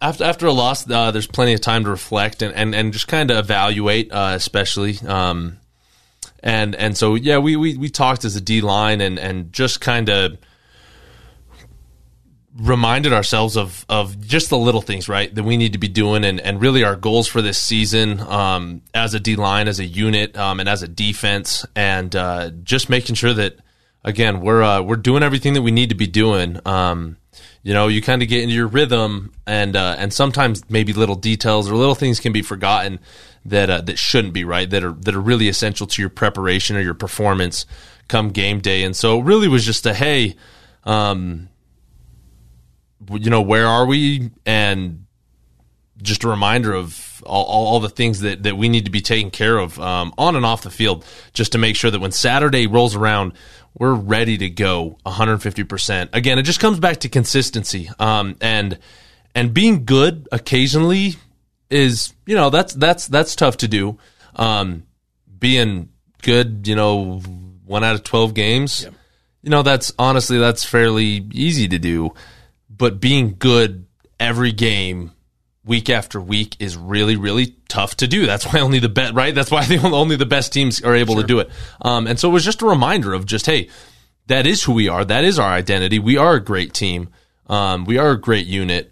after 0.02 0.24
after 0.24 0.48
a 0.48 0.54
loss, 0.54 0.90
uh, 0.90 1.12
there's 1.12 1.28
plenty 1.28 1.54
of 1.54 1.62
time 1.62 1.84
to 1.84 1.90
reflect 1.90 2.42
and 2.42 2.54
and, 2.54 2.76
and 2.76 2.94
just 2.94 3.08
kind 3.08 3.32
of 3.32 3.38
evaluate, 3.38 4.12
uh, 4.12 4.34
especially. 4.36 4.98
Um, 5.06 5.58
and 6.42 6.76
and 6.76 6.98
so 6.98 7.16
yeah, 7.16 7.38
we 7.38 7.56
we 7.56 7.78
we 7.78 7.90
talked 7.90 8.26
as 8.26 8.36
a 8.36 8.42
D 8.42 8.62
line 8.62 9.02
and 9.02 9.20
and 9.20 9.52
just 9.52 9.82
kind 9.82 10.10
of 10.10 10.38
reminded 12.56 13.14
ourselves 13.14 13.56
of 13.56 13.86
of 13.90 14.20
just 14.20 14.50
the 14.50 14.58
little 14.58 14.82
things 14.82 15.08
right 15.08 15.34
that 15.36 15.44
we 15.44 15.56
need 15.56 15.74
to 15.74 15.80
be 15.80 15.88
doing 15.88 16.26
and 16.26 16.42
and 16.42 16.60
really 16.60 16.84
our 16.84 16.96
goals 16.96 17.28
for 17.28 17.42
this 17.42 17.62
season 17.62 18.20
um 18.22 18.82
as 18.94 19.14
a 19.14 19.20
D 19.20 19.38
line 19.38 19.68
as 19.68 19.80
a 19.80 19.86
unit 19.86 20.36
um 20.36 20.60
and 20.60 20.68
as 20.68 20.84
a 20.84 20.88
defense 20.88 21.66
and 21.76 22.14
uh 22.16 22.50
just 22.64 22.90
making 22.90 23.16
sure 23.16 23.34
that 23.34 23.60
again 24.04 24.42
we're 24.42 24.62
uh 24.62 24.82
we're 24.82 24.96
doing 24.96 25.24
everything 25.24 25.54
that 25.54 25.62
we 25.62 25.72
need 25.72 25.90
to 25.90 25.96
be 25.96 26.08
doing. 26.08 26.60
Um 26.66 27.18
you 27.64 27.74
know 27.74 27.88
you 27.88 28.02
kind 28.02 28.22
of 28.22 28.30
get 28.30 28.44
into 28.44 28.56
your 28.56 28.68
rhythm 28.68 29.32
and 29.46 29.76
uh 29.76 29.96
and 29.98 30.14
sometimes 30.14 30.64
maybe 30.70 30.94
little 30.94 31.16
details 31.16 31.70
or 31.70 31.76
little 31.76 31.96
things 31.96 32.20
can 32.20 32.32
be 32.32 32.42
forgotten 32.42 33.00
that 33.46 33.70
uh, 33.70 33.82
that 33.82 33.98
shouldn't 33.98 34.34
be 34.34 34.44
right? 34.44 34.70
That 34.70 34.84
are 34.84 34.94
that 34.94 35.16
are 35.16 35.22
really 35.22 35.48
essential 35.48 35.88
to 35.88 36.02
your 36.02 36.10
preparation 36.10 36.76
or 36.76 36.82
your 36.82 36.94
performance 36.94 37.66
come 38.08 38.30
game 38.30 38.60
day. 38.60 38.84
And 38.84 38.96
so 38.96 39.20
it 39.20 39.24
really 39.24 39.48
was 39.48 39.66
just 39.66 39.86
a 39.86 39.94
hey 39.94 40.36
um 40.84 41.50
you 43.12 43.30
know 43.30 43.42
where 43.42 43.68
are 43.68 43.86
we? 43.86 44.32
And 44.46 45.06
just 46.02 46.24
a 46.24 46.28
reminder 46.28 46.74
of 46.74 47.22
all, 47.26 47.44
all, 47.46 47.68
all 47.68 47.80
the 47.80 47.90
things 47.90 48.22
that, 48.22 48.44
that 48.44 48.58
we 48.58 48.70
need 48.70 48.86
to 48.86 48.92
be 48.92 49.02
taking 49.02 49.32
care 49.32 49.58
of 49.58 49.80
um, 49.80 50.14
on 50.18 50.36
and 50.36 50.46
off 50.46 50.62
the 50.62 50.70
field 50.70 51.06
just 51.34 51.52
to 51.52 51.58
make 51.58 51.76
sure 51.76 51.92
that 51.92 52.00
when 52.00 52.12
saturday 52.12 52.68
rolls 52.68 52.96
around 52.96 53.34
we're 53.78 53.94
ready 53.94 54.38
to 54.38 54.50
go 54.50 54.98
150% 55.06 56.10
again 56.14 56.40
it 56.40 56.44
just 56.44 56.60
comes 56.60 56.80
back 56.80 56.98
to 56.98 57.10
consistency 57.10 57.90
um, 58.00 58.36
and 58.42 58.78
and 59.36 59.54
being 59.54 59.86
good 59.86 60.28
occasionally 60.32 61.16
is 61.70 62.14
you 62.26 62.36
know 62.36 62.50
that's 62.50 62.74
that's 62.74 63.08
that's 63.08 63.36
tough 63.36 63.58
to 63.58 63.68
do. 63.68 63.98
Um, 64.36 64.84
being 65.40 65.90
good 66.22 66.68
you 66.68 66.76
know 66.76 67.20
one 67.66 67.84
out 67.84 67.96
of 67.96 68.04
12 68.04 68.34
games 68.34 68.86
you 69.42 69.50
know 69.50 69.62
that's 69.62 69.94
honestly 69.98 70.38
that's 70.38 70.66
fairly 70.66 71.28
easy 71.32 71.68
to 71.68 71.80
do. 71.80 72.14
But 72.70 73.00
being 73.00 73.36
good 73.38 73.86
every 74.20 74.52
game 74.52 75.12
week 75.70 75.90
after 75.90 76.20
week 76.20 76.58
is 76.60 76.76
really 76.76 77.16
really 77.16 77.56
tough 77.70 77.96
to 77.98 78.08
do. 78.08 78.26
That's 78.26 78.46
why 78.46 78.60
only 78.60 78.80
the 78.80 78.90
best 78.90 79.14
right? 79.14 79.34
That's 79.34 79.52
why 79.52 79.66
the 79.68 79.78
only 79.78 80.18
the 80.18 80.26
best 80.26 80.52
teams 80.52 80.82
are 80.82 80.96
able 80.96 81.16
to 81.16 81.24
do 81.24 81.40
it. 81.40 81.50
Um, 81.82 82.08
and 82.08 82.20
so 82.20 82.30
it 82.30 82.34
was 82.34 82.44
just 82.44 82.62
a 82.62 82.66
reminder 82.66 83.14
of 83.14 83.26
just 83.26 83.46
hey 83.46 83.70
that 84.28 84.46
is 84.46 84.64
who 84.64 84.74
we 84.74 84.90
are. 84.90 85.06
That 85.06 85.24
is 85.24 85.40
our 85.40 85.50
identity. 85.50 85.98
We 86.00 86.18
are 86.18 86.36
a 86.36 86.44
great 86.44 86.74
team. 86.74 87.10
Um, 87.48 87.86
we 87.86 87.98
are 87.98 88.12
a 88.12 88.20
great 88.20 88.46
unit. 88.46 88.92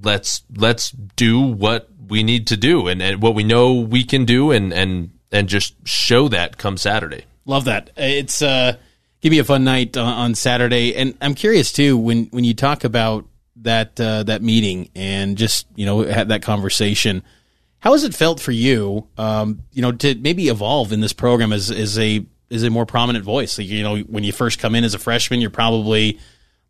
Let's 0.00 0.42
let's 0.54 0.90
do 0.90 1.40
what 1.40 1.88
we 2.08 2.22
need 2.22 2.46
to 2.48 2.56
do 2.56 2.88
and, 2.88 3.00
and 3.00 3.22
what 3.22 3.34
we 3.34 3.44
know 3.44 3.74
we 3.74 4.04
can 4.04 4.24
do 4.24 4.50
and 4.50 4.72
and 4.72 5.10
and 5.32 5.48
just 5.48 5.74
show 5.86 6.28
that 6.28 6.58
come 6.58 6.76
saturday. 6.76 7.24
Love 7.46 7.64
that. 7.64 7.90
It's 7.96 8.40
uh, 8.42 8.76
give 9.20 9.30
me 9.30 9.38
a 9.38 9.44
fun 9.44 9.64
night 9.64 9.96
on, 9.96 10.06
on 10.06 10.34
Saturday, 10.34 10.94
and 10.94 11.16
I'm 11.20 11.34
curious 11.34 11.72
too 11.72 11.96
when 11.96 12.26
when 12.26 12.44
you 12.44 12.54
talk 12.54 12.84
about 12.84 13.26
that 13.56 14.00
uh, 14.00 14.22
that 14.24 14.42
meeting 14.42 14.90
and 14.94 15.36
just 15.36 15.66
you 15.74 15.86
know 15.86 16.02
had 16.02 16.28
that 16.28 16.42
conversation. 16.42 17.22
How 17.78 17.92
has 17.92 18.04
it 18.04 18.14
felt 18.14 18.40
for 18.40 18.52
you? 18.52 19.06
Um, 19.18 19.60
you 19.72 19.82
know, 19.82 19.92
to 19.92 20.14
maybe 20.14 20.48
evolve 20.48 20.92
in 20.92 21.00
this 21.00 21.12
program 21.12 21.52
as 21.52 21.70
as 21.70 21.98
a 21.98 22.24
as 22.50 22.62
a 22.62 22.70
more 22.70 22.86
prominent 22.86 23.24
voice. 23.24 23.58
Like, 23.58 23.68
you 23.68 23.82
know, 23.82 23.98
when 23.98 24.24
you 24.24 24.32
first 24.32 24.58
come 24.58 24.74
in 24.74 24.84
as 24.84 24.94
a 24.94 24.98
freshman, 24.98 25.40
you're 25.40 25.50
probably 25.50 26.18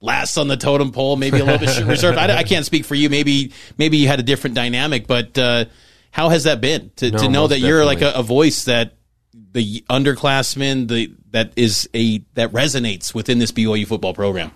last 0.01 0.37
on 0.37 0.49
the 0.49 0.57
totem 0.57 0.93
pole, 0.93 1.17
maybe 1.17 1.39
a 1.39 1.45
little 1.45 1.59
bit 1.59 1.85
reserved. 1.87 2.19
I, 2.19 2.39
I 2.39 2.43
can't 2.43 2.67
speak 2.67 2.85
for 2.85 2.95
you. 2.95 3.09
Maybe 3.09 3.53
maybe 3.79 3.99
you 3.99 4.09
had 4.09 4.21
a 4.21 4.23
different 4.23 4.57
dynamic, 4.57 5.07
but 5.07 5.37
uh, 5.39 5.67
how 6.11 6.29
has 6.29 6.45
that 6.45 6.61
been 6.61 6.91
to, 6.97 7.11
No, 7.11 7.19
to 7.19 7.29
know 7.29 7.47
that 7.47 7.61
you're 7.61 7.85
like 7.85 8.03
a, 8.03 8.13
a 8.13 8.23
voice 8.23 8.65
that 8.65 8.97
the 9.53 9.83
underclassmen 9.91 10.89
the 10.89 11.15
that 11.31 11.53
is 11.57 11.89
a 11.95 12.19
that 12.35 12.53
resonates 12.53 13.15
within 13.15 13.39
this 13.39 13.53
BYU 13.53 13.87
football 13.87 14.15
program? 14.15 14.53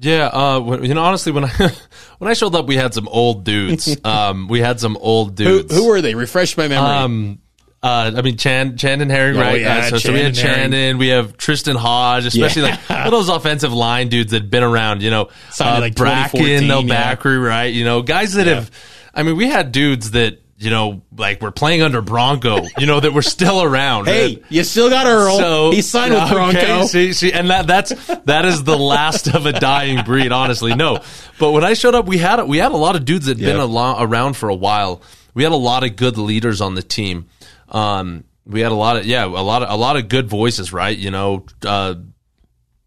Yeah, 0.00 0.26
uh, 0.26 0.78
you 0.82 0.94
know, 0.94 1.02
honestly, 1.02 1.32
when 1.32 1.44
I 1.44 1.48
when 2.18 2.30
I 2.30 2.34
showed 2.34 2.54
up, 2.54 2.66
we 2.66 2.76
had 2.76 2.92
some 2.94 3.08
old 3.08 3.44
dudes. 3.44 3.96
um, 4.04 4.46
we 4.48 4.60
had 4.60 4.78
some 4.80 4.96
old 4.98 5.34
dudes. 5.36 5.74
who 5.74 5.86
were 5.88 6.00
they? 6.02 6.14
Refresh 6.14 6.56
my 6.56 6.68
memory. 6.68 6.88
Um, 6.90 7.38
uh, 7.82 8.10
I 8.16 8.22
mean, 8.22 8.36
Chan, 8.36 8.78
Chandon 8.78 9.10
Herring, 9.10 9.36
Oh, 9.36 9.40
right? 9.40 9.60
yeah, 9.60 9.76
Uh, 9.78 9.90
so, 9.90 9.98
so 9.98 10.12
we 10.12 10.18
had 10.20 10.36
Herring. 10.36 10.98
We 10.98 11.08
have 11.08 11.36
Tristan 11.36 11.76
Hodge, 11.76 12.24
especially 12.26 12.62
Yeah. 12.62 12.78
like 12.88 13.10
those 13.10 13.28
offensive 13.28 13.72
line 13.72 14.08
dudes 14.08 14.32
that'd 14.32 14.50
been 14.50 14.64
around, 14.64 15.02
you 15.02 15.10
know, 15.10 15.28
uh, 15.60 15.78
like 15.80 15.94
Bracken, 15.94 16.40
2014, 16.40 16.66
no 16.68 16.80
yeah. 16.80 17.14
Right? 17.38 17.72
You 17.72 17.84
know, 17.84 18.02
guys 18.02 18.32
that 18.32 18.46
Yeah. 18.46 18.54
have, 18.54 18.70
I 19.14 19.22
mean, 19.22 19.36
we 19.36 19.46
had 19.48 19.70
dudes 19.72 20.12
that, 20.12 20.40
you 20.58 20.70
know, 20.70 21.02
like 21.16 21.42
we're 21.42 21.50
playing 21.50 21.82
under 21.82 22.00
Bronco, 22.00 22.64
you 22.78 22.86
know, 22.86 22.98
that 22.98 23.12
we're 23.12 23.22
still 23.22 23.62
around. 23.62 24.06
hey, 24.06 24.42
you 24.48 24.64
still 24.64 24.88
got 24.88 25.06
Earl. 25.06 25.38
So 25.38 25.70
he 25.70 25.82
signed 25.82 26.14
with 26.14 26.22
okay, 26.32 26.34
Bronco. 26.34 26.86
See, 26.86 27.12
see, 27.12 27.32
and 27.32 27.50
that 27.50 27.66
that's 27.66 27.92
that 28.24 28.44
is 28.46 28.64
the 28.64 28.76
last 28.76 29.28
of 29.28 29.44
a 29.46 29.52
dying 29.52 30.04
breed. 30.04 30.32
Honestly, 30.32 30.74
no. 30.74 31.00
But 31.38 31.52
when 31.52 31.64
I 31.64 31.74
showed 31.74 31.94
up, 31.94 32.06
we 32.06 32.18
had 32.18 32.42
we 32.44 32.58
had 32.58 32.72
a 32.72 32.76
lot 32.76 32.96
of 32.96 33.04
dudes 33.04 33.26
that'd 33.26 33.38
been 33.40 33.56
a 33.56 33.66
lo- 33.66 33.96
around 33.98 34.36
for 34.36 34.48
a 34.48 34.54
while. 34.54 35.02
We 35.34 35.42
had 35.42 35.52
a 35.52 35.56
lot 35.56 35.84
of 35.84 35.96
good 35.96 36.16
leaders 36.16 36.62
on 36.62 36.74
the 36.74 36.82
team. 36.82 37.26
Um, 37.68 38.24
we 38.46 38.60
had 38.60 38.72
a 38.72 38.76
lot 38.76 38.96
of 38.96 39.04
yeah, 39.04 39.24
a 39.24 39.28
lot 39.28 39.62
of 39.62 39.70
a 39.70 39.76
lot 39.76 39.96
of 39.96 40.08
good 40.08 40.26
voices, 40.28 40.72
right? 40.72 40.96
You 40.96 41.10
know, 41.10 41.44
uh, 41.64 41.96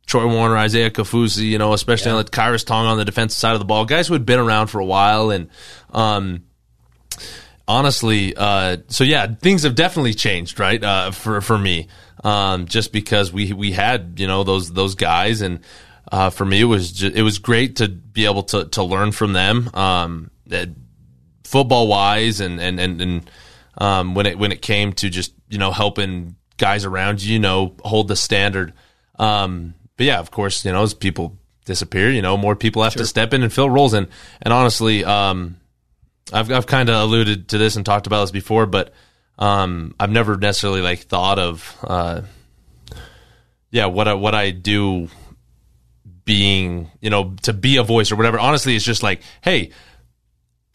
Troy 0.08 0.26
Warner, 0.26 0.58
Isaiah 0.58 0.90
Kaufusi, 0.90 1.46
you 1.46 1.60
know, 1.60 1.74
especially 1.74 2.10
on 2.12 2.24
the 2.24 2.32
Khyiris 2.32 2.66
Tonga 2.66 2.90
on 2.90 2.98
the 2.98 3.06
defensive 3.06 3.38
side 3.38 3.54
of 3.54 3.60
the 3.60 3.66
ball, 3.66 3.86
guys 3.86 4.08
who 4.08 4.14
had 4.16 4.26
been 4.26 4.40
around 4.40 4.68
for 4.68 4.80
a 4.80 4.86
while, 4.86 5.30
and 5.30 5.50
um, 5.92 6.46
honestly, 7.70 8.36
uh, 8.36 8.78
so 8.88 9.04
yeah, 9.06 9.28
things 9.28 9.64
have 9.64 9.76
definitely 9.76 10.16
changed, 10.16 10.60
right? 10.60 10.84
Uh, 10.84 11.12
for 11.12 11.40
for 11.40 11.58
me, 11.58 11.88
um, 12.24 12.66
just 12.66 12.92
because 12.92 13.32
we 13.32 13.54
we 13.54 13.72
had 13.72 14.20
you 14.20 14.28
know 14.28 14.44
those 14.44 14.74
those 14.74 14.96
guys, 14.96 15.42
and 15.42 15.60
uh, 16.12 16.32
for 16.32 16.44
me 16.44 16.62
it 16.62 16.66
was 16.66 16.92
ju- 16.92 17.12
it 17.14 17.22
was 17.22 17.38
great 17.38 17.78
to 17.78 17.88
be 17.88 18.26
able 18.26 18.44
to 18.44 18.66
to 18.66 18.84
learn 18.84 19.12
from 19.14 19.34
them, 19.34 19.70
um, 19.74 20.32
football 21.46 21.88
wise, 21.88 22.42
and 22.42 22.60
and 22.60 22.80
and 22.80 23.02
and 23.02 23.32
um, 23.78 24.16
when 24.16 24.26
it 24.26 24.38
when 24.38 24.52
it 24.52 24.62
came 24.62 24.92
to 24.94 25.10
just 25.10 25.34
you 25.48 25.60
know 25.60 25.72
helping 25.72 26.36
guys 26.58 26.84
around 26.84 27.24
you, 27.24 27.34
you 27.34 27.40
know, 27.40 27.76
hold 27.86 28.08
the 28.10 28.16
standard. 28.16 28.74
Um, 29.18 29.76
but 29.96 30.06
yeah, 30.06 30.20
of 30.20 30.32
course, 30.32 30.66
you 30.66 30.72
know, 30.72 30.84
as 30.84 30.94
people 30.94 31.38
disappear, 31.66 32.10
you 32.10 32.22
know, 32.22 32.36
more 32.36 32.56
people 32.56 32.84
have 32.84 32.96
to 32.96 33.06
step 33.06 33.34
in 33.34 33.44
and 33.44 33.54
fill 33.54 33.70
roles. 33.70 33.94
And 33.94 34.08
and 34.42 34.52
honestly, 34.52 35.06
um, 35.06 35.58
I've 36.34 36.52
I've 36.52 36.68
kind 36.68 36.90
of 36.90 36.96
alluded 36.96 37.50
to 37.50 37.58
this 37.58 37.76
and 37.76 37.86
talked 37.86 38.08
about 38.08 38.22
this 38.22 38.32
before, 38.32 38.66
but 38.66 38.94
um, 39.38 39.96
I've 40.00 40.10
never 40.12 40.38
necessarily 40.38 40.82
like 40.82 41.00
thought 41.02 41.40
of 41.40 41.78
uh, 41.84 42.22
yeah 43.72 43.86
what 43.88 44.08
I 44.08 44.14
what 44.14 44.36
I 44.36 44.52
do 44.52 45.10
being 46.26 46.92
you 47.02 47.10
know 47.10 47.36
to 47.44 47.54
be 47.54 47.78
a 47.78 47.84
voice 47.84 48.12
or 48.12 48.16
whatever. 48.16 48.40
Honestly, 48.40 48.76
it's 48.76 48.86
just 48.86 49.04
like 49.04 49.22
hey, 49.42 49.72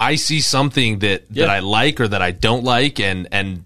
I 0.00 0.16
see 0.16 0.40
something 0.40 1.00
that 1.00 1.24
Yeah. 1.30 1.46
that 1.46 1.50
I 1.50 1.58
like 1.60 2.00
or 2.00 2.08
that 2.08 2.22
I 2.22 2.30
don't 2.32 2.64
like, 2.64 2.98
and 3.00 3.28
and 3.30 3.64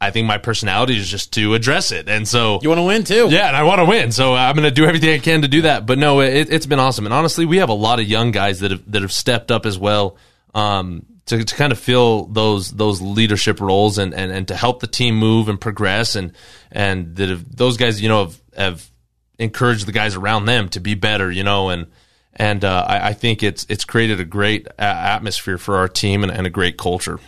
I 0.00 0.10
think 0.10 0.26
my 0.28 0.38
personality 0.38 0.96
is 0.96 1.08
just 1.08 1.32
to 1.34 1.54
address 1.54 1.90
it, 1.90 2.08
and 2.08 2.26
so 2.26 2.60
You 2.62 2.68
want 2.68 2.78
to 2.78 2.84
win 2.84 3.04
too? 3.04 3.28
yeah, 3.30 3.48
and 3.48 3.56
I 3.56 3.64
want 3.64 3.80
to 3.80 3.84
win, 3.84 4.12
so 4.12 4.34
I'm 4.34 4.54
going 4.54 4.62
to 4.68 4.70
do 4.70 4.86
everything 4.86 5.10
I 5.10 5.18
can 5.18 5.42
to 5.42 5.48
do 5.48 5.62
that. 5.62 5.86
But 5.86 5.98
no, 5.98 6.20
it, 6.20 6.52
it's 6.52 6.66
been 6.66 6.78
awesome, 6.78 7.04
and 7.04 7.12
honestly, 7.12 7.44
we 7.44 7.56
have 7.58 7.68
a 7.68 7.74
lot 7.74 7.98
of 7.98 8.06
young 8.06 8.30
guys 8.30 8.60
that 8.60 8.70
have 8.70 8.90
that 8.92 9.02
have 9.02 9.12
stepped 9.12 9.50
up 9.50 9.66
as 9.66 9.76
well 9.78 10.16
um, 10.58 11.06
to 11.26 11.44
to 11.44 11.54
kind 11.54 11.72
of 11.72 11.78
fill 11.78 12.26
those 12.26 12.72
those 12.72 13.00
leadership 13.00 13.60
roles 13.60 13.98
and, 13.98 14.14
and, 14.14 14.32
and 14.32 14.48
to 14.48 14.56
help 14.56 14.80
the 14.80 14.86
team 14.86 15.16
move 15.16 15.48
and 15.48 15.60
progress, 15.60 16.16
and 16.16 16.32
and 16.72 17.16
that 17.16 17.28
have, 17.28 17.56
those 17.56 17.76
guys, 17.76 18.00
you 18.00 18.08
know, 18.08 18.24
have, 18.24 18.40
have 18.56 18.90
encouraged 19.38 19.86
the 19.86 19.92
guys 19.92 20.16
around 20.16 20.46
them 20.46 20.68
to 20.70 20.80
be 20.80 20.94
better, 20.94 21.30
you 21.30 21.44
know, 21.44 21.68
and 21.68 21.86
and 22.34 22.64
uh, 22.64 22.84
I, 22.86 23.08
I 23.08 23.12
think 23.12 23.42
it's 23.42 23.66
it's 23.68 23.84
created 23.84 24.20
a 24.20 24.24
great 24.24 24.66
atmosphere 24.78 25.58
for 25.58 25.76
our 25.76 25.88
team 25.88 26.22
and, 26.22 26.32
and 26.32 26.46
a 26.46 26.50
great 26.50 26.76
culture. 26.76 27.20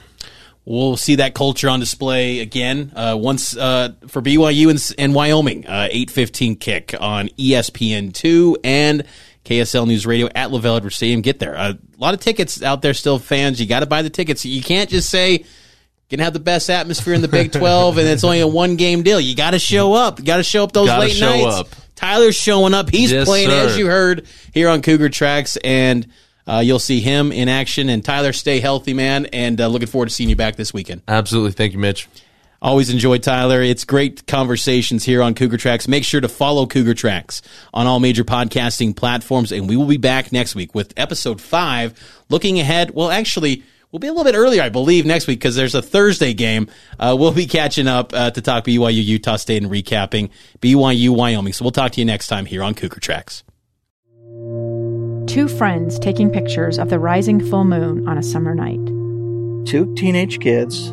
We'll 0.66 0.98
see 0.98 1.16
that 1.16 1.34
culture 1.34 1.68
on 1.68 1.80
display 1.80 2.40
again 2.40 2.92
uh, 2.94 3.16
once 3.18 3.56
uh, 3.56 3.94
for 4.06 4.20
BYU 4.20 4.70
and, 4.70 4.94
and 4.98 5.14
Wyoming. 5.14 5.66
Uh, 5.66 5.88
Eight 5.90 6.10
fifteen 6.10 6.56
kick 6.56 6.94
on 6.98 7.28
ESPN 7.30 8.12
two 8.12 8.58
and 8.62 9.04
KSL 9.44 9.86
News 9.86 10.06
Radio 10.06 10.28
at 10.34 10.50
LaVell 10.50 10.76
Edwards 10.76 10.96
Stadium. 10.96 11.20
Get 11.22 11.38
there. 11.38 11.54
a 11.54 11.78
lot 11.98 12.14
of 12.14 12.20
tickets 12.20 12.62
out 12.62 12.82
there 12.82 12.94
still, 12.94 13.18
fans. 13.18 13.60
You 13.60 13.66
got 13.66 13.80
to 13.80 13.86
buy 13.86 14.02
the 14.02 14.10
tickets. 14.10 14.44
You 14.44 14.62
can't 14.62 14.90
just 14.90 15.08
say 15.10 15.44
gonna 16.10 16.24
have 16.24 16.32
the 16.32 16.40
best 16.40 16.68
atmosphere 16.70 17.14
in 17.14 17.22
the 17.22 17.28
Big 17.28 17.52
Twelve 17.52 17.96
and 17.96 18.06
it's 18.08 18.24
only 18.24 18.40
a 18.40 18.46
one 18.46 18.76
game 18.76 19.02
deal. 19.02 19.20
You 19.20 19.34
got 19.36 19.52
to 19.52 19.58
show 19.58 19.92
up. 19.94 20.18
You 20.18 20.24
got 20.24 20.38
to 20.38 20.42
show 20.42 20.64
up 20.64 20.72
those 20.72 20.88
Gotta 20.88 21.02
late 21.02 21.12
show 21.12 21.30
nights. 21.30 21.56
up. 21.56 21.68
Tyler's 21.94 22.34
showing 22.36 22.74
up. 22.74 22.90
He's 22.90 23.12
Yes, 23.12 23.26
playing 23.26 23.48
sir. 23.50 23.66
as 23.66 23.78
you 23.78 23.86
heard 23.86 24.26
here 24.52 24.68
on 24.68 24.82
Cougar 24.82 25.08
Tracks 25.10 25.56
and. 25.58 26.06
Uh, 26.48 26.58
you'll 26.58 26.80
see 26.80 26.98
him 26.98 27.30
in 27.30 27.48
action, 27.48 27.88
and 27.90 28.04
Tyler, 28.04 28.32
stay 28.32 28.58
healthy, 28.58 28.92
man. 28.92 29.26
And 29.26 29.60
uh, 29.60 29.68
looking 29.68 29.86
forward 29.86 30.08
to 30.08 30.14
seeing 30.14 30.28
you 30.30 30.34
back 30.34 30.56
this 30.56 30.74
weekend. 30.74 31.02
Absolutely, 31.06 31.52
thank 31.52 31.74
you, 31.74 31.78
Mitch. 31.78 32.08
Always 32.62 32.90
enjoyed 32.90 33.22
Tyler. 33.22 33.62
It's 33.62 33.84
great 33.84 34.26
conversations 34.26 35.02
here 35.02 35.22
on 35.22 35.34
Cougar 35.34 35.56
Tracks. 35.56 35.88
Make 35.88 36.04
sure 36.04 36.20
to 36.20 36.28
follow 36.28 36.66
Cougar 36.66 36.92
Tracks 36.92 37.40
on 37.72 37.86
all 37.86 38.00
major 38.00 38.22
podcasting 38.22 38.94
platforms, 38.94 39.50
and 39.50 39.66
we 39.66 39.76
will 39.78 39.86
be 39.86 39.96
back 39.96 40.30
next 40.30 40.54
week 40.54 40.74
with 40.74 40.92
episode 40.98 41.40
five. 41.40 41.98
Looking 42.28 42.60
ahead, 42.60 42.90
well, 42.90 43.10
actually, 43.10 43.62
we'll 43.90 44.00
be 44.00 44.08
a 44.08 44.12
little 44.12 44.30
bit 44.30 44.36
earlier, 44.36 44.60
I 44.60 44.68
believe, 44.68 45.06
next 45.06 45.26
week 45.26 45.38
because 45.38 45.56
there's 45.56 45.74
a 45.74 45.80
Thursday 45.80 46.34
game. 46.34 46.68
Uh, 46.98 47.16
we'll 47.18 47.32
be 47.32 47.46
catching 47.46 47.88
up 47.88 48.12
uh, 48.12 48.30
to 48.30 48.42
talk 48.42 48.64
BYU, 48.66 49.02
Utah 49.04 49.36
State, 49.36 49.62
and 49.62 49.72
recapping 49.72 50.28
BYU, 50.60 51.16
Wyoming. 51.16 51.54
So 51.54 51.64
we'll 51.64 51.72
talk 51.72 51.92
to 51.92 52.00
you 52.00 52.04
next 52.04 52.26
time 52.26 52.44
here 52.44 52.62
on 52.62 52.74
Cougar 52.74 53.00
Tracks. 53.00 53.42
Two 55.26 55.48
friends 55.48 55.98
taking 55.98 56.28
pictures 56.28 56.78
of 56.78 56.90
the 56.90 56.98
rising 56.98 57.40
full 57.40 57.64
moon 57.64 58.06
on 58.06 58.18
a 58.18 58.22
summer 58.22 58.54
night. 58.54 58.84
Two 59.66 59.94
teenage 59.94 60.40
kids 60.40 60.92